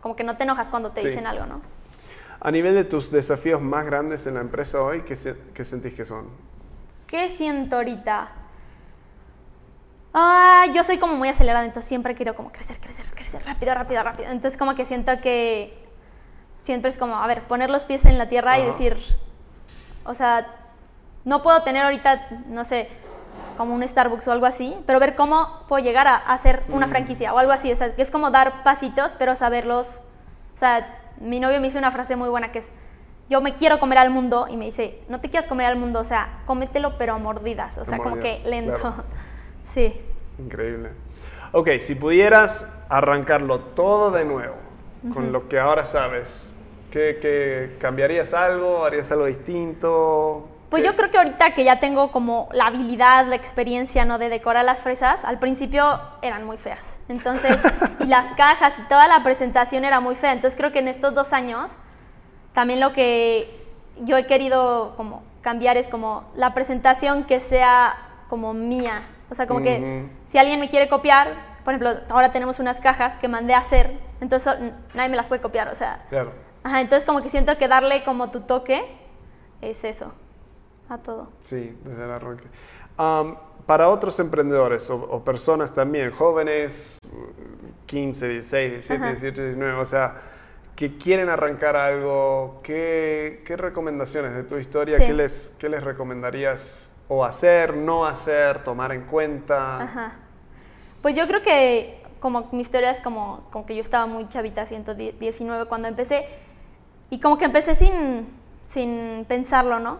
como 0.00 0.14
que 0.14 0.24
no 0.24 0.36
te 0.36 0.44
enojas 0.44 0.70
cuando 0.70 0.90
te 0.90 1.00
dicen 1.00 1.26
algo, 1.26 1.46
¿no? 1.46 1.62
A 2.44 2.50
nivel 2.50 2.74
de 2.74 2.82
tus 2.82 3.12
desafíos 3.12 3.62
más 3.62 3.86
grandes 3.86 4.26
en 4.26 4.34
la 4.34 4.40
empresa 4.40 4.82
hoy, 4.82 5.02
¿qué, 5.02 5.16
qué 5.54 5.64
sentís 5.64 5.94
que 5.94 6.04
son? 6.04 6.28
¿Qué 7.06 7.36
siento 7.36 7.76
ahorita? 7.76 8.32
Ah, 10.12 10.66
yo 10.74 10.82
soy 10.82 10.98
como 10.98 11.14
muy 11.14 11.28
acelerada, 11.28 11.64
entonces 11.64 11.88
siempre 11.88 12.16
quiero 12.16 12.34
como 12.34 12.50
crecer, 12.50 12.80
crecer, 12.80 13.06
crecer, 13.14 13.44
rápido, 13.46 13.74
rápido, 13.74 14.02
rápido. 14.02 14.28
Entonces 14.28 14.58
como 14.58 14.74
que 14.74 14.84
siento 14.84 15.12
que 15.20 15.86
siempre 16.58 16.88
es 16.88 16.98
como, 16.98 17.14
a 17.14 17.26
ver, 17.28 17.42
poner 17.42 17.70
los 17.70 17.84
pies 17.84 18.06
en 18.06 18.18
la 18.18 18.26
tierra 18.28 18.58
y 18.58 18.66
decir, 18.66 18.96
o 20.04 20.12
sea, 20.12 20.44
no 21.24 21.44
puedo 21.44 21.62
tener 21.62 21.84
ahorita, 21.84 22.26
no 22.48 22.64
sé, 22.64 22.88
como 23.56 23.72
un 23.72 23.86
Starbucks 23.86 24.26
o 24.26 24.32
algo 24.32 24.46
así, 24.46 24.76
pero 24.84 24.98
ver 24.98 25.14
cómo 25.14 25.60
puedo 25.68 25.84
llegar 25.84 26.08
a, 26.08 26.16
hacer 26.16 26.64
una 26.70 26.88
mm. 26.88 26.90
franquicia 26.90 27.34
o 27.34 27.38
algo 27.38 27.52
así. 27.52 27.70
O 27.70 27.76
sea, 27.76 27.94
que 27.94 28.02
es 28.02 28.10
como 28.10 28.32
dar 28.32 28.64
pasitos, 28.64 29.12
pero 29.16 29.36
saberlos. 29.36 30.00
O 30.56 30.58
sea, 30.58 31.01
mi 31.20 31.40
novio 31.40 31.60
me 31.60 31.68
hizo 31.68 31.78
una 31.78 31.90
frase 31.90 32.16
muy 32.16 32.28
buena 32.28 32.52
que 32.52 32.60
es, 32.60 32.70
yo 33.28 33.40
me 33.40 33.56
quiero 33.56 33.78
comer 33.78 33.98
al 33.98 34.10
mundo 34.10 34.46
y 34.48 34.56
me 34.56 34.66
dice, 34.66 35.00
no 35.08 35.20
te 35.20 35.30
quieras 35.30 35.46
comer 35.46 35.66
al 35.66 35.76
mundo, 35.76 36.00
o 36.00 36.04
sea, 36.04 36.40
cómetelo 36.44 36.98
pero 36.98 37.14
a 37.14 37.18
mordidas, 37.18 37.78
o 37.78 37.84
sea, 37.84 37.98
como 37.98 38.18
que 38.18 38.40
lento. 38.46 38.94
Sí. 39.64 39.98
Increíble. 40.38 40.90
Ok, 41.52 41.70
si 41.78 41.94
pudieras 41.94 42.78
arrancarlo 42.90 43.60
todo 43.60 44.10
de 44.10 44.24
nuevo, 44.26 44.56
con 45.14 45.32
lo 45.32 45.48
que 45.48 45.58
ahora 45.58 45.84
sabes, 45.84 46.54
¿qué, 46.90 47.76
cambiarías 47.78 48.34
algo? 48.34 48.84
¿Harías 48.84 49.10
algo 49.12 49.26
distinto? 49.26 50.48
Pues 50.72 50.86
yo 50.86 50.96
creo 50.96 51.10
que 51.10 51.18
ahorita 51.18 51.50
que 51.52 51.64
ya 51.64 51.80
tengo 51.80 52.10
como 52.10 52.48
la 52.52 52.68
habilidad, 52.68 53.26
la 53.26 53.36
experiencia, 53.36 54.06
¿no? 54.06 54.16
De 54.16 54.30
decorar 54.30 54.64
las 54.64 54.78
fresas, 54.78 55.22
al 55.22 55.38
principio 55.38 56.00
eran 56.22 56.46
muy 56.46 56.56
feas. 56.56 56.98
Entonces, 57.10 57.60
y 58.00 58.06
las 58.06 58.32
cajas 58.32 58.78
y 58.78 58.82
toda 58.88 59.06
la 59.06 59.22
presentación 59.22 59.84
era 59.84 60.00
muy 60.00 60.14
fea. 60.14 60.32
Entonces 60.32 60.56
creo 60.56 60.72
que 60.72 60.78
en 60.78 60.88
estos 60.88 61.12
dos 61.12 61.34
años 61.34 61.72
también 62.54 62.80
lo 62.80 62.94
que 62.94 63.54
yo 64.00 64.16
he 64.16 64.26
querido 64.26 64.94
como 64.96 65.22
cambiar 65.42 65.76
es 65.76 65.88
como 65.88 66.24
la 66.36 66.54
presentación 66.54 67.24
que 67.24 67.38
sea 67.38 67.94
como 68.30 68.54
mía. 68.54 69.02
O 69.28 69.34
sea, 69.34 69.46
como 69.46 69.60
que 69.60 70.08
si 70.24 70.38
alguien 70.38 70.58
me 70.58 70.70
quiere 70.70 70.88
copiar, 70.88 71.34
por 71.66 71.74
ejemplo, 71.74 72.00
ahora 72.08 72.32
tenemos 72.32 72.60
unas 72.60 72.80
cajas 72.80 73.18
que 73.18 73.28
mandé 73.28 73.52
a 73.52 73.58
hacer, 73.58 73.92
entonces 74.22 74.54
nadie 74.94 75.10
me 75.10 75.16
las 75.16 75.28
puede 75.28 75.42
copiar, 75.42 75.68
o 75.68 75.74
sea. 75.74 76.06
Claro. 76.08 76.32
Ajá, 76.64 76.80
entonces 76.80 77.06
como 77.06 77.20
que 77.20 77.28
siento 77.28 77.58
que 77.58 77.68
darle 77.68 78.04
como 78.04 78.30
tu 78.30 78.40
toque 78.40 78.82
es 79.60 79.84
eso, 79.84 80.14
a 80.92 80.98
todo. 80.98 81.28
Sí, 81.44 81.76
desde 81.84 82.04
el 82.04 82.10
arranque. 82.10 82.44
para 83.66 83.88
otros 83.88 84.18
emprendedores 84.20 84.88
o, 84.90 85.22
personas 85.24 85.72
también, 85.72 86.10
jóvenes, 86.10 86.98
15, 87.86 88.28
16, 88.28 88.72
17, 88.72 89.06
18, 89.06 89.42
19, 89.42 89.80
o 89.80 89.84
sea, 89.84 90.14
que 90.76 90.96
quieren 90.96 91.28
arrancar 91.28 91.76
algo, 91.76 92.60
¿qué, 92.62 93.42
qué 93.46 93.56
recomendaciones 93.56 94.34
de 94.34 94.44
tu 94.44 94.56
historia, 94.56 94.98
¿qué, 94.98 95.12
les, 95.12 95.52
¿qué 95.58 95.68
les 95.68 95.84
recomendarías 95.84 96.92
o 97.08 97.24
hacer, 97.24 97.76
no 97.76 98.06
hacer, 98.06 98.64
tomar 98.64 98.92
en 98.92 99.02
cuenta? 99.02 99.82
Ajá. 99.82 100.12
Pues 101.02 101.14
yo 101.14 101.26
creo 101.26 101.42
que 101.42 102.00
como 102.20 102.48
mi 102.52 102.62
historia 102.62 102.90
es 102.90 103.00
como, 103.00 103.48
como 103.50 103.66
que 103.66 103.74
yo 103.74 103.80
estaba 103.80 104.06
muy 104.06 104.28
chavita, 104.28 104.64
119 104.64 105.66
cuando 105.66 105.88
empecé, 105.88 106.24
y 107.10 107.18
como 107.20 107.36
que 107.36 107.44
empecé 107.44 107.74
sin, 107.74 108.28
sin 108.64 109.26
pensarlo, 109.28 109.80
¿no? 109.80 109.98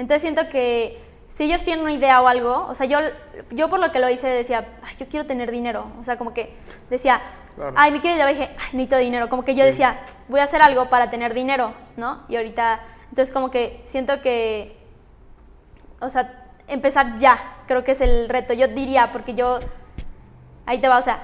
Entonces 0.00 0.22
siento 0.22 0.48
que 0.48 0.98
si 1.34 1.44
ellos 1.44 1.62
tienen 1.62 1.84
una 1.84 1.92
idea 1.92 2.22
o 2.22 2.26
algo, 2.26 2.66
o 2.68 2.74
sea, 2.74 2.86
yo, 2.86 2.98
yo 3.50 3.68
por 3.68 3.80
lo 3.80 3.92
que 3.92 3.98
lo 3.98 4.08
hice 4.08 4.28
decía, 4.28 4.66
Ay, 4.82 4.94
yo 4.98 5.06
quiero 5.08 5.26
tener 5.26 5.50
dinero. 5.50 5.92
O 6.00 6.04
sea, 6.04 6.16
como 6.16 6.32
que 6.32 6.56
decía, 6.88 7.20
ay, 7.76 7.92
me 7.92 8.00
quiero 8.00 8.18
ir 8.18 8.26
dije, 8.26 8.48
ay, 8.58 8.68
necesito 8.72 8.96
dinero. 8.96 9.28
Como 9.28 9.44
que 9.44 9.54
yo 9.54 9.62
decía, 9.62 10.00
voy 10.28 10.40
a 10.40 10.44
hacer 10.44 10.62
algo 10.62 10.88
para 10.88 11.10
tener 11.10 11.34
dinero, 11.34 11.74
¿no? 11.98 12.22
Y 12.28 12.36
ahorita, 12.36 12.80
entonces 13.10 13.30
como 13.30 13.50
que 13.50 13.82
siento 13.84 14.22
que, 14.22 14.74
o 16.00 16.08
sea, 16.08 16.46
empezar 16.66 17.18
ya, 17.18 17.58
creo 17.66 17.84
que 17.84 17.92
es 17.92 18.00
el 18.00 18.30
reto. 18.30 18.54
Yo 18.54 18.68
diría, 18.68 19.12
porque 19.12 19.34
yo, 19.34 19.60
ahí 20.64 20.78
te 20.78 20.88
va, 20.88 20.96
o 20.96 21.02
sea, 21.02 21.20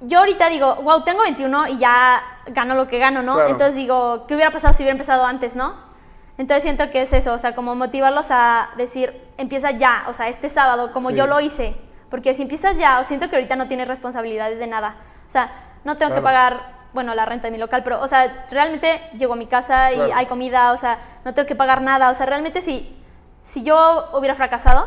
yo 0.00 0.18
ahorita 0.18 0.48
digo, 0.48 0.74
wow, 0.82 1.04
tengo 1.04 1.22
21 1.22 1.68
y 1.68 1.78
ya 1.78 2.40
gano 2.46 2.74
lo 2.74 2.88
que 2.88 2.98
gano, 2.98 3.22
¿no? 3.22 3.46
Entonces 3.46 3.76
digo, 3.76 4.24
¿qué 4.26 4.34
hubiera 4.34 4.50
pasado 4.50 4.74
si 4.74 4.82
hubiera 4.82 4.94
empezado 4.94 5.24
antes, 5.24 5.54
no? 5.54 5.91
Entonces 6.38 6.62
siento 6.62 6.90
que 6.90 7.02
es 7.02 7.12
eso, 7.12 7.34
o 7.34 7.38
sea, 7.38 7.54
como 7.54 7.74
motivarlos 7.74 8.26
a 8.30 8.70
decir, 8.76 9.28
empieza 9.36 9.70
ya, 9.72 10.04
o 10.08 10.14
sea, 10.14 10.28
este 10.28 10.48
sábado, 10.48 10.92
como 10.92 11.10
yo 11.10 11.26
lo 11.26 11.40
hice. 11.40 11.76
Porque 12.10 12.34
si 12.34 12.42
empiezas 12.42 12.76
ya, 12.76 13.00
o 13.00 13.04
siento 13.04 13.30
que 13.30 13.36
ahorita 13.36 13.56
no 13.56 13.68
tienes 13.68 13.88
responsabilidades 13.88 14.58
de 14.58 14.66
nada. 14.66 14.96
O 15.26 15.30
sea, 15.30 15.50
no 15.84 15.96
tengo 15.96 16.14
que 16.14 16.20
pagar, 16.20 16.74
bueno, 16.92 17.14
la 17.14 17.24
renta 17.24 17.46
de 17.46 17.52
mi 17.52 17.58
local, 17.58 17.82
pero, 17.82 18.00
o 18.00 18.08
sea, 18.08 18.44
realmente 18.50 19.00
llego 19.16 19.32
a 19.32 19.36
mi 19.36 19.46
casa 19.46 19.92
y 19.92 20.00
hay 20.00 20.26
comida, 20.26 20.72
o 20.72 20.76
sea, 20.76 20.98
no 21.24 21.32
tengo 21.32 21.46
que 21.46 21.54
pagar 21.54 21.80
nada. 21.80 22.10
O 22.10 22.14
sea, 22.14 22.26
realmente 22.26 22.60
si, 22.60 22.98
si 23.42 23.62
yo 23.62 24.10
hubiera 24.12 24.34
fracasado, 24.34 24.86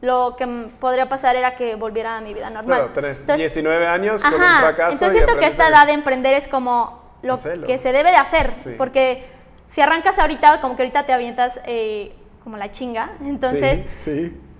lo 0.00 0.36
que 0.36 0.46
podría 0.78 1.08
pasar 1.08 1.36
era 1.36 1.54
que 1.54 1.74
volviera 1.74 2.16
a 2.16 2.20
mi 2.20 2.34
vida 2.34 2.50
normal. 2.50 2.90
Claro, 2.90 2.92
tenés 2.92 3.26
19 3.26 3.86
años 3.86 4.22
con 4.22 4.34
un 4.34 4.40
fracaso. 4.40 4.92
Entonces 4.92 5.12
siento 5.12 5.38
que 5.38 5.46
esta 5.46 5.68
edad 5.68 5.86
de 5.86 5.92
emprender 5.92 6.34
es 6.34 6.48
como 6.48 7.02
lo 7.22 7.38
que 7.38 7.78
se 7.78 7.92
debe 7.92 8.10
de 8.10 8.16
hacer, 8.16 8.54
porque 8.78 9.35
si 9.68 9.80
arrancas 9.80 10.18
ahorita, 10.18 10.60
como 10.60 10.76
que 10.76 10.82
ahorita 10.82 11.06
te 11.06 11.12
avientas 11.12 11.60
eh, 11.66 12.14
como 12.42 12.56
la 12.56 12.72
chinga, 12.72 13.12
entonces 13.20 13.84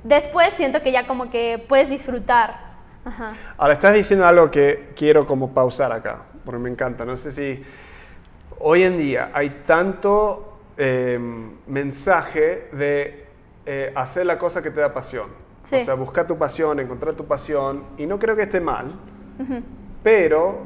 después 0.04 0.52
siento 0.54 0.82
que 0.82 0.92
ya 0.92 1.06
como 1.06 1.30
que 1.30 1.64
puedes 1.68 1.88
disfrutar. 1.88 2.66
Ahora 3.56 3.74
estás 3.74 3.94
diciendo 3.94 4.26
algo 4.26 4.50
que 4.50 4.92
quiero 4.96 5.26
como 5.26 5.54
pausar 5.54 5.92
acá, 5.92 6.22
porque 6.44 6.58
me 6.58 6.70
encanta. 6.70 7.04
No 7.04 7.16
sé 7.16 7.30
si 7.30 7.62
hoy 8.58 8.82
en 8.82 8.98
día 8.98 9.30
hay 9.32 9.50
tanto 9.64 10.58
eh, 10.76 11.18
mensaje 11.66 12.68
de 12.72 13.26
eh, 13.64 13.92
hacer 13.94 14.26
la 14.26 14.38
cosa 14.38 14.62
que 14.62 14.70
te 14.70 14.80
da 14.80 14.92
pasión. 14.92 15.46
O 15.62 15.84
sea, 15.84 15.94
buscar 15.94 16.28
tu 16.28 16.38
pasión, 16.38 16.78
encontrar 16.78 17.14
tu 17.14 17.26
pasión. 17.26 17.84
Y 17.98 18.06
no 18.06 18.20
creo 18.20 18.36
que 18.36 18.42
esté 18.42 18.60
mal, 18.60 18.92
pero 20.04 20.60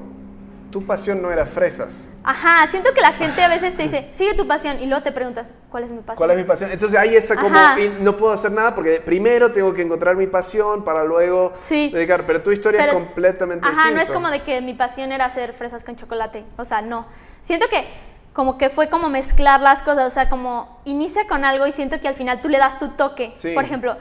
tu 0.71 0.85
pasión 0.85 1.23
no 1.23 1.33
era 1.33 1.47
fresas. 1.47 2.10
Ajá, 2.23 2.67
siento 2.69 2.93
que 2.93 3.01
la 3.01 3.13
gente 3.13 3.43
a 3.43 3.49
veces 3.49 3.77
te 3.77 3.85
dice, 3.85 4.09
sigue 4.13 4.35
tu 4.35 4.47
pasión, 4.47 4.79
y 4.81 4.87
luego 4.87 5.03
te 5.03 5.11
preguntas, 5.11 5.53
¿cuál 5.71 5.85
es 5.85 5.93
mi 5.93 6.01
pasión? 6.01 6.19
¿Cuál 6.19 6.31
es 6.33 6.37
mi 6.37 6.45
pasión? 6.45 6.71
Entonces 6.71 6.99
ahí 6.99 7.17
esa 7.17 7.35
como, 7.35 7.59
no 8.01 8.17
puedo 8.17 8.33
hacer 8.33 8.53
nada 8.53 8.75
porque 8.75 9.01
primero 9.01 9.51
tengo 9.53 9.73
que 9.73 9.83
encontrar 9.83 10.17
mi 10.17 10.27
pasión 10.27 10.85
para 10.85 11.05
luego 11.05 11.55
dedicar, 11.69 12.25
pero 12.27 12.43
tu 12.43 12.53
historia 12.53 12.85
es 12.85 12.93
completamente 12.93 13.67
ajá, 13.67 13.81
Ajá, 13.81 13.91
no 13.91 14.01
es 14.01 14.11
como 14.11 14.31
de 14.31 14.43
que 14.43 14.61
mi 14.61 14.75
pasión 14.75 15.13
era 15.13 15.25
hacer 15.25 15.53
fresas 15.55 15.83
con 15.83 15.97
chocolate, 15.97 16.45
o 16.57 16.65
sea, 16.65 16.83
no. 16.83 17.07
Siento 17.43 17.69
que 17.69 17.89
como 18.33 18.59
que 18.59 18.69
fue 18.69 18.89
como 18.89 19.09
mezclar 19.09 19.61
las 19.61 19.83
cosas, 19.83 20.07
o 20.07 20.11
sea, 20.11 20.29
como 20.29 20.81
inicia 20.85 21.27
con 21.27 21.45
algo 21.45 21.67
y 21.67 21.73
siento 21.73 22.01
que 22.01 22.09
al 22.09 22.15
final 22.15 22.41
tú 22.41 22.49
le 22.49 22.59
das 22.59 22.79
tu 22.79 22.89
toque. 22.91 23.33
Por 23.55 23.65
ejemplo, 23.65 23.97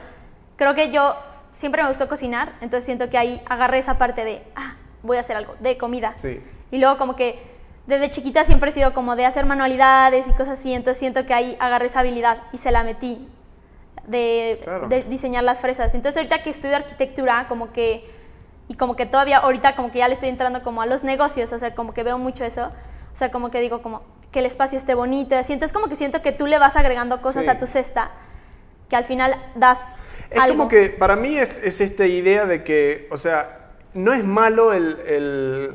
creo 0.56 0.74
que 0.74 0.90
yo 0.90 1.16
siempre 1.50 1.82
me 1.82 1.88
gustó 1.88 2.08
cocinar, 2.08 2.52
entonces 2.60 2.84
siento 2.84 3.10
que 3.10 3.18
ahí 3.18 3.42
agarré 3.48 3.78
esa 3.78 3.98
parte 3.98 4.24
de, 4.24 4.42
ah, 4.54 4.74
voy 5.02 5.16
a 5.16 5.20
hacer 5.20 5.36
algo, 5.36 5.56
de 5.58 5.76
comida. 5.76 6.14
Y 6.70 6.78
luego 6.78 6.96
como 6.98 7.16
que 7.16 7.49
desde 7.86 8.10
chiquita 8.10 8.44
siempre 8.44 8.70
he 8.70 8.72
sido 8.72 8.92
como 8.92 9.16
de 9.16 9.26
hacer 9.26 9.46
manualidades 9.46 10.28
y 10.28 10.30
cosas 10.32 10.58
así, 10.58 10.72
entonces 10.72 10.98
siento 10.98 11.26
que 11.26 11.34
ahí 11.34 11.56
agarré 11.60 11.86
esa 11.86 12.00
habilidad 12.00 12.38
y 12.52 12.58
se 12.58 12.70
la 12.70 12.84
metí 12.84 13.28
de, 14.06 14.60
de 14.88 15.02
diseñar 15.04 15.44
las 15.44 15.60
fresas. 15.60 15.94
Entonces 15.94 16.18
ahorita 16.18 16.42
que 16.42 16.50
estudio 16.50 16.76
arquitectura, 16.76 17.46
como 17.48 17.72
que, 17.72 18.08
y 18.68 18.74
como 18.74 18.96
que 18.96 19.06
todavía 19.06 19.38
ahorita 19.38 19.74
como 19.74 19.90
que 19.90 19.98
ya 19.98 20.08
le 20.08 20.14
estoy 20.14 20.28
entrando 20.28 20.62
como 20.62 20.82
a 20.82 20.86
los 20.86 21.02
negocios, 21.02 21.52
o 21.52 21.58
sea, 21.58 21.74
como 21.74 21.94
que 21.94 22.02
veo 22.02 22.18
mucho 22.18 22.44
eso, 22.44 22.66
o 23.12 23.16
sea, 23.16 23.30
como 23.30 23.50
que 23.50 23.60
digo 23.60 23.82
como, 23.82 24.02
que 24.30 24.38
el 24.38 24.46
espacio 24.46 24.78
esté 24.78 24.94
bonito, 24.94 25.36
así. 25.36 25.52
Entonces 25.52 25.72
como 25.72 25.88
que 25.88 25.96
siento 25.96 26.22
que 26.22 26.32
tú 26.32 26.46
le 26.46 26.58
vas 26.58 26.76
agregando 26.76 27.20
cosas 27.20 27.48
a 27.48 27.58
tu 27.58 27.66
cesta 27.66 28.10
que 28.88 28.96
al 28.96 29.04
final 29.04 29.36
das 29.54 30.00
es 30.30 30.48
como 30.48 30.68
que 30.68 30.90
para 30.90 31.16
mí 31.16 31.36
es, 31.36 31.60
es, 31.62 31.80
esta 31.80 32.06
idea 32.06 32.46
de 32.46 32.62
que, 32.62 33.08
o 33.10 33.18
sea, 33.18 33.70
no 33.94 34.12
es 34.12 34.24
malo 34.24 34.72
el, 34.72 35.00
el, 35.06 35.74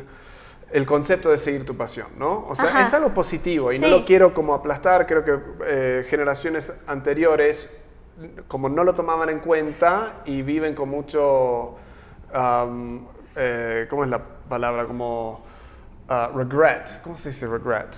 el 0.71 0.85
concepto 0.85 1.29
de 1.29 1.37
seguir 1.37 1.65
tu 1.65 1.75
pasión, 1.77 2.07
¿no? 2.17 2.45
O 2.47 2.55
sea, 2.55 2.81
es 2.81 2.93
algo 2.93 3.09
positivo 3.09 3.71
y 3.71 3.79
no 3.79 3.87
lo 3.87 4.05
quiero 4.05 4.33
como 4.33 4.53
aplastar, 4.53 5.05
creo 5.05 5.23
que 5.23 5.39
eh, 5.65 6.05
generaciones 6.09 6.81
anteriores 6.87 7.69
como 8.47 8.69
no 8.69 8.83
lo 8.83 8.95
tomaban 8.95 9.29
en 9.29 9.39
cuenta 9.39 10.21
y 10.25 10.41
viven 10.41 10.73
con 10.73 10.89
mucho, 10.89 11.75
eh, 13.35 13.87
¿cómo 13.89 14.03
es 14.03 14.09
la 14.09 14.21
palabra? 14.47 14.85
Como 14.85 15.43
uh, 16.09 16.37
regret, 16.37 17.01
¿cómo 17.03 17.17
se 17.17 17.29
dice 17.29 17.47
regret? 17.47 17.95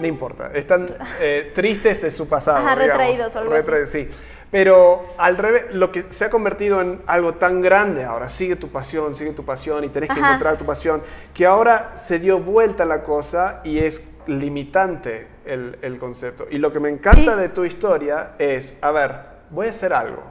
no 0.00 0.06
importa, 0.06 0.50
están 0.54 0.88
eh, 1.20 1.52
tristes 1.54 2.02
de 2.02 2.10
su 2.10 2.28
pasado. 2.28 2.58
Ajá, 2.58 2.74
retraídos 2.74 3.36
o 3.36 3.38
algo 3.40 3.54
Sí. 3.86 4.08
Pero 4.50 5.04
al 5.18 5.36
revés, 5.36 5.74
lo 5.74 5.92
que 5.92 6.06
se 6.08 6.24
ha 6.24 6.30
convertido 6.30 6.80
en 6.80 7.02
algo 7.06 7.34
tan 7.34 7.60
grande 7.60 8.04
ahora, 8.04 8.28
sigue 8.28 8.56
tu 8.56 8.68
pasión, 8.68 9.14
sigue 9.14 9.32
tu 9.32 9.44
pasión 9.44 9.84
y 9.84 9.88
tenés 9.88 10.10
que 10.10 10.18
encontrar 10.18 10.56
tu 10.56 10.64
pasión, 10.64 11.02
que 11.34 11.44
ahora 11.44 11.92
se 11.96 12.18
dio 12.18 12.38
vuelta 12.38 12.86
la 12.86 13.02
cosa 13.02 13.60
y 13.64 13.78
es 13.78 14.10
limitante 14.26 15.28
el, 15.44 15.78
el 15.82 15.98
concepto. 15.98 16.46
Y 16.50 16.58
lo 16.58 16.72
que 16.72 16.80
me 16.80 16.88
encanta 16.88 17.36
de 17.36 17.50
tu 17.50 17.64
historia 17.64 18.32
es, 18.38 18.78
a 18.82 18.90
ver, 18.90 19.16
voy 19.50 19.66
a 19.66 19.70
hacer 19.70 19.92
algo. 19.92 20.22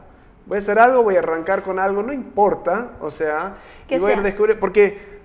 Voy 0.47 0.55
a 0.55 0.59
hacer 0.59 0.79
algo, 0.79 1.03
voy 1.03 1.17
a 1.17 1.19
arrancar 1.19 1.61
con 1.61 1.77
algo, 1.77 2.01
no 2.01 2.13
importa, 2.13 2.91
o 3.01 3.11
sea, 3.11 3.57
y 3.89 3.99
voy 3.99 4.13
a 4.13 4.21
descubrir, 4.21 4.57
porque 4.57 5.17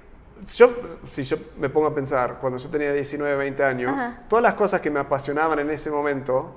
yo, 0.44 0.72
si 1.06 1.22
yo 1.22 1.36
me 1.58 1.68
pongo 1.68 1.86
a 1.86 1.94
pensar, 1.94 2.38
cuando 2.40 2.58
yo 2.58 2.68
tenía 2.68 2.92
19, 2.92 3.36
20 3.36 3.64
años, 3.64 3.92
todas 4.28 4.42
las 4.42 4.54
cosas 4.54 4.80
que 4.80 4.90
me 4.90 4.98
apasionaban 4.98 5.60
en 5.60 5.70
ese 5.70 5.90
momento, 5.90 6.56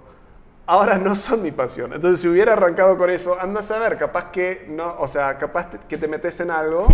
ahora 0.65 0.97
no 0.97 1.15
son 1.15 1.41
mi 1.41 1.51
pasión. 1.51 1.93
Entonces, 1.93 2.21
si 2.21 2.27
hubiera 2.27 2.53
arrancado 2.53 2.97
con 2.97 3.09
eso, 3.09 3.39
anda 3.39 3.59
a 3.59 3.63
saber, 3.63 3.97
capaz 3.97 4.31
que 4.31 4.65
no, 4.69 4.95
o 4.99 5.07
sea, 5.07 5.37
capaz 5.37 5.69
que 5.87 5.97
te 5.97 6.07
metes 6.07 6.39
en 6.39 6.51
algo 6.51 6.87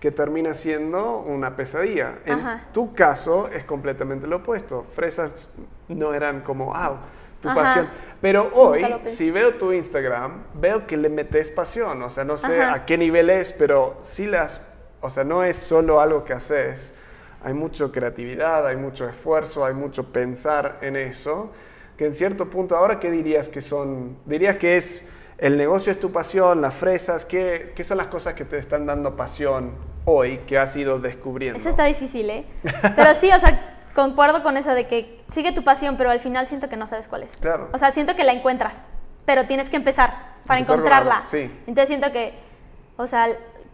que 0.00 0.10
termina 0.10 0.54
siendo 0.54 1.18
una 1.18 1.56
pesadilla. 1.56 2.18
En 2.24 2.40
tu 2.72 2.94
caso 2.94 3.48
es 3.48 3.64
completamente 3.64 4.26
lo 4.26 4.36
opuesto. 4.36 4.84
Fresas 4.92 5.48
no 5.88 6.12
eran 6.12 6.40
como, 6.40 6.74
ah, 6.74 6.96
tu 7.40 7.48
pasión. 7.54 7.88
Pero 8.20 8.50
hoy, 8.54 8.84
si 9.04 9.30
veo 9.30 9.54
tu 9.54 9.72
Instagram, 9.72 10.44
veo 10.54 10.86
que 10.86 10.96
le 10.96 11.08
metes 11.08 11.50
pasión. 11.50 12.02
O 12.02 12.08
sea, 12.08 12.24
no 12.24 12.36
sé 12.36 12.62
a 12.62 12.84
qué 12.84 12.96
nivel 12.96 13.30
es, 13.30 13.52
pero 13.52 13.98
sí 14.00 14.26
las 14.26 14.60
o 15.04 15.10
sea, 15.10 15.22
no 15.22 15.44
es 15.44 15.56
solo 15.56 16.00
algo 16.00 16.24
que 16.24 16.32
haces, 16.32 16.94
hay 17.42 17.52
mucha 17.52 17.92
creatividad, 17.92 18.66
hay 18.66 18.76
mucho 18.76 19.06
esfuerzo, 19.06 19.66
hay 19.66 19.74
mucho 19.74 20.10
pensar 20.10 20.78
en 20.80 20.96
eso, 20.96 21.52
que 21.96 22.06
en 22.06 22.14
cierto 22.14 22.50
punto, 22.50 22.76
ahora, 22.76 22.98
¿qué 22.98 23.10
dirías 23.10 23.48
que 23.48 23.60
son? 23.60 24.16
¿Dirías 24.24 24.56
que 24.56 24.76
es 24.76 25.08
el 25.38 25.56
negocio 25.56 25.92
es 25.92 26.00
tu 26.00 26.12
pasión, 26.12 26.60
las 26.60 26.74
fresas? 26.74 27.24
¿Qué, 27.24 27.72
qué 27.74 27.84
son 27.84 27.98
las 27.98 28.08
cosas 28.08 28.34
que 28.34 28.44
te 28.44 28.58
están 28.58 28.86
dando 28.86 29.16
pasión 29.16 29.72
hoy 30.04 30.38
que 30.46 30.58
has 30.58 30.76
ido 30.76 30.98
descubriendo? 30.98 31.58
Eso 31.58 31.68
está 31.68 31.84
difícil, 31.84 32.30
¿eh? 32.30 32.44
Pero 32.96 33.14
sí, 33.14 33.30
o 33.30 33.38
sea, 33.38 33.76
concuerdo 33.94 34.42
con 34.42 34.56
eso 34.56 34.74
de 34.74 34.86
que 34.86 35.22
sigue 35.28 35.52
tu 35.52 35.62
pasión, 35.64 35.96
pero 35.96 36.10
al 36.10 36.20
final 36.20 36.48
siento 36.48 36.68
que 36.68 36.76
no 36.76 36.86
sabes 36.86 37.08
cuál 37.08 37.22
es. 37.22 37.32
Claro. 37.36 37.68
O 37.72 37.78
sea, 37.78 37.92
siento 37.92 38.16
que 38.16 38.24
la 38.24 38.32
encuentras, 38.32 38.82
pero 39.24 39.46
tienes 39.46 39.70
que 39.70 39.76
empezar 39.76 40.34
para 40.46 40.60
encontrarla. 40.60 41.22
Sí. 41.26 41.50
Entonces 41.66 41.88
siento 41.88 42.12
que, 42.12 42.34
o 42.96 43.06
sea, 43.06 43.28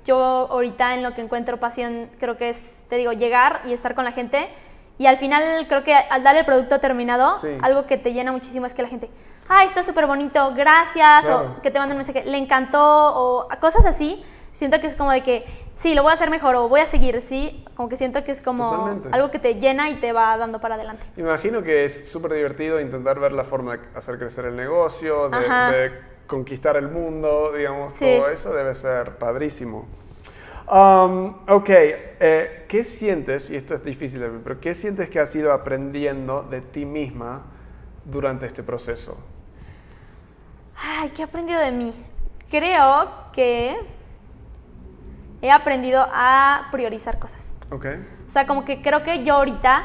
yo 0.05 0.19
ahorita 0.19 0.95
en 0.95 1.03
lo 1.03 1.15
que 1.15 1.21
encuentro 1.21 1.59
pasión 1.59 2.09
creo 2.19 2.37
que 2.37 2.51
es, 2.51 2.77
te 2.89 2.97
digo, 2.97 3.13
llegar 3.13 3.63
y 3.65 3.73
estar 3.73 3.95
con 3.95 4.05
la 4.05 4.13
gente. 4.13 4.49
Y 5.01 5.07
al 5.07 5.17
final 5.17 5.67
creo 5.67 5.83
que 5.83 5.95
al 5.95 6.23
dar 6.23 6.37
el 6.37 6.45
producto 6.45 6.79
terminado, 6.79 7.37
algo 7.63 7.87
que 7.87 7.97
te 7.97 8.13
llena 8.13 8.33
muchísimo 8.33 8.67
es 8.67 8.75
que 8.75 8.83
la 8.83 8.89
gente, 8.89 9.09
ay, 9.49 9.67
está 9.67 9.83
súper 9.83 10.07
bonito, 10.07 10.53
gracias, 10.55 11.27
o 11.27 11.63
que 11.63 11.71
te 11.71 11.79
manden 11.79 11.97
un 11.97 12.05
mensaje, 12.05 12.23
le 12.27 12.37
encantó, 12.37 13.15
o 13.17 13.49
cosas 13.63 13.87
así. 13.87 14.23
Siento 14.53 14.79
que 14.79 14.89
es 14.89 14.95
como 14.95 15.11
de 15.11 15.23
que, 15.23 15.47
sí, 15.75 15.95
lo 15.95 16.03
voy 16.03 16.11
a 16.11 16.15
hacer 16.17 16.29
mejor 16.29 16.55
o 16.57 16.69
voy 16.69 16.81
a 16.81 16.87
seguir, 16.87 17.23
sí. 17.23 17.65
Como 17.77 17.89
que 17.89 17.97
siento 17.97 18.23
que 18.25 18.33
es 18.33 18.43
como 18.43 19.01
algo 19.11 19.31
que 19.31 19.39
te 19.39 19.55
llena 19.55 19.89
y 19.89 19.95
te 19.95 20.13
va 20.13 20.37
dando 20.37 20.61
para 20.61 20.75
adelante. 20.75 21.07
Imagino 21.17 21.63
que 21.63 21.87
es 21.87 22.11
súper 22.11 22.35
divertido 22.35 22.79
intentar 22.79 23.19
ver 23.19 23.33
la 23.33 23.45
forma 23.45 23.79
de 23.79 23.83
hacer 23.95 24.19
crecer 24.19 24.45
el 24.45 24.57
negocio, 24.57 25.31
de, 25.31 25.39
de 25.39 25.93
conquistar 26.27 26.77
el 26.77 26.89
mundo, 26.89 27.53
digamos, 27.57 27.95
todo 27.95 28.29
eso 28.29 28.53
debe 28.53 28.75
ser 28.75 29.17
padrísimo. 29.17 29.89
Um, 30.71 31.35
ok, 31.49 31.69
eh, 31.69 32.65
¿qué 32.69 32.85
sientes, 32.85 33.51
y 33.51 33.57
esto 33.57 33.75
es 33.75 33.83
difícil 33.83 34.21
de 34.21 34.29
ver, 34.29 34.41
pero 34.41 34.61
qué 34.61 34.73
sientes 34.73 35.11
que 35.11 35.19
has 35.19 35.35
ido 35.35 35.53
aprendiendo 35.53 36.43
de 36.43 36.61
ti 36.61 36.85
misma 36.85 37.43
durante 38.05 38.47
este 38.47 38.63
proceso? 38.63 39.19
Ay, 40.77 41.11
¿qué 41.11 41.23
he 41.23 41.25
aprendido 41.25 41.59
de 41.59 41.73
mí? 41.73 41.93
Creo 42.49 43.11
que 43.33 43.77
he 45.43 45.51
aprendido 45.51 46.07
a 46.13 46.69
priorizar 46.71 47.19
cosas. 47.19 47.57
Ok. 47.73 47.87
O 48.29 48.31
sea, 48.31 48.47
como 48.47 48.65
que 48.65 48.81
creo 48.81 49.03
que 49.03 49.25
yo 49.25 49.35
ahorita 49.35 49.83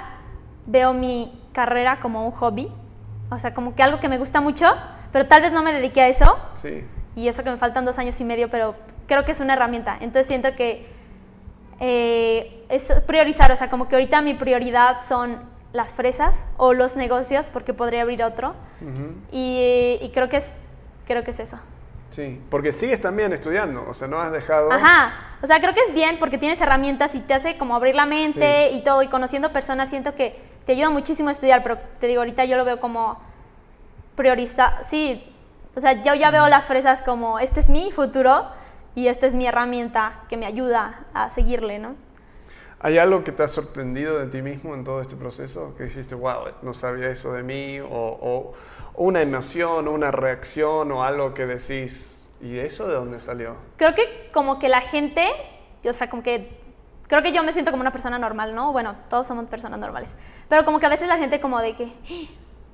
veo 0.68 0.94
mi 0.94 1.42
carrera 1.52 2.00
como 2.00 2.28
un 2.28 2.32
hobby, 2.32 2.72
o 3.32 3.40
sea, 3.40 3.56
como 3.56 3.74
que 3.74 3.82
algo 3.82 4.00
que 4.00 4.08
me 4.08 4.20
gusta 4.20 4.40
mucho, 4.40 4.68
pero 5.12 5.26
tal 5.26 5.42
vez 5.42 5.52
no 5.52 5.64
me 5.64 5.74
dediqué 5.74 6.02
a 6.02 6.08
eso. 6.10 6.38
Sí. 6.60 6.86
Y 7.16 7.28
eso 7.28 7.44
que 7.44 7.50
me 7.50 7.58
faltan 7.58 7.86
dos 7.86 7.98
años 7.98 8.20
y 8.20 8.24
medio, 8.24 8.52
pero 8.52 8.76
creo 9.08 9.26
que 9.26 9.32
es 9.32 9.40
una 9.40 9.54
herramienta. 9.54 9.98
Entonces 10.00 10.28
siento 10.28 10.56
que 10.56 10.88
eh, 11.80 12.66
es 12.70 12.92
priorizar, 13.06 13.52
o 13.52 13.56
sea, 13.56 13.70
como 13.70 13.88
que 13.88 13.96
ahorita 13.96 14.22
mi 14.22 14.34
prioridad 14.34 15.02
son 15.06 15.40
las 15.74 15.94
fresas 15.94 16.48
o 16.58 16.74
los 16.74 16.96
negocios, 16.96 17.50
porque 17.52 17.74
podría 17.74 18.04
abrir 18.04 18.24
otro. 18.24 18.56
y, 19.32 19.98
y 20.02 20.10
creo 20.14 20.30
que 20.30 20.38
es, 20.38 20.52
creo 21.06 21.24
que 21.24 21.32
es 21.32 21.40
eso. 21.40 21.60
Sí, 22.10 22.42
porque 22.50 22.72
sigues 22.72 23.02
también 23.02 23.34
estudiando, 23.34 23.86
o 23.90 23.94
sea, 23.94 24.08
no 24.08 24.22
has 24.22 24.32
dejado... 24.32 24.72
Ajá, 24.72 25.14
o 25.42 25.48
sea, 25.48 25.60
creo 25.60 25.74
que 25.74 25.82
es 25.82 25.94
bien 25.94 26.18
porque 26.18 26.38
tienes 26.38 26.62
herramientas 26.62 27.14
y 27.14 27.20
te 27.20 27.34
hace 27.34 27.58
como 27.58 27.76
abrir 27.76 27.94
la 27.94 28.06
mente 28.06 28.72
y 28.72 28.84
todo, 28.84 29.04
y 29.04 29.10
conociendo 29.10 29.52
personas 29.52 29.90
siento 29.90 30.16
que 30.16 30.40
te 30.66 30.74
ayuda 30.74 30.90
muchísimo 30.92 31.28
a 31.28 31.34
estudiar, 31.34 31.62
pero 31.62 31.78
te 32.00 32.08
digo, 32.08 32.22
ahorita 32.22 32.46
yo 32.46 32.56
lo 32.56 32.64
veo 32.64 32.80
como 32.80 33.20
priorista, 34.16 34.80
sí, 34.88 35.30
o 35.76 35.82
sea, 35.82 36.04
yo 36.04 36.14
ya 36.16 36.32
veo 36.32 36.48
las 36.48 36.64
fresas 36.64 37.02
como, 37.02 37.40
este 37.40 37.60
es 37.60 37.70
mi 37.70 37.92
futuro 37.92 38.48
y 38.96 39.08
esta 39.08 39.28
es 39.28 39.36
mi 39.36 39.46
herramienta 39.46 40.24
que 40.30 40.38
me 40.38 40.46
ayuda 40.46 41.06
a 41.14 41.30
seguirle, 41.30 41.80
¿no? 41.80 41.96
¿Hay 42.80 42.98
algo 42.98 43.24
que 43.24 43.32
te 43.32 43.44
ha 43.44 43.48
sorprendido 43.48 44.20
de 44.20 44.28
ti 44.28 44.42
mismo 44.42 44.74
en 44.74 44.84
todo 44.84 45.02
este 45.02 45.16
proceso? 45.16 45.74
Que 45.78 45.86
dijiste, 45.86 46.16
wow, 46.16 46.46
no 46.62 46.74
sabía 46.74 47.10
eso 47.10 47.34
de 47.34 47.44
mí, 47.44 47.80
o, 47.80 47.88
o 47.90 48.54
una 48.96 49.22
emoción, 49.22 49.88
una 49.88 50.12
reacción 50.12 50.92
o 50.92 51.04
algo 51.04 51.34
que 51.34 51.46
decís, 51.46 52.32
¿y 52.42 52.60
eso 52.60 52.88
de 52.88 52.96
dónde 52.96 53.20
salió? 53.20 53.56
Creo 53.78 53.96
que 53.96 54.30
como 54.34 54.60
que 54.60 54.70
la 54.70 54.82
gente, 54.82 55.28
o 55.88 55.94
sea, 55.94 56.10
como 56.10 56.24
que 56.24 56.60
creo 57.08 57.22
que 57.22 57.32
yo 57.32 57.44
me 57.44 57.52
siento 57.52 57.72
como 57.72 57.82
una 57.82 57.92
persona 57.92 58.20
normal, 58.20 58.56
¿no? 58.56 58.72
Bueno, 58.72 58.96
todos 59.10 59.28
somos 59.28 59.46
personas 59.46 59.80
normales, 59.80 60.16
pero 60.48 60.66
como 60.66 60.80
que 60.80 60.86
a 60.86 60.90
veces 60.90 61.08
la 61.08 61.18
gente 61.18 61.40
como 61.40 61.60
de 61.60 61.76
que, 61.76 61.94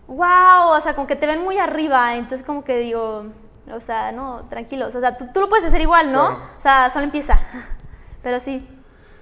wow, 0.07 0.69
o 0.75 0.81
sea, 0.81 0.95
como 0.95 1.07
que 1.07 1.15
te 1.15 1.27
ven 1.27 1.43
muy 1.43 1.57
arriba, 1.57 2.15
entonces 2.15 2.45
como 2.45 2.63
que 2.63 2.77
digo, 2.77 3.25
o 3.69 3.79
sea, 3.79 4.11
no, 4.11 4.45
tranquilos, 4.49 4.95
o 4.95 4.99
sea, 4.99 5.15
tú, 5.15 5.39
lo 5.39 5.49
puedes 5.49 5.65
hacer 5.65 5.81
igual, 5.81 6.11
¿no? 6.11 6.29
O 6.29 6.59
sea, 6.61 6.89
solo 6.89 7.05
empieza, 7.05 7.39
pero 8.23 8.39
sí. 8.39 8.67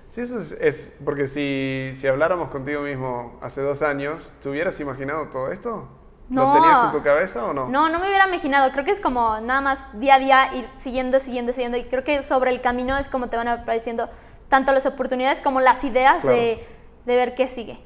Sí, 0.09 0.21
eso 0.21 0.39
es, 0.39 0.53
es 0.53 0.97
porque 1.03 1.27
si, 1.27 1.91
si 1.93 2.07
habláramos 2.07 2.49
contigo 2.49 2.81
mismo 2.81 3.37
hace 3.41 3.61
dos 3.61 3.81
años, 3.81 4.33
¿te 4.41 4.49
hubieras 4.49 4.79
imaginado 4.79 5.27
todo 5.27 5.51
esto? 5.51 5.87
¿Lo 6.29 6.53
tenías 6.53 6.83
en 6.83 6.91
tu 6.91 7.01
cabeza 7.01 7.45
o 7.45 7.53
no? 7.53 7.67
No, 7.69 7.89
no 7.89 7.99
me 7.99 8.07
hubiera 8.07 8.27
imaginado. 8.27 8.71
Creo 8.71 8.85
que 8.85 8.91
es 8.91 9.01
como 9.01 9.39
nada 9.39 9.61
más 9.61 9.87
día 9.99 10.15
a 10.15 10.19
día 10.19 10.53
ir 10.53 10.67
siguiendo, 10.77 11.19
siguiendo, 11.19 11.53
siguiendo. 11.53 11.77
Y 11.77 11.85
creo 11.85 12.03
que 12.03 12.23
sobre 12.23 12.51
el 12.51 12.61
camino 12.61 12.97
es 12.97 13.09
como 13.09 13.29
te 13.29 13.37
van 13.37 13.47
apareciendo 13.47 14.09
tanto 14.47 14.71
las 14.71 14.85
oportunidades 14.85 15.41
como 15.41 15.59
las 15.59 15.83
ideas 15.83 16.23
de, 16.23 16.65
de, 17.05 17.15
ver 17.15 17.35
qué 17.35 17.47
sigue. 17.47 17.79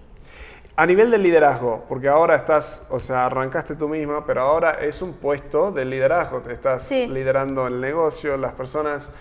A 0.76 0.86
nivel 0.86 1.12
del 1.12 1.22
liderazgo, 1.22 1.86
porque 1.88 2.08
ahora 2.08 2.36
estás, 2.36 2.88
o 2.90 3.00
sea, 3.00 3.28
arrancaste 3.28 3.76
tú 3.76 3.88
misma, 3.88 4.26
pero 4.26 4.42
ahora 4.42 4.80
es 4.82 5.02
un 5.02 5.14
puesto 5.14 5.72
de 5.72 5.86
liderazgo. 5.86 6.40
Te 6.42 6.54
estás 6.54 6.90
liderando 6.92 7.68
el 7.68 7.80
negocio, 7.80 8.38
las 8.38 8.54
personas. 8.54 9.12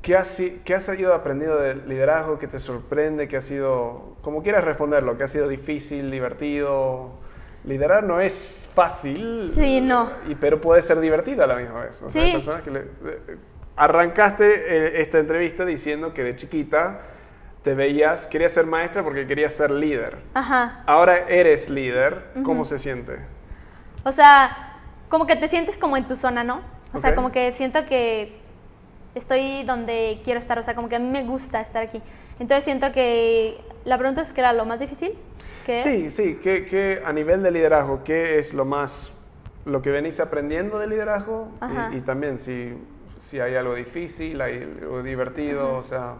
¿Qué 0.00 0.16
has, 0.16 0.42
¿Qué 0.64 0.74
has 0.74 0.88
ido 0.98 1.12
aprendiendo 1.12 1.58
del 1.58 1.86
liderazgo? 1.88 2.38
¿Qué 2.38 2.46
te 2.46 2.58
sorprende? 2.58 3.28
¿Qué 3.28 3.36
ha 3.36 3.42
sido, 3.42 4.16
como 4.22 4.42
quieras 4.42 4.64
responderlo, 4.64 5.18
qué 5.18 5.24
ha 5.24 5.28
sido 5.28 5.46
difícil, 5.48 6.10
divertido? 6.10 7.18
liderar 7.64 8.04
no 8.04 8.20
es 8.20 8.66
fácil, 8.74 9.52
sí, 9.54 9.80
no. 9.80 10.10
y, 10.28 10.34
pero 10.34 10.60
puede 10.60 10.82
ser 10.82 11.00
divertido 11.00 11.44
a 11.44 11.46
la 11.46 11.56
misma 11.56 11.84
vez. 11.84 12.00
O 12.02 12.10
sea, 12.10 12.32
personas 12.32 12.62
que 12.62 12.70
eh, 12.70 13.36
arrancaste 13.76 14.46
eh, 14.46 15.02
esta 15.02 15.18
entrevista 15.18 15.64
diciendo 15.64 16.12
que 16.14 16.22
de 16.24 16.36
chiquita 16.36 17.00
te 17.62 17.74
veías, 17.74 18.26
querías 18.26 18.52
ser 18.52 18.66
maestra 18.66 19.02
porque 19.02 19.26
querías 19.26 19.52
ser 19.52 19.70
líder. 19.70 20.18
Ajá. 20.34 20.82
Ahora 20.86 21.26
eres 21.28 21.68
líder, 21.68 22.24
¿cómo 22.42 22.64
se 22.64 22.78
siente? 22.78 23.18
O 24.04 24.12
sea, 24.12 24.76
como 25.08 25.26
que 25.26 25.36
te 25.36 25.48
sientes 25.48 25.76
como 25.76 25.96
en 25.96 26.06
tu 26.06 26.16
zona, 26.16 26.44
¿no? 26.44 26.60
O 26.92 26.98
sea, 26.98 27.14
como 27.14 27.30
que 27.32 27.52
siento 27.52 27.84
que 27.84 28.38
estoy 29.14 29.62
donde 29.64 30.20
quiero 30.24 30.38
estar, 30.38 30.58
o 30.58 30.62
sea, 30.62 30.74
como 30.74 30.88
que 30.88 30.96
a 30.96 30.98
mí 30.98 31.08
me 31.08 31.24
gusta 31.24 31.60
estar 31.60 31.82
aquí. 31.82 32.00
Entonces 32.38 32.64
siento 32.64 32.92
que 32.92 33.58
la 33.84 33.98
pregunta 33.98 34.22
es 34.22 34.32
que 34.32 34.40
era 34.40 34.52
lo 34.52 34.64
más 34.64 34.80
difícil. 34.80 35.12
Sí, 35.76 36.10
sí, 36.10 36.36
que, 36.36 37.02
a 37.04 37.12
nivel 37.12 37.42
de 37.42 37.50
liderazgo, 37.50 38.02
¿qué 38.02 38.38
es 38.38 38.54
lo 38.54 38.64
más, 38.64 39.12
lo 39.66 39.82
que 39.82 39.90
venís 39.90 40.18
aprendiendo 40.18 40.78
de 40.78 40.86
liderazgo? 40.86 41.48
Y, 41.94 42.00
también 42.00 42.38
si, 42.38 42.72
si 43.20 43.38
hay 43.40 43.54
algo 43.54 43.74
difícil, 43.74 44.40
hay 44.40 44.62
algo 44.80 45.02
divertido, 45.02 45.76
o 45.76 45.82
sea... 45.82 46.14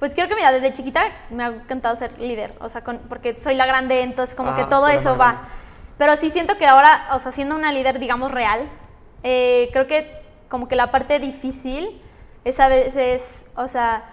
Pues 0.00 0.14
creo 0.14 0.28
que, 0.28 0.34
mira, 0.34 0.50
desde 0.50 0.72
chiquita 0.72 1.04
me 1.28 1.44
ha 1.44 1.48
encantado 1.48 1.94
ser 1.94 2.18
líder, 2.18 2.54
o 2.58 2.70
sea, 2.70 2.82
porque 2.82 3.38
soy 3.40 3.54
la 3.54 3.66
grande, 3.66 4.00
entonces 4.00 4.34
como 4.34 4.56
que 4.56 4.64
todo 4.64 4.88
eso 4.88 5.18
va. 5.18 5.42
Pero 5.98 6.16
sí 6.16 6.30
siento 6.30 6.56
que 6.56 6.66
ahora, 6.66 7.08
o 7.12 7.18
sea, 7.18 7.30
siendo 7.32 7.54
una 7.54 7.70
líder, 7.70 7.98
digamos, 7.98 8.32
real, 8.32 8.66
eh, 9.22 9.68
creo 9.72 9.86
que 9.86 10.10
como 10.48 10.68
que 10.68 10.74
la 10.74 10.90
parte 10.90 11.18
difícil 11.18 12.00
es 12.44 12.58
a 12.60 12.68
veces, 12.68 13.44
o 13.54 13.68
sea, 13.68 14.04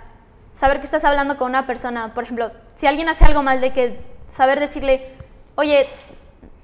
saber 0.53 0.79
que 0.79 0.85
estás 0.85 1.05
hablando 1.05 1.37
con 1.37 1.49
una 1.51 1.65
persona, 1.65 2.13
por 2.13 2.25
ejemplo, 2.25 2.51
si 2.75 2.85
alguien 2.85 3.07
hace 3.07 3.23
algo 3.23 3.41
mal 3.41 3.61
de 3.61 3.71
que 3.71 3.97
saber 4.29 4.59
decirle, 4.59 5.15
oye, 5.55 5.87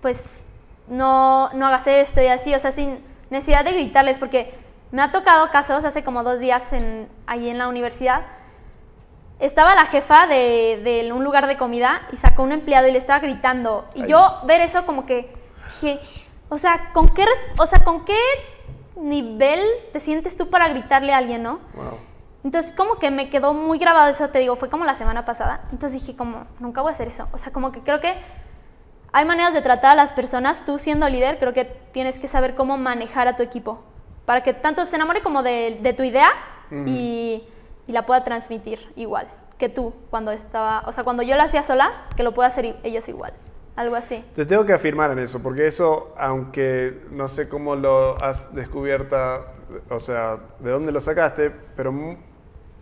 pues 0.02 0.44
no, 0.88 1.50
no 1.54 1.68
hagas 1.68 1.88
esto 1.88 2.22
y 2.22 2.28
así, 2.28 2.54
o 2.54 2.60
sea, 2.60 2.72
sin 2.72 3.00
necesidad 3.30 3.64
de 3.64 3.72
gritarles, 3.72 4.18
porque 4.18 4.54
me 4.92 5.02
ha 5.02 5.14
tocado 5.14 5.50
casos 5.50 5.86
hace 5.86 6.04
como 6.04 6.24
dos 6.24 6.42
días 6.42 6.74
en, 6.74 7.08
ahí 7.26 7.50
en 7.50 7.58
la 7.58 7.70
universidad. 7.70 8.24
Estaba 9.40 9.76
la 9.76 9.86
jefa 9.86 10.28
de, 10.28 10.82
de, 10.84 11.12
un 11.12 11.24
lugar 11.24 11.48
de 11.48 11.58
comida 11.58 12.08
y 12.12 12.18
sacó 12.18 12.44
un 12.44 12.52
empleado 12.52 12.88
y 12.88 12.92
le 12.92 12.98
estaba 12.98 13.20
gritando. 13.20 13.86
Y 13.94 14.08
yo 14.08 14.40
ver 14.46 14.62
eso 14.62 14.86
como 14.86 15.06
que 15.06 15.34
dije, 15.68 16.00
o 16.50 16.58
sea, 16.58 16.92
¿con 16.94 17.10
qué, 17.10 17.26
o 17.58 17.66
sea, 17.66 17.84
¿con 17.84 18.06
qué 18.06 18.18
nivel 18.96 19.60
te 19.92 20.00
sientes 20.00 20.36
tú 20.36 20.50
para 20.50 20.70
gritarle 20.70 21.14
a 21.14 21.18
alguien, 21.18 21.44
no? 21.44 21.60
Entonces, 22.44 22.74
como 22.74 22.96
que 22.96 23.10
me 23.10 23.30
quedó 23.30 23.54
muy 23.54 23.78
grabado 23.78 24.10
eso, 24.10 24.30
te 24.30 24.40
digo, 24.40 24.56
fue 24.56 24.70
como 24.70 24.84
la 24.84 24.96
semana 24.96 25.24
pasada. 25.24 25.62
Entonces 25.72 26.02
dije, 26.02 26.16
como, 26.18 26.46
nunca 26.60 26.82
voy 26.82 26.90
a 26.90 26.92
hacer 26.92 27.08
eso. 27.08 27.28
O 27.32 27.38
sea, 27.38 27.54
como 27.54 27.72
que 27.72 27.80
creo 27.82 28.02
que 28.02 28.16
hay 29.14 29.26
maneras 29.26 29.54
de 29.54 29.62
tratar 29.62 29.92
a 29.92 29.96
las 29.96 30.12
personas. 30.12 30.66
Tú 30.66 30.78
siendo 30.78 31.08
líder, 31.08 31.40
creo 31.40 31.54
que 31.54 31.64
tienes 31.64 32.20
que 32.20 32.28
saber 32.28 32.54
cómo 32.54 32.78
manejar 32.78 33.28
a 33.28 33.36
tu 33.36 33.44
equipo. 33.44 33.82
Para 34.26 34.44
que 34.44 34.54
tanto 34.54 34.84
se 34.86 34.96
enamore 34.96 35.22
como 35.22 35.42
de, 35.42 35.94
tu 35.96 36.04
idea 36.04 36.32
y, 36.86 37.44
la 37.92 38.06
pueda 38.06 38.24
transmitir 38.24 38.92
igual 38.96 39.28
que 39.58 39.70
tú 39.70 39.94
cuando 40.10 40.32
estaba, 40.32 40.84
o 40.88 40.92
sea, 40.92 41.04
cuando 41.04 41.24
yo 41.24 41.36
la 41.36 41.44
hacía 41.44 41.64
sola, 41.64 41.92
que 42.16 42.24
lo 42.24 42.34
pueda 42.34 42.48
hacer 42.48 42.76
ellos 42.84 43.08
igual. 43.08 43.34
Algo 43.76 43.96
así. 43.96 44.24
Te 44.36 44.46
tengo 44.46 44.66
que 44.66 44.74
afirmar 44.74 45.12
en 45.12 45.20
eso, 45.20 45.42
porque 45.42 45.66
eso, 45.66 46.14
aunque 46.18 47.02
no 47.10 47.28
sé 47.28 47.50
cómo 47.50 47.76
lo 47.76 48.22
has 48.24 48.54
descubierto, 48.54 49.18
o 49.90 50.00
sea, 50.00 50.38
de 50.60 50.70
dónde 50.70 50.92
lo 50.92 51.02
sacaste, 51.02 51.52
pero 51.76 51.94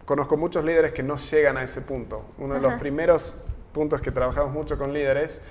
conozco 0.06 0.36
muchos 0.36 0.66
líderes 0.66 0.92
que 0.92 1.04
no 1.04 1.16
llegan 1.16 1.58
a 1.58 1.64
ese 1.64 1.82
punto. 1.82 2.26
Uno 2.38 2.56
de 2.56 2.62
los 2.62 2.74
primeros 2.74 3.42
puntos 3.72 4.02
que 4.02 4.12
trabajamos 4.12 4.52
mucho 4.52 4.78
con 4.78 4.92
líderes 4.92 5.42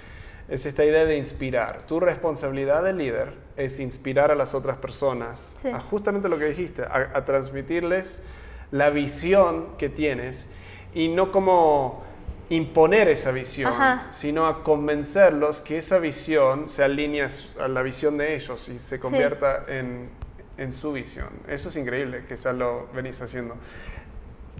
es 0.48 0.66
esta 0.66 0.84
idea 0.84 1.04
de 1.04 1.16
inspirar. 1.16 1.86
Tu 1.86 2.00
responsabilidad 2.00 2.82
de 2.82 2.92
líder 2.92 3.34
es 3.56 3.78
inspirar 3.78 4.30
a 4.30 4.34
las 4.34 4.54
otras 4.54 4.76
personas 4.78 5.64
a 5.72 5.80
justamente 5.80 6.28
lo 6.28 6.38
que 6.38 6.46
dijiste, 6.46 6.82
a, 6.82 7.24
transmitirles 7.24 8.22
la 8.70 8.90
visión 8.90 9.76
que 9.78 9.88
tienes 9.88 10.48
y 10.94 11.08
no 11.08 11.32
como 11.32 12.02
imponer 12.50 13.08
esa 13.08 13.30
visión, 13.30 13.72
sino 14.10 14.46
a 14.46 14.64
convencerlos 14.64 15.60
que 15.60 15.78
esa 15.78 15.98
visión 15.98 16.68
se 16.68 16.82
alinea 16.82 17.28
a 17.60 17.68
la 17.68 17.82
visión 17.82 18.18
de 18.18 18.34
ellos 18.34 18.68
y 18.68 18.78
se 18.78 18.98
convierta 18.98 19.64
en, 19.68 20.10
en, 20.58 20.72
su 20.72 20.92
visión. 20.92 21.28
Eso 21.48 21.68
es 21.68 21.76
increíble 21.76 22.24
que 22.28 22.34
ya 22.34 22.52
lo 22.52 22.88
venís 22.92 23.22
haciendo. 23.22 23.54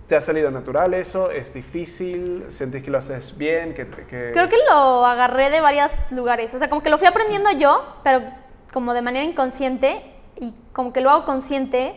¿Te 0.07 0.17
ha 0.17 0.21
salido 0.21 0.51
natural 0.53 0.95
eso? 0.95 1.31
¿Es 1.31 1.53
difícil? 1.53 2.45
¿Sentís 2.49 2.83
que 2.83 2.91
lo 2.91 2.99
haces 2.99 3.37
bien? 3.37 3.75
Que, 3.75 3.87
Creo 3.87 4.49
que 4.49 4.57
lo 4.69 5.05
agarré 5.07 5.51
de 5.51 5.61
varios 5.61 5.93
lugares. 6.11 6.55
O 6.55 6.59
sea, 6.59 6.69
como 6.69 6.83
que 6.83 6.91
lo 6.91 6.99
fui 6.99 7.07
aprendiendo 7.07 7.51
yo, 7.53 7.97
pero 8.03 8.21
como 8.73 8.95
de 8.95 9.03
manera 9.03 9.25
inconsciente 9.25 10.03
y 10.41 10.55
como 10.73 10.93
que 10.93 11.01
lo 11.01 11.11
hago 11.11 11.25
consciente 11.25 11.95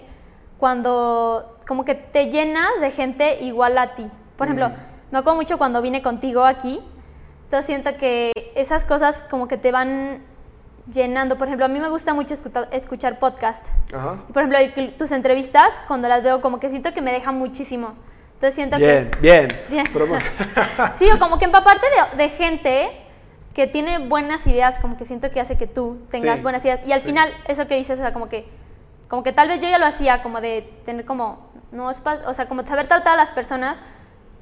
cuando 0.64 1.57
como 1.68 1.84
que 1.84 1.93
te 1.93 2.28
llenas 2.28 2.80
de 2.80 2.89
gente 2.89 3.43
igual 3.43 3.78
a 3.78 3.95
ti. 3.95 4.09
Por 4.38 4.47
ejemplo, 4.47 4.70
mm. 4.70 4.74
me 5.11 5.20
acuerdo 5.20 5.36
mucho 5.36 5.57
cuando 5.57 5.82
vine 5.82 6.01
contigo 6.01 6.45
aquí. 6.45 6.80
Entonces 7.43 7.66
siento 7.66 7.97
que 7.97 8.32
esas 8.55 8.86
cosas 8.86 9.26
como 9.30 9.49
que 9.49 9.57
te 9.57 9.74
van 9.74 10.24
llenando. 10.89 11.38
Por 11.38 11.47
ejemplo, 11.47 11.66
a 11.66 11.68
mí 11.68 11.82
me 11.82 11.89
gusta 11.89 12.14
mucho 12.14 12.34
escuchar, 12.34 12.70
escuchar 12.72 13.20
podcast. 13.20 13.68
por 14.32 14.43
ejemplo, 14.43 14.93
tus 14.97 15.11
entrevistas, 15.11 15.84
cuando 15.86 16.07
las 16.07 16.24
veo, 16.24 16.39
como 16.39 16.61
que 16.61 16.70
siento 16.70 16.93
que 16.93 17.01
me 17.01 17.11
deja 17.11 17.34
muchísimo. 17.34 17.95
Entonces 18.36 18.55
siento 18.55 18.78
que... 18.78 18.99
Es, 18.99 19.20
bien, 19.20 19.49
bien. 19.70 19.86
sí, 20.95 21.11
o 21.11 21.20
como 21.20 21.39
que 21.39 21.43
empaparte 21.43 21.88
de, 21.88 22.24
de 22.24 22.30
gente 22.30 22.89
que 23.53 23.68
tiene 23.68 24.07
buenas 24.07 24.47
ideas, 24.47 24.80
como 24.80 24.95
que 24.95 25.03
siento 25.03 25.30
que 25.30 25.41
hace 25.41 25.57
que 25.57 25.68
tú 25.68 25.97
tengas 26.09 26.41
buenas 26.41 26.64
ideas. 26.64 26.80
Y 26.88 26.93
al 26.93 27.01
final, 27.01 27.34
eso 27.49 27.68
que 27.68 27.76
dices, 27.76 27.99
o 27.99 28.01
sea, 28.01 28.14
como 28.14 28.30
que, 28.30 28.47
como 29.14 29.22
que 29.22 29.32
tal 29.32 29.47
vez 29.47 29.59
yo 29.59 29.70
ya 29.70 29.78
lo 29.78 29.86
hacía, 29.86 30.24
como 30.24 30.41
de 30.41 30.68
tener 30.86 31.05
como, 31.05 31.51
no 31.72 31.91
es 31.91 32.01
o 32.26 32.34
sea, 32.34 32.47
como 32.47 32.66
saber 32.66 32.88
tratar 32.88 33.14
a 33.14 33.16
las 33.16 33.32
personas, 33.32 33.78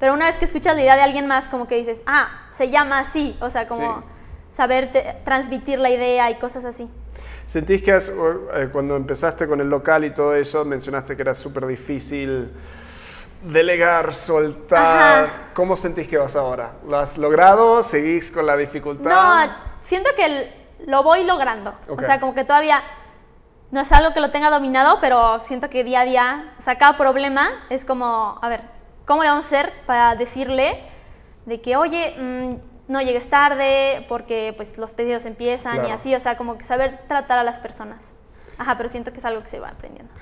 pero 0.00 0.14
una 0.14 0.24
vez 0.24 0.38
que 0.38 0.46
escuchas 0.46 0.74
la 0.74 0.80
idea 0.80 0.96
de 0.96 1.02
alguien 1.02 1.26
más, 1.26 1.46
como 1.46 1.66
que 1.66 1.74
dices, 1.74 2.02
ah, 2.06 2.46
se 2.50 2.70
llama 2.70 3.00
así, 3.00 3.36
o 3.42 3.50
sea, 3.50 3.68
como 3.68 4.02
saber 4.50 4.90
transmitir 5.26 5.78
la 5.78 5.90
idea 5.90 6.30
y 6.30 6.36
cosas 6.36 6.64
así. 6.64 6.88
¿Sentís 7.44 7.82
que 7.82 7.94
eh, 7.94 8.68
cuando 8.72 8.96
empezaste 8.96 9.46
con 9.46 9.60
el 9.60 9.68
local 9.68 10.06
y 10.06 10.10
todo 10.14 10.34
eso, 10.34 10.64
mencionaste 10.64 11.16
que 11.16 11.20
era 11.20 11.34
súper 11.34 11.66
difícil 11.66 12.50
delegar, 13.42 14.14
soltar? 14.14 15.50
¿Cómo 15.52 15.76
sentís 15.76 16.08
que 16.08 16.16
vas 16.16 16.34
ahora? 16.34 16.76
¿Lo 16.88 16.98
has 16.98 17.18
logrado? 17.18 17.82
¿Seguís 17.82 18.30
con 18.30 18.46
la 18.46 18.56
dificultad? 18.56 19.10
No, 19.10 19.52
siento 19.84 20.08
que 20.16 20.50
lo 20.86 21.02
voy 21.02 21.24
logrando. 21.24 21.74
O 21.88 22.02
sea, 22.02 22.18
como 22.18 22.34
que 22.34 22.44
todavía 22.44 22.82
no 23.72 23.80
es 23.80 23.90
algo 23.90 24.12
que 24.12 24.20
lo 24.20 24.30
tenga 24.30 24.50
dominado, 24.50 24.98
pero 25.00 25.42
siento 25.42 25.70
que 25.70 25.82
día 25.82 26.02
a 26.02 26.04
día, 26.04 26.54
o 26.58 26.62
sea, 26.62 26.76
cada 26.76 26.96
problema 26.96 27.48
es 27.70 27.84
como, 27.84 28.38
a 28.40 28.48
ver, 28.48 28.60
¿cómo 29.06 29.22
le 29.22 29.30
vamos 29.30 29.46
a 29.46 29.48
hacer 29.48 29.72
para 29.86 30.14
decirle 30.14 30.84
de 31.46 31.60
que, 31.62 31.76
oye, 31.76 32.14
mm, 32.18 32.92
no 32.92 33.00
llegues 33.00 33.30
tarde 33.30 34.04
porque 34.08 34.52
pues 34.56 34.76
los 34.76 34.92
pedidos 34.92 35.24
empiezan 35.24 35.86
y 35.86 35.90
así, 35.90 36.14
o 36.14 36.20
sea, 36.20 36.36
como 36.36 36.58
que 36.58 36.64
saber 36.64 37.00
tratar 37.08 37.38
a 37.38 37.42
las 37.42 37.60
personas. 37.60 38.12
Ajá, 38.58 38.76
pero 38.76 38.90
siento 38.90 39.12
que 39.12 39.20
es 39.20 39.24
algo 39.24 39.42
que 39.42 39.48
se 39.48 39.58
va 39.58 39.70
aprendiendo. 39.70 40.12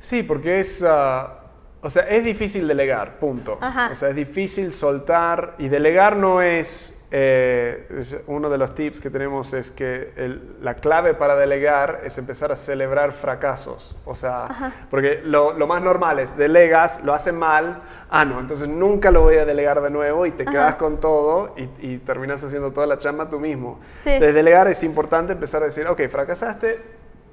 Sí, 0.00 0.22
porque 0.22 0.60
es, 0.60 0.84
ah, 0.86 1.47
o 1.80 1.88
sea, 1.88 2.08
es 2.08 2.24
difícil 2.24 2.66
delegar, 2.66 3.18
punto. 3.18 3.58
O 3.90 3.94
sea, 3.94 4.08
es 4.08 4.16
difícil 4.16 4.72
soltar 4.72 5.54
y 5.58 5.68
delegar 5.68 6.16
no 6.16 6.42
es 6.42 6.98
eh, 7.10 8.22
uno 8.26 8.50
de 8.50 8.58
los 8.58 8.74
tips 8.74 9.00
que 9.00 9.08
tenemos 9.08 9.54
es 9.54 9.70
que 9.70 10.12
la 10.60 10.74
clave 10.74 11.14
para 11.14 11.36
delegar 11.36 12.02
es 12.04 12.18
empezar 12.18 12.50
a 12.50 12.56
celebrar 12.56 13.12
fracasos. 13.12 13.96
O 14.04 14.16
sea, 14.16 14.72
porque 14.90 15.20
lo, 15.24 15.54
más 15.68 15.80
normal 15.80 16.18
es 16.18 16.36
delegas, 16.36 17.04
lo 17.04 17.14
hacen 17.14 17.38
mal, 17.38 17.80
ah, 18.10 18.24
no, 18.24 18.40
entonces 18.40 18.68
nunca 18.68 19.12
lo 19.12 19.22
voy 19.22 19.36
a 19.36 19.44
delegar 19.44 19.80
de 19.80 19.90
nuevo 19.90 20.26
y 20.26 20.32
te 20.32 20.44
quedas 20.44 20.74
con 20.74 20.98
todo 20.98 21.54
y, 21.56 21.98
terminas 21.98 22.42
haciendo 22.42 22.72
toda 22.72 22.88
la 22.88 22.98
chamba 22.98 23.30
tú 23.30 23.38
mismo. 23.38 23.78
De 24.04 24.32
delegar 24.32 24.66
es 24.66 24.82
importante 24.82 25.32
empezar 25.32 25.62
a 25.62 25.66
decir, 25.66 25.86
ok, 25.86 26.08
fracasaste, 26.08 26.78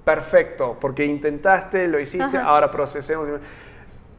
perfecto, 0.04 0.78
porque 0.80 1.04
intentaste, 1.04 1.88
lo 1.88 2.00
hiciste, 2.00 2.38
ahora 2.38 2.70
procesemos. 2.70 3.28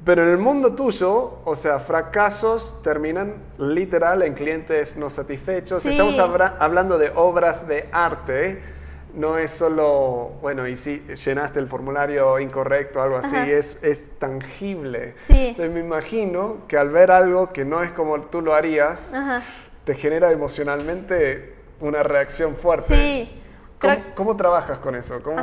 Pero 0.06 0.22
en 0.22 0.28
el 0.28 0.38
mundo 0.38 0.72
tuyo, 0.76 1.40
o 1.44 1.56
sea, 1.56 1.80
fracasos 1.80 2.80
terminan 2.80 3.34
literal 3.58 4.22
en 4.22 4.34
clientes 4.34 4.96
no 4.96 5.10
satisfechos. 5.10 5.84
Estamos 5.84 6.16
hablando 6.20 6.96
de 6.96 7.10
obras 7.16 7.66
de 7.66 7.88
arte, 7.90 8.62
no 9.14 9.36
es 9.36 9.50
solo, 9.50 10.34
bueno, 10.40 10.68
y 10.68 10.76
si 10.76 11.00
llenaste 11.00 11.58
el 11.58 11.66
formulario 11.66 12.38
incorrecto 12.38 13.00
o 13.00 13.02
algo 13.02 13.16
así, 13.16 13.34
es, 13.34 13.82
es, 13.82 14.16
tangible. 14.20 15.14
Sí. 15.16 15.48
Entonces 15.48 15.74
me 15.74 15.80
imagino 15.80 16.58
que 16.68 16.78
al 16.78 16.90
ver 16.90 17.10
algo 17.10 17.52
que 17.52 17.64
no 17.64 17.82
es 17.82 17.90
como 17.90 18.20
tú 18.20 18.42
lo 18.42 18.54
harías, 18.54 19.12
te 19.82 19.96
genera 19.96 20.30
emocionalmente 20.30 21.56
una 21.80 22.04
reacción 22.04 22.54
fuerte. 22.54 22.94
Sí. 22.94 23.42
¿Cómo, 24.14 24.36
trabajas 24.36 24.78
con 24.78 24.94
eso? 24.94 25.20
¿Cómo... 25.20 25.42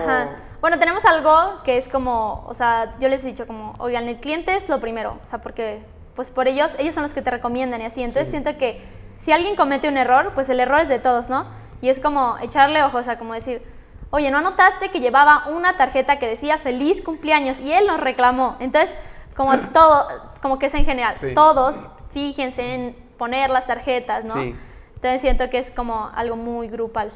Bueno, 0.64 0.80
tenemos 0.80 1.04
algo 1.04 1.62
que 1.66 1.76
es 1.76 1.90
como, 1.90 2.46
o 2.48 2.54
sea, 2.54 2.96
yo 2.98 3.10
les 3.10 3.22
he 3.26 3.28
dicho 3.28 3.46
como, 3.46 3.76
oigan, 3.80 4.08
el 4.08 4.22
cliente 4.22 4.56
es 4.56 4.70
lo 4.70 4.80
primero, 4.80 5.20
o 5.22 5.26
sea, 5.26 5.42
porque 5.42 5.84
pues 6.16 6.32
por 6.32 6.48
ellos, 6.48 6.78
ellos 6.80 6.96
son 6.96 7.04
los 7.04 7.14
que 7.14 7.22
te 7.22 7.30
recomiendan 7.32 7.82
y 7.82 7.84
así. 7.84 8.02
Entonces 8.02 8.30
siento 8.30 8.58
que 8.58 8.82
si 9.18 9.34
alguien 9.34 9.58
comete 9.58 9.90
un 9.90 9.98
error, 9.98 10.32
pues 10.34 10.50
el 10.50 10.62
error 10.62 10.80
es 10.80 10.88
de 10.88 11.00
todos, 11.00 11.28
¿no? 11.28 11.48
Y 11.82 11.90
es 11.90 12.00
como 12.00 12.38
echarle 12.42 12.82
ojos, 12.82 13.02
o 13.02 13.04
sea, 13.04 13.20
como 13.20 13.34
decir, 13.34 13.62
oye, 14.10 14.32
¿no 14.32 14.38
anotaste 14.38 14.90
que 14.90 15.02
llevaba 15.02 15.48
una 15.50 15.76
tarjeta 15.76 16.18
que 16.18 16.30
decía 16.30 16.58
feliz 16.58 17.02
cumpleaños? 17.02 17.60
Y 17.60 17.74
él 17.74 17.86
nos 17.86 18.00
reclamó. 18.00 18.56
Entonces, 18.62 18.96
como 19.36 19.60
todo, 19.74 20.08
como 20.42 20.60
que 20.60 20.68
es 20.68 20.74
en 20.76 20.86
general, 20.86 21.14
todos 21.36 21.76
fíjense 22.12 22.74
en 22.74 22.96
poner 23.18 23.50
las 23.50 23.68
tarjetas, 23.68 24.24
¿no? 24.24 24.36
Entonces 24.42 25.20
siento 25.20 25.50
que 25.50 25.58
es 25.58 25.72
como 25.72 26.10
algo 26.16 26.38
muy 26.38 26.70
grupal. 26.70 27.12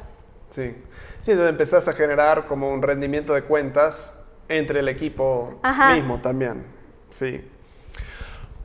Sí. 0.50 0.74
Sí, 1.20 1.32
entonces 1.32 1.50
empezás 1.50 1.88
a 1.88 1.92
generar 1.92 2.46
como 2.46 2.72
un 2.72 2.82
rendimiento 2.82 3.34
de 3.34 3.42
cuentas 3.42 4.24
entre 4.48 4.80
el 4.80 4.88
equipo 4.88 5.60
mismo 5.94 6.20
también. 6.20 6.64
Sí. 7.10 7.44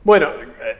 Bueno, 0.02 0.28
eh, 0.28 0.76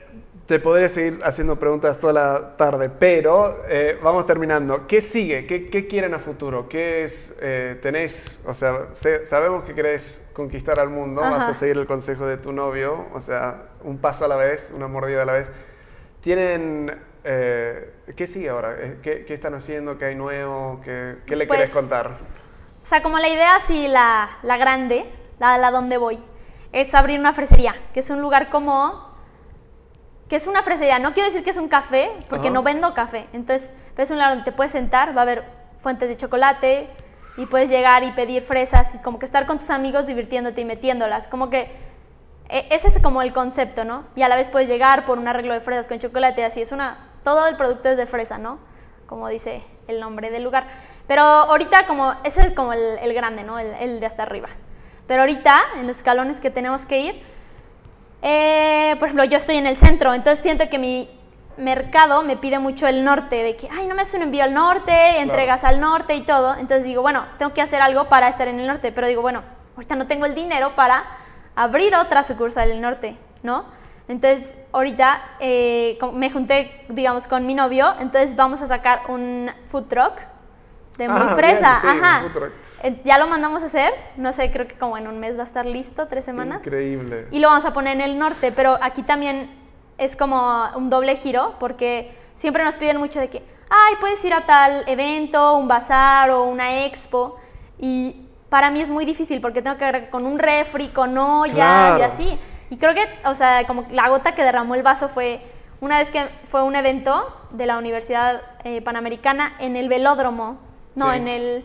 te 0.47 0.59
podría 0.59 0.89
seguir 0.89 1.21
haciendo 1.25 1.59
preguntas 1.59 1.99
toda 1.99 2.13
la 2.13 2.57
tarde, 2.57 2.91
pero 2.91 3.65
eh, 3.67 3.99
vamos 4.03 4.27
terminando. 4.27 4.87
¿Qué 4.87 5.01
sigue? 5.01 5.47
¿Qué, 5.47 5.87
quieren 5.87 6.13
a 6.15 6.19
futuro? 6.19 6.69
¿Qué 6.69 7.05
es, 7.05 7.37
eh, 7.41 7.79
tenés, 7.81 8.45
o 8.47 8.53
sea, 8.53 8.89
sabemos 9.25 9.65
que 9.65 9.75
querés 9.75 10.29
conquistar 10.35 10.81
al 10.81 10.91
mundo, 10.91 11.23
vas 11.23 11.49
a 11.49 11.55
seguir 11.55 11.79
el 11.79 11.87
consejo 11.87 12.27
de 12.27 12.37
tu 12.37 12.53
novio, 12.53 13.07
o 13.15 13.21
sea, 13.21 13.69
un 13.83 13.99
paso 13.99 14.27
a 14.27 14.29
la 14.29 14.37
vez, 14.37 14.71
una 14.75 14.87
mordida 14.87 15.23
a 15.23 15.25
la 15.25 15.33
vez. 15.33 15.51
¿Tienen 16.21 16.95
eh, 17.25 17.91
¿Qué 18.17 18.27
sigue 18.27 18.51
ahora? 18.51 18.77
Eh, 18.79 18.99
¿Qué, 19.03 19.33
están 19.33 19.55
haciendo? 19.55 19.97
¿Qué 19.97 20.07
hay 20.07 20.15
nuevo? 20.15 20.81
¿Qué, 20.85 21.17
le 21.27 21.47
querés 21.47 21.49
pues, 21.49 21.71
contar? 21.71 22.19
O 22.83 22.87
sea, 22.87 23.03
como 23.03 23.19
la 23.19 23.29
idea 23.29 23.57
así, 23.57 23.89
la, 23.89 24.39
la 24.43 24.57
grande, 24.59 25.07
la, 25.39 25.57
la 25.57 25.71
donde 25.71 25.97
voy, 25.97 26.19
es 26.73 26.95
abrir 26.95 27.19
una 27.19 27.33
fresería, 27.33 27.75
que 27.95 28.01
es 28.01 28.11
un 28.11 28.21
lugar 28.21 28.51
como... 28.51 29.15
que 30.29 30.37
es 30.37 30.47
una 30.47 30.63
fresería. 30.63 30.99
No 30.99 31.15
quiero 31.15 31.29
decir 31.29 31.43
que 31.43 31.51
es 31.51 31.57
un 31.57 31.69
café, 31.69 32.11
porque 32.29 32.51
no 32.51 32.63
vendo 32.63 32.93
café. 32.93 33.27
Entonces, 33.33 33.71
es 33.97 34.11
un 34.11 34.17
lugar 34.17 34.31
donde 34.31 34.45
te 34.45 34.53
puedes 34.53 34.73
sentar, 34.73 35.17
va 35.17 35.21
a 35.21 35.23
haber 35.23 35.45
fuentes 35.81 36.09
de 36.09 36.17
chocolate 36.17 36.91
y 37.37 37.47
puedes 37.47 37.71
llegar 37.71 38.05
y 38.05 38.11
pedir 38.11 38.43
fresas 38.43 38.95
y 38.95 38.99
como 38.99 39.19
que 39.19 39.25
estar 39.25 39.47
con 39.47 39.59
tus 39.59 39.71
amigos 39.71 40.07
divirtiéndote 40.07 40.61
y 40.61 40.65
metiéndolas. 40.67 41.27
Como 41.27 41.49
que 41.49 41.71
e, 42.51 42.67
ese 42.71 42.89
es 42.89 42.99
como 43.01 43.23
el 43.23 43.33
concepto, 43.33 43.85
¿no? 43.85 44.05
Y 44.15 44.23
a 44.23 44.29
la 44.29 44.37
vez 44.37 44.51
puedes 44.51 44.69
llegar 44.69 45.07
por 45.07 45.19
un 45.19 45.27
arreglo 45.27 45.55
de 45.55 45.61
fresas 45.61 45.87
con 45.87 45.99
chocolate, 45.99 46.45
así 46.45 46.61
es 46.61 46.71
una 46.71 47.14
todo 47.25 47.49
el 47.49 47.57
producto 47.57 47.89
es 47.89 47.97
de 47.97 48.07
fresa, 48.07 48.39
¿no? 48.39 48.59
Como 49.07 49.29
dice 49.29 49.65
el 49.89 50.01
nombre 50.01 50.31
del 50.31 50.45
lugar. 50.45 50.67
Pero 51.07 51.23
ahorita 51.23 51.87
como, 51.87 52.15
ese 52.25 52.43
es 52.43 52.51
como 52.51 52.73
el, 52.73 53.15
grande, 53.15 53.43
¿no? 53.43 53.59
El, 53.59 54.01
de 54.01 54.07
hasta 54.07 54.23
arriba. 54.23 54.49
Pero 55.07 55.23
ahorita, 55.23 55.61
en 55.77 55.87
los 55.87 55.97
escalones 55.97 56.41
que 56.41 56.51
tenemos 56.51 56.87
que 56.87 57.01
ir, 57.01 57.23
eh, 58.23 58.97
por 58.99 59.09
ejemplo, 59.09 59.25
yo 59.25 59.37
estoy 59.37 59.57
en 59.57 59.67
el 59.67 59.77
centro, 59.77 60.15
entonces 60.15 60.43
siento 60.43 60.69
que 60.71 60.79
mi 60.79 61.11
mercado 61.57 62.23
me 62.23 62.37
pide 62.37 62.59
mucho 62.59 62.87
el 62.87 63.05
norte, 63.05 63.43
de 63.43 63.57
que, 63.57 63.69
ay, 63.71 63.87
no 63.87 63.95
me 63.95 64.03
haces 64.03 64.15
un 64.15 64.23
envío 64.23 64.45
al 64.45 64.55
norte, 64.55 65.21
entregas 65.21 65.65
al 65.65 65.81
norte 65.81 66.15
y 66.15 66.23
todo. 66.23 66.55
Entonces 66.55 66.85
digo, 66.85 67.03
bueno, 67.03 67.27
tengo 67.39 67.53
que 67.53 67.63
hacer 67.63 67.83
algo 67.83 68.09
para 68.09 68.29
estar 68.29 68.49
en 68.49 68.59
el 68.61 68.67
norte, 68.67 68.93
pero 68.93 69.07
digo, 69.07 69.23
bueno, 69.23 69.43
ahorita 69.77 69.95
no 69.97 70.07
tengo 70.07 70.27
el 70.27 70.35
dinero 70.35 70.75
para 70.75 71.05
abrir 71.55 71.95
otra 71.95 72.23
sucursal 72.23 72.71
en 72.71 72.77
el 72.77 72.81
norte, 72.81 73.17
¿no? 73.43 73.67
Entonces, 74.07 74.55
ahorita 74.73 75.23
eh, 75.41 75.99
me 76.13 76.31
junté, 76.31 76.85
digamos, 76.89 77.27
con 77.27 77.47
mi 77.47 77.55
novio, 77.55 77.95
entonces 78.01 78.37
vamos 78.37 78.61
a 78.61 78.69
sacar 78.69 79.03
un 79.09 79.51
food 79.69 79.85
truck 79.85 80.13
de 80.99 81.09
muy 81.09 81.23
ah, 81.23 81.35
fresa. 81.35 81.77
Ajá. 81.77 82.23
Eh, 82.83 83.01
ya 83.05 83.19
lo 83.19 83.27
mandamos 83.27 83.63
a 83.63 83.67
hacer, 83.67 83.95
no 84.17 84.33
sé, 84.33 84.51
creo 84.51 84.69
que 84.69 84.77
como 84.77 84.99
en 84.99 85.09
un 85.09 85.19
mes 85.19 85.39
va 85.39 85.41
a 85.41 85.47
estar 85.47 85.65
listo, 85.65 86.07
tres 86.07 86.25
semanas. 86.25 86.59
Increíble. 86.59 87.27
Y 87.31 87.39
lo 87.39 87.49
vamos 87.49 87.65
a 87.65 87.73
poner 87.73 87.95
en 87.95 88.03
el 88.03 88.19
norte, 88.19 88.53
pero 88.53 88.79
aquí 88.83 89.03
también 89.03 89.51
es 89.97 90.17
como 90.17 90.69
un 90.77 90.91
doble 90.91 91.17
giro, 91.17 91.55
porque 91.59 92.15
siempre 92.35 92.63
nos 92.63 92.77
piden 92.77 92.99
mucho 92.99 93.21
de 93.21 93.31
que, 93.31 93.43
ay, 93.71 93.95
puedes 94.01 94.23
ir 94.25 94.35
a 94.35 94.45
tal 94.45 94.85
evento, 94.87 95.57
un 95.57 95.67
bazar 95.67 96.31
o 96.31 96.45
una 96.45 96.85
expo, 96.85 97.39
y 97.79 98.29
para 98.51 98.71
mí 98.71 98.81
es 98.81 98.91
muy 98.91 99.05
difícil 99.05 99.41
porque 99.41 99.63
tengo 99.63 99.79
que 99.79 99.85
ver 99.85 100.11
con 100.11 100.27
un 100.27 100.39
refri, 100.39 100.89
con 100.89 101.17
olla 101.17 101.99
y 101.99 102.03
así. 102.03 102.39
Y 102.71 102.79
creo 102.79 102.95
que, 102.95 103.07
o 103.25 103.35
sea, 103.35 103.67
como 103.67 103.87
la 103.91 104.09
gota 104.09 104.35
que 104.35 104.43
derramó 104.43 104.75
el 104.75 104.83
vaso 104.83 105.09
fue 105.09 105.43
una 105.81 105.99
vez 105.99 106.11
que 106.11 106.29
fue 106.45 106.63
un 106.63 106.77
evento 106.77 107.31
de 107.51 107.67
la 107.67 107.79
Universidad 107.79 108.43
eh, 108.65 108.81
Panamericana 108.81 109.55
en 109.59 109.77
el 109.77 109.89
velódromo, 109.89 110.59
no, 110.95 111.13
en 111.13 111.29
el, 111.29 111.65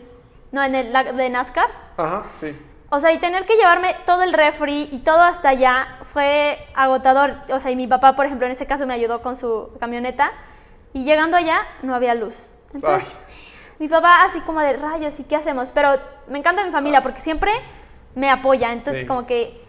no, 0.52 0.62
en 0.62 0.74
el 0.74 0.92
de 0.92 1.30
NASCAR. 1.30 1.68
Ajá, 1.96 2.24
sí. 2.34 2.54
O 2.90 2.98
sea, 2.98 3.12
y 3.12 3.18
tener 3.18 3.46
que 3.46 3.54
llevarme 3.54 3.94
todo 4.04 4.24
el 4.24 4.32
refri 4.32 4.88
y 4.90 4.98
todo 4.98 5.22
hasta 5.22 5.50
allá 5.50 6.00
fue 6.12 6.58
agotador. 6.74 7.36
O 7.52 7.60
sea, 7.60 7.70
y 7.70 7.76
mi 7.76 7.86
papá, 7.86 8.16
por 8.16 8.26
ejemplo, 8.26 8.46
en 8.46 8.52
ese 8.52 8.66
caso 8.66 8.84
me 8.84 8.94
ayudó 8.94 9.22
con 9.22 9.36
su 9.36 9.70
camioneta. 9.78 10.32
Y 10.92 11.04
llegando 11.04 11.36
allá, 11.36 11.60
no 11.82 11.94
había 11.94 12.14
luz. 12.16 12.50
Entonces, 12.74 13.08
mi 13.78 13.88
papá 13.88 14.24
así 14.24 14.40
como 14.40 14.60
de 14.60 14.72
rayos, 14.72 15.20
¿y 15.20 15.24
qué 15.24 15.36
hacemos? 15.36 15.70
Pero 15.70 15.90
me 16.26 16.38
encanta 16.38 16.64
mi 16.64 16.72
familia 16.72 17.00
porque 17.00 17.20
siempre 17.20 17.52
me 18.16 18.28
apoya. 18.28 18.72
Entonces, 18.72 19.04
como 19.04 19.24
que 19.24 19.64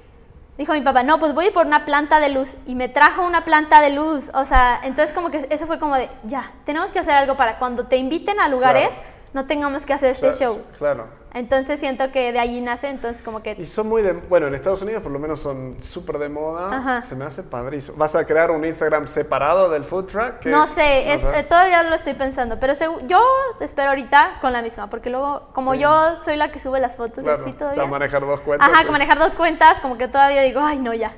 dijo 0.61 0.73
mi 0.73 0.81
papá, 0.81 1.01
no, 1.01 1.19
pues 1.19 1.33
voy 1.33 1.49
por 1.49 1.65
una 1.65 1.85
planta 1.85 2.19
de 2.19 2.29
luz 2.29 2.55
y 2.67 2.75
me 2.75 2.87
trajo 2.87 3.25
una 3.25 3.45
planta 3.45 3.81
de 3.81 3.89
luz. 3.89 4.29
O 4.35 4.45
sea, 4.45 4.79
entonces 4.83 5.11
como 5.11 5.31
que 5.31 5.47
eso 5.49 5.65
fue 5.65 5.79
como 5.79 5.95
de, 5.95 6.07
ya, 6.23 6.51
tenemos 6.65 6.91
que 6.91 6.99
hacer 6.99 7.15
algo 7.15 7.35
para 7.35 7.57
cuando 7.57 7.87
te 7.87 7.97
inviten 7.97 8.39
a 8.39 8.47
lugares, 8.47 8.93
no 9.33 9.45
tengamos 9.45 9.87
que 9.87 9.93
hacer 9.93 10.11
este 10.11 10.31
show. 10.33 10.61
Claro. 10.77 11.20
Entonces 11.33 11.79
siento 11.79 12.11
que 12.11 12.33
de 12.33 12.39
allí 12.39 12.59
nace, 12.59 12.89
entonces 12.89 13.21
como 13.21 13.41
que... 13.41 13.55
Y 13.57 13.65
son 13.65 13.87
muy 13.87 14.01
de... 14.01 14.11
Bueno, 14.11 14.47
en 14.47 14.55
Estados 14.55 14.81
Unidos 14.81 15.01
por 15.01 15.11
lo 15.13 15.19
menos 15.19 15.39
son 15.39 15.77
súper 15.81 16.17
de 16.17 16.27
moda. 16.27 17.01
Se 17.01 17.15
me 17.15 17.23
hace 17.23 17.43
padrísimo. 17.43 17.97
¿Vas 17.97 18.15
a 18.15 18.25
crear 18.25 18.51
un 18.51 18.65
Instagram 18.65 19.07
separado 19.07 19.69
del 19.69 19.85
food 19.85 20.07
truck? 20.07 20.45
No 20.45 20.67
sé, 20.67 21.13
eh, 21.13 21.45
todavía 21.47 21.83
lo 21.83 21.95
estoy 21.95 22.15
pensando, 22.15 22.59
pero 22.59 22.73
yo 23.07 23.23
espero 23.61 23.89
ahorita 23.89 24.39
con 24.41 24.51
la 24.51 24.61
misma, 24.61 24.89
porque 24.89 25.09
luego, 25.09 25.47
como 25.53 25.73
yo 25.73 26.21
soy 26.21 26.35
la 26.35 26.51
que 26.51 26.59
sube 26.59 26.79
las 26.81 26.95
fotos 26.95 27.25
así 27.25 27.53
todavía... 27.53 27.81
O 27.81 27.85
sea, 27.85 27.91
manejar 27.91 28.25
dos 28.25 28.41
cuentas. 28.41 28.69
Ajá, 28.69 28.83
que 28.83 28.91
manejar 28.91 29.17
dos 29.17 29.31
cuentas, 29.33 29.79
como 29.79 29.97
que 29.97 30.09
todavía 30.09 30.41
digo, 30.41 30.59
ay, 30.61 30.79
no, 30.79 30.93
ya. 30.93 31.13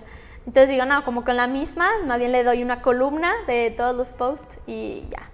Entonces 0.46 0.70
digo, 0.70 0.86
no, 0.86 1.04
como 1.06 1.24
con 1.24 1.38
la 1.38 1.48
misma, 1.48 1.90
más 2.06 2.20
bien 2.20 2.32
le 2.32 2.44
doy 2.44 2.62
una 2.62 2.82
columna 2.82 3.34
de 3.48 3.72
todos 3.72 3.96
los 3.96 4.10
posts 4.10 4.60
y 4.68 5.08
ya. 5.10 5.33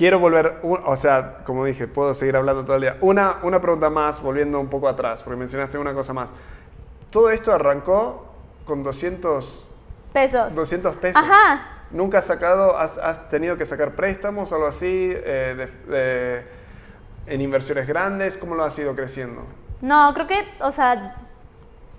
Quiero 0.00 0.18
volver, 0.18 0.60
o 0.62 0.96
sea, 0.96 1.44
como 1.44 1.66
dije, 1.66 1.86
puedo 1.86 2.14
seguir 2.14 2.34
hablando 2.34 2.64
todo 2.64 2.76
el 2.76 2.80
día. 2.80 2.96
Una, 3.02 3.36
una 3.42 3.60
pregunta 3.60 3.90
más, 3.90 4.22
volviendo 4.22 4.58
un 4.58 4.68
poco 4.68 4.88
atrás, 4.88 5.22
porque 5.22 5.36
mencionaste 5.36 5.76
una 5.76 5.92
cosa 5.92 6.14
más. 6.14 6.32
Todo 7.10 7.28
esto 7.28 7.52
arrancó 7.52 8.24
con 8.64 8.82
200 8.82 9.70
pesos. 10.14 10.54
200 10.54 10.96
pesos. 10.96 11.22
Ajá. 11.22 11.84
¿Nunca 11.90 12.20
has 12.20 12.24
sacado, 12.24 12.78
has, 12.78 13.28
tenido 13.28 13.58
que 13.58 13.66
sacar 13.66 13.94
préstamos 13.94 14.50
o 14.50 14.54
algo 14.54 14.68
así 14.68 15.12
eh, 15.12 16.46
en 17.26 17.40
inversiones 17.42 17.86
grandes? 17.86 18.38
¿Cómo 18.38 18.54
lo 18.54 18.64
has 18.64 18.78
ido 18.78 18.96
creciendo? 18.96 19.42
No, 19.82 20.14
creo 20.14 20.26
que, 20.26 20.48
o 20.62 20.72
sea, 20.72 21.14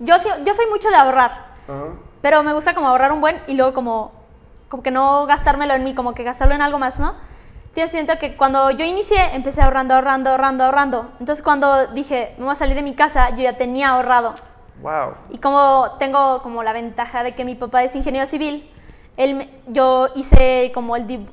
yo, 0.00 0.16
yo 0.44 0.54
soy 0.54 0.66
mucho 0.70 0.88
de 0.88 0.96
ahorrar. 0.96 1.52
Pero 2.20 2.42
me 2.42 2.52
gusta 2.52 2.74
como 2.74 2.88
ahorrar 2.88 3.12
un 3.12 3.20
buen 3.20 3.40
y 3.46 3.54
luego 3.54 3.72
como, 3.72 4.10
como 4.68 4.82
que 4.82 4.90
no 4.90 5.24
gastármelo 5.26 5.74
en 5.74 5.84
mí, 5.84 5.94
como 5.94 6.14
que 6.14 6.24
gastarlo 6.24 6.56
en 6.56 6.62
algo 6.62 6.80
más, 6.80 6.98
¿no? 6.98 7.30
Yo 7.74 7.86
siento 7.86 8.18
que 8.18 8.36
cuando 8.36 8.70
yo 8.70 8.84
inicié, 8.84 9.34
empecé 9.34 9.62
ahorrando, 9.62 9.94
ahorrando, 9.94 10.30
ahorrando, 10.30 10.64
ahorrando. 10.64 11.12
Entonces 11.20 11.42
cuando 11.42 11.86
dije, 11.88 12.34
me 12.36 12.44
voy 12.44 12.52
a 12.52 12.54
salir 12.54 12.74
de 12.74 12.82
mi 12.82 12.94
casa, 12.94 13.30
yo 13.30 13.42
ya 13.42 13.56
tenía 13.56 13.90
ahorrado. 13.90 14.34
Wow. 14.82 15.14
Y 15.30 15.38
como 15.38 15.96
tengo 15.98 16.42
como 16.42 16.62
la 16.62 16.72
ventaja 16.72 17.22
de 17.22 17.34
que 17.34 17.44
mi 17.44 17.54
papá 17.54 17.82
es 17.82 17.94
ingeniero 17.94 18.26
civil, 18.26 18.68
él, 19.16 19.48
yo 19.68 20.08
hice 20.14 20.70
como 20.74 20.96
el 20.96 21.26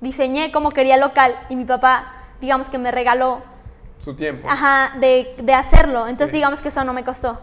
diseñé 0.00 0.52
como 0.52 0.70
quería 0.70 0.96
local 0.98 1.34
y 1.48 1.56
mi 1.56 1.64
papá, 1.64 2.12
digamos 2.40 2.68
que 2.68 2.78
me 2.78 2.92
regaló 2.92 3.42
su 3.98 4.14
tiempo. 4.14 4.48
Ajá, 4.48 4.92
de, 4.98 5.34
de 5.42 5.54
hacerlo. 5.54 6.06
Entonces 6.06 6.32
digamos 6.32 6.62
que 6.62 6.68
eso 6.68 6.84
no 6.84 6.92
me 6.92 7.02
costó. 7.02 7.40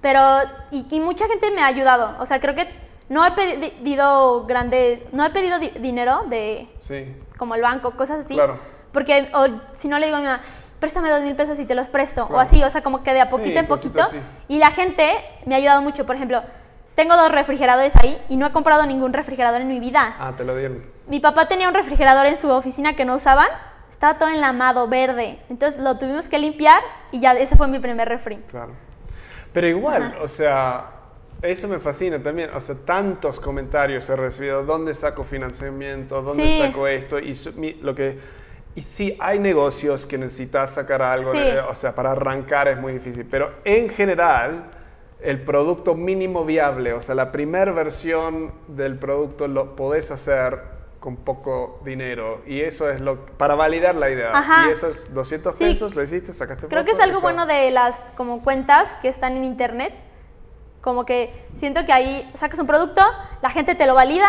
Pero, 0.00 0.20
y, 0.70 0.86
y, 0.90 1.00
mucha 1.00 1.26
gente 1.26 1.50
me 1.50 1.62
ha 1.62 1.66
ayudado. 1.66 2.14
O 2.20 2.26
sea, 2.26 2.40
creo 2.40 2.54
que 2.54 2.68
no 3.08 3.26
he 3.26 3.32
pedido 3.32 4.46
grande, 4.46 5.06
no 5.12 5.24
he 5.24 5.30
pedido 5.30 5.58
dinero 5.58 6.24
de, 6.28 6.68
sí. 6.80 7.14
Como 7.36 7.54
el 7.54 7.62
banco, 7.62 7.92
cosas 7.92 8.24
así. 8.24 8.34
Claro. 8.34 8.58
Porque 8.92 9.28
o, 9.34 9.46
si 9.76 9.88
no 9.88 9.98
le 9.98 10.06
digo 10.06 10.16
a 10.16 10.20
mi 10.20 10.26
mamá, 10.26 10.40
préstame 10.80 11.10
dos 11.10 11.22
mil 11.22 11.34
pesos 11.34 11.58
y 11.58 11.66
te 11.66 11.74
los 11.74 11.88
presto. 11.88 12.26
O 12.30 12.38
así, 12.38 12.62
o 12.62 12.70
sea, 12.70 12.82
como 12.82 13.02
que 13.02 13.12
de 13.12 13.20
a 13.20 13.28
poquito 13.28 13.58
en 13.58 13.66
poquito. 13.66 14.02
Y 14.48 14.58
la 14.58 14.70
gente 14.70 15.16
me 15.44 15.54
ha 15.54 15.58
ayudado 15.58 15.82
mucho. 15.82 16.06
Por 16.06 16.16
ejemplo, 16.16 16.42
tengo 16.94 17.16
dos 17.16 17.30
refrigeradores 17.30 17.94
ahí 17.96 18.20
y 18.28 18.36
no 18.36 18.46
he 18.46 18.52
comprado 18.52 18.86
ningún 18.86 19.12
refrigerador 19.12 19.60
en 19.60 19.68
mi 19.68 19.80
vida. 19.80 20.16
Ah, 20.18 20.32
te 20.36 20.44
lo 20.44 20.56
dieron. 20.56 20.82
Mi 21.06 21.20
papá 21.20 21.46
tenía 21.46 21.68
un 21.68 21.74
refrigerador 21.74 22.26
en 22.26 22.36
su 22.36 22.50
oficina 22.50 22.96
que 22.96 23.04
no 23.04 23.14
usaban. 23.14 23.48
Estaba 23.90 24.18
todo 24.18 24.28
enlamado, 24.30 24.88
verde. 24.88 25.38
Entonces 25.48 25.80
lo 25.80 25.96
tuvimos 25.98 26.28
que 26.28 26.38
limpiar 26.38 26.80
y 27.12 27.20
ya 27.20 27.32
ese 27.32 27.56
fue 27.56 27.68
mi 27.68 27.78
primer 27.78 28.08
refri. 28.08 28.36
Claro. 28.50 28.72
Pero 29.52 29.68
igual, 29.68 30.16
o 30.20 30.28
sea, 30.28 30.95
eso 31.42 31.68
me 31.68 31.78
fascina 31.78 32.22
también. 32.22 32.50
O 32.54 32.60
sea, 32.60 32.74
tantos 32.74 33.40
comentarios 33.40 34.08
he 34.08 34.16
recibido. 34.16 34.64
¿Dónde 34.64 34.94
saco 34.94 35.24
financiamiento? 35.24 36.22
¿Dónde 36.22 36.58
saco 36.58 36.86
esto? 36.86 37.18
Y 37.18 37.34
lo 37.82 37.94
que 37.94 38.18
y 38.76 38.82
sí, 38.82 39.16
hay 39.18 39.38
negocios 39.38 40.04
que 40.04 40.18
necesitas 40.18 40.74
sacar 40.74 41.00
algo, 41.00 41.32
o 41.66 41.74
sea, 41.74 41.94
para 41.94 42.12
arrancar 42.12 42.68
es 42.68 42.78
muy 42.78 42.92
difícil, 42.92 43.26
pero 43.28 43.54
en 43.64 43.88
general, 43.88 44.66
el 45.22 45.40
producto 45.40 45.94
mínimo 45.94 46.44
viable, 46.44 46.92
o 46.92 47.00
sea, 47.00 47.14
la 47.14 47.32
primera 47.32 47.72
versión 47.72 48.52
del 48.68 48.98
producto 48.98 49.48
lo 49.48 49.74
podés 49.76 50.10
hacer 50.10 50.76
con 51.00 51.16
poco 51.16 51.80
dinero 51.86 52.42
y 52.46 52.60
eso 52.60 52.90
es 52.90 53.00
lo 53.00 53.24
para 53.24 53.54
validar 53.54 53.94
la 53.94 54.10
idea. 54.10 54.32
Y 54.68 54.72
eso 54.72 54.88
es 54.88 55.14
200 55.14 55.56
pesos, 55.56 55.96
lo 55.96 56.02
hiciste, 56.02 56.34
sacaste 56.34 56.66
Creo 56.66 56.84
que 56.84 56.90
es 56.90 57.00
algo 57.00 57.22
bueno 57.22 57.46
de 57.46 57.70
las 57.70 58.04
como 58.14 58.42
cuentas 58.42 58.94
que 59.00 59.08
están 59.08 59.38
en 59.38 59.44
internet, 59.44 59.94
como 60.86 61.04
que 61.04 61.34
siento 61.52 61.84
que 61.84 61.92
ahí 61.92 62.30
sacas 62.34 62.60
un 62.60 62.68
producto, 62.68 63.02
la 63.42 63.50
gente 63.50 63.74
te 63.74 63.88
lo 63.88 63.96
valida 63.96 64.28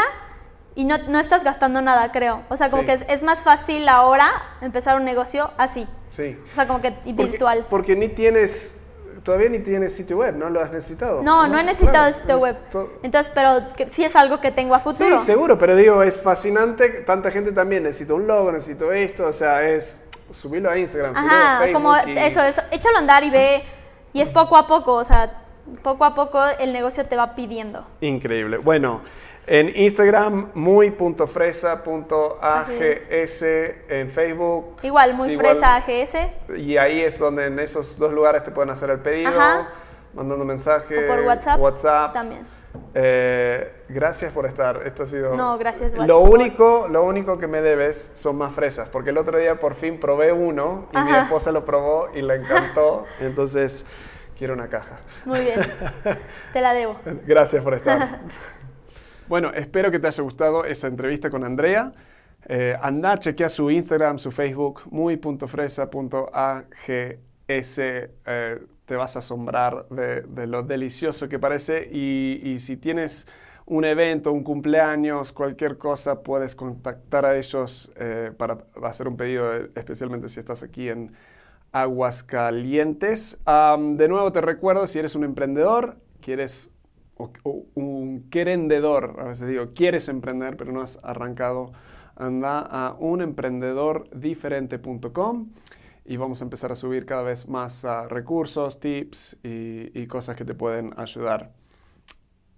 y 0.73 0.85
no, 0.85 0.97
no, 1.07 1.19
estás 1.19 1.43
gastando 1.43 1.83
nada, 1.83 2.11
creo. 2.11 2.41
O 2.49 2.57
sea, 2.57 2.71
como 2.71 2.83
que 2.83 2.99
es, 3.07 3.21
más 3.21 3.43
fácil 3.43 3.87
ahora 3.87 4.31
empezar 4.61 4.97
un 4.97 5.05
negocio 5.05 5.51
así. 5.59 5.87
Sí. 6.13 6.35
O 6.51 6.55
sea, 6.55 6.65
como 6.65 6.81
que 6.81 6.95
virtual. 7.05 7.67
Porque 7.69 7.95
ni 7.95 8.07
tienes, 8.09 8.75
todavía 9.21 9.49
ni 9.49 9.59
tienes 9.59 9.95
sitio 9.95 10.17
web, 10.17 10.35
¿no 10.35 10.49
lo 10.49 10.59
has 10.59 10.71
necesitado? 10.71 11.21
No, 11.21 11.47
no, 11.47 11.59
he 11.59 11.63
necesitado 11.63 12.11
sitio 12.11 12.39
web. 12.39 12.57
Entonces, 13.03 13.31
pero 13.35 13.61
sí 13.91 14.03
es 14.03 14.15
algo 14.15 14.41
que 14.41 14.49
tengo 14.49 14.73
a 14.73 14.79
futuro. 14.79 15.19
Sí, 15.19 15.25
seguro, 15.25 15.59
pero 15.59 15.75
digo, 15.75 16.01
es 16.01 16.19
fascinante, 16.19 16.89
tanta 17.05 17.29
gente 17.29 17.51
también, 17.51 17.83
necesito 17.83 18.15
un 18.15 18.25
logo, 18.25 18.51
necesito 18.51 18.91
esto, 18.91 19.27
o 19.27 19.33
sea, 19.33 19.61
es 19.69 20.01
subirlo 20.31 20.71
a 20.71 20.77
Instagram, 20.79 21.15
Ajá, 21.15 21.65
a 21.65 21.71
como 21.71 21.95
eso, 21.95 22.41
eso, 22.41 22.63
échalo 22.71 22.95
a 22.95 22.99
andar 23.01 23.23
y 23.23 23.29
ve, 23.29 23.63
y 24.11 24.21
es 24.21 24.29
poco 24.31 24.57
a 24.57 24.65
poco, 24.65 24.95
o 24.95 25.03
sea, 25.03 25.43
poco 25.81 26.05
a 26.05 26.15
poco 26.15 26.41
el 26.59 26.73
negocio 26.73 27.05
te 27.05 27.15
va 27.15 27.35
pidiendo. 27.35 27.85
Increíble. 28.01 28.57
Bueno, 28.57 29.01
en 29.45 29.71
Instagram, 29.75 30.49
muy.fresa.ags. 30.53 33.41
En 33.89 34.09
Facebook. 34.09 34.77
Igual, 34.83 35.13
muy 35.13 35.37
fresa 35.37 35.77
AGS. 35.77 36.17
Y 36.57 36.75
ahí 36.75 37.01
es 37.01 37.17
donde 37.17 37.45
en 37.45 37.59
esos 37.59 37.97
dos 37.97 38.11
lugares 38.11 38.43
te 38.43 38.51
pueden 38.51 38.71
hacer 38.71 38.89
el 38.89 38.99
pedido, 38.99 39.31
mandando 40.13 40.43
mensajes. 40.43 41.03
O 41.03 41.07
por 41.07 41.21
WhatsApp. 41.21 41.59
WhatsApp. 41.59 42.13
También. 42.13 42.45
Eh, 42.93 43.83
gracias 43.87 44.33
por 44.33 44.45
estar. 44.45 44.85
Esto 44.85 45.03
ha 45.03 45.05
sido. 45.05 45.35
No, 45.35 45.57
gracias. 45.57 45.93
Lo 45.93 46.19
único, 46.19 46.87
lo 46.89 47.05
único 47.05 47.37
que 47.37 47.47
me 47.47 47.61
debes 47.61 48.11
son 48.13 48.37
más 48.37 48.53
fresas, 48.53 48.89
porque 48.89 49.11
el 49.11 49.17
otro 49.17 49.37
día 49.37 49.59
por 49.59 49.75
fin 49.75 49.99
probé 49.99 50.33
uno 50.33 50.87
y 50.91 51.01
mi 51.03 51.15
esposa 51.15 51.51
lo 51.51 51.63
probó 51.63 52.09
y 52.13 52.21
le 52.21 52.35
encantó. 52.35 53.05
entonces 53.19 53.85
quiero 54.37 54.53
una 54.53 54.67
caja. 54.67 54.99
Muy 55.25 55.39
bien. 55.39 55.59
Te 56.53 56.61
la 56.61 56.73
debo. 56.73 56.99
Gracias 57.25 57.63
por 57.63 57.73
estar. 57.73 58.19
Bueno, 59.27 59.51
espero 59.53 59.91
que 59.91 59.99
te 59.99 60.07
haya 60.07 60.23
gustado 60.23 60.63
esa 60.63 60.87
entrevista 60.87 61.29
con 61.29 61.43
Andrea. 61.43 61.91
Eh, 62.45 62.77
anda, 62.81 63.19
chequea 63.19 63.49
su 63.49 63.69
Instagram, 63.69 64.17
su 64.19 64.31
Facebook, 64.31 64.83
muy.fresa.ags. 64.89 66.87
Eh, 67.49 68.09
te 68.85 68.95
vas 68.95 69.17
a 69.17 69.19
asombrar 69.19 69.85
de, 69.89 70.47
lo 70.47 70.63
delicioso 70.63 71.27
que 71.27 71.39
parece. 71.39 71.89
Y, 71.91 72.57
si 72.59 72.77
tienes 72.77 73.27
un 73.65 73.83
evento, 73.83 74.31
un 74.31 74.43
cumpleaños, 74.43 75.33
cualquier 75.33 75.77
cosa, 75.77 76.23
puedes 76.23 76.55
contactar 76.55 77.25
a 77.25 77.35
ellos 77.37 77.91
eh, 77.97 78.31
para 78.37 78.59
hacer 78.81 79.09
un 79.09 79.17
pedido, 79.17 79.53
especialmente 79.75 80.29
si 80.29 80.39
estás 80.39 80.63
aquí 80.63 80.87
en 80.87 81.11
Aguascalientes. 81.71 83.39
de 83.45 84.07
nuevo 84.07 84.31
te 84.31 84.41
recuerdo, 84.41 84.87
si 84.87 84.99
eres 84.99 85.15
un 85.15 85.23
emprendedor, 85.23 85.97
quieres 86.21 86.71
o, 87.17 87.31
un 87.73 88.29
querendedor, 88.29 89.15
a 89.19 89.23
veces 89.25 89.47
digo, 89.47 89.73
quieres 89.73 90.07
emprender 90.09 90.57
pero 90.57 90.71
no 90.71 90.81
has 90.81 90.99
arrancado, 91.03 91.71
anda 92.15 92.59
a 92.59 92.95
unemprendedordiferente.com 92.99 95.49
y 96.05 96.17
vamos 96.17 96.41
a 96.41 96.45
empezar 96.45 96.71
a 96.71 96.75
subir 96.75 97.05
cada 97.05 97.21
vez 97.23 97.49
más 97.49 97.85
ah, 97.85 98.07
recursos, 98.07 98.79
tips 98.79 99.37
y, 99.43 100.07
cosas 100.07 100.37
que 100.37 100.45
te 100.45 100.53
pueden 100.53 100.93
ayudar. 100.97 101.51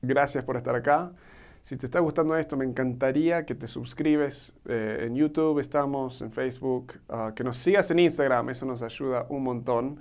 Gracias 0.01 0.43
por 0.43 0.55
estar 0.55 0.75
acá. 0.75 1.13
Si 1.61 1.77
te 1.77 1.85
está 1.85 1.99
gustando 1.99 2.35
esto, 2.35 2.57
me 2.57 2.65
encantaría 2.65 3.45
que 3.45 3.53
te 3.53 3.67
suscribes. 3.67 4.55
Eh, 4.65 5.05
en 5.05 5.15
YouTube 5.15 5.59
estamos, 5.59 6.21
en 6.21 6.31
Facebook, 6.31 6.93
ah, 7.09 7.33
que 7.35 7.43
nos 7.43 7.57
sigas 7.57 7.91
en 7.91 7.99
Instagram, 7.99 8.49
eso 8.49 8.65
nos 8.65 8.81
ayuda 8.81 9.25
un 9.29 9.43
montón. 9.43 9.99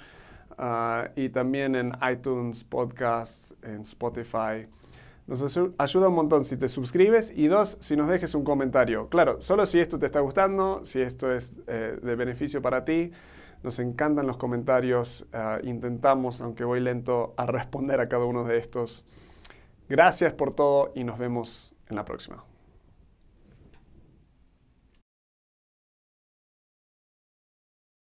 Ah, 0.56 1.10
y 1.14 1.28
también 1.28 1.76
en 1.76 1.92
iTunes, 2.10 2.64
Podcasts, 2.64 3.54
en 3.62 3.82
Spotify. 3.82 4.66
Nos 5.28 5.60
ayuda 5.76 6.08
un 6.08 6.14
montón 6.14 6.44
si 6.44 6.56
te 6.56 6.68
suscribes 6.70 7.32
y 7.36 7.48
dos, 7.48 7.76
si 7.80 7.96
nos 7.96 8.08
dejes 8.08 8.34
un 8.34 8.44
comentario. 8.44 9.08
Claro, 9.10 9.42
solo 9.42 9.66
si 9.66 9.78
esto 9.78 9.98
te 9.98 10.06
está 10.06 10.20
gustando, 10.20 10.80
si 10.84 11.02
esto 11.02 11.30
es 11.30 11.54
eh, 11.66 11.98
de 12.02 12.16
beneficio 12.16 12.62
para 12.62 12.84
ti. 12.84 13.12
Nos 13.62 13.78
encantan 13.78 14.26
los 14.26 14.38
comentarios. 14.38 15.26
Ah, 15.34 15.58
intentamos, 15.62 16.40
aunque 16.40 16.64
voy 16.64 16.80
lento, 16.80 17.34
a 17.36 17.44
responder 17.44 18.00
a 18.00 18.08
cada 18.08 18.24
uno 18.24 18.44
de 18.44 18.56
estos. 18.56 19.04
Gracias 19.88 20.32
por 20.34 20.54
todo 20.54 20.92
y 20.94 21.04
nos 21.04 21.18
vemos 21.18 21.72
en 21.88 21.96
la 21.96 22.04
próxima. 22.04 22.44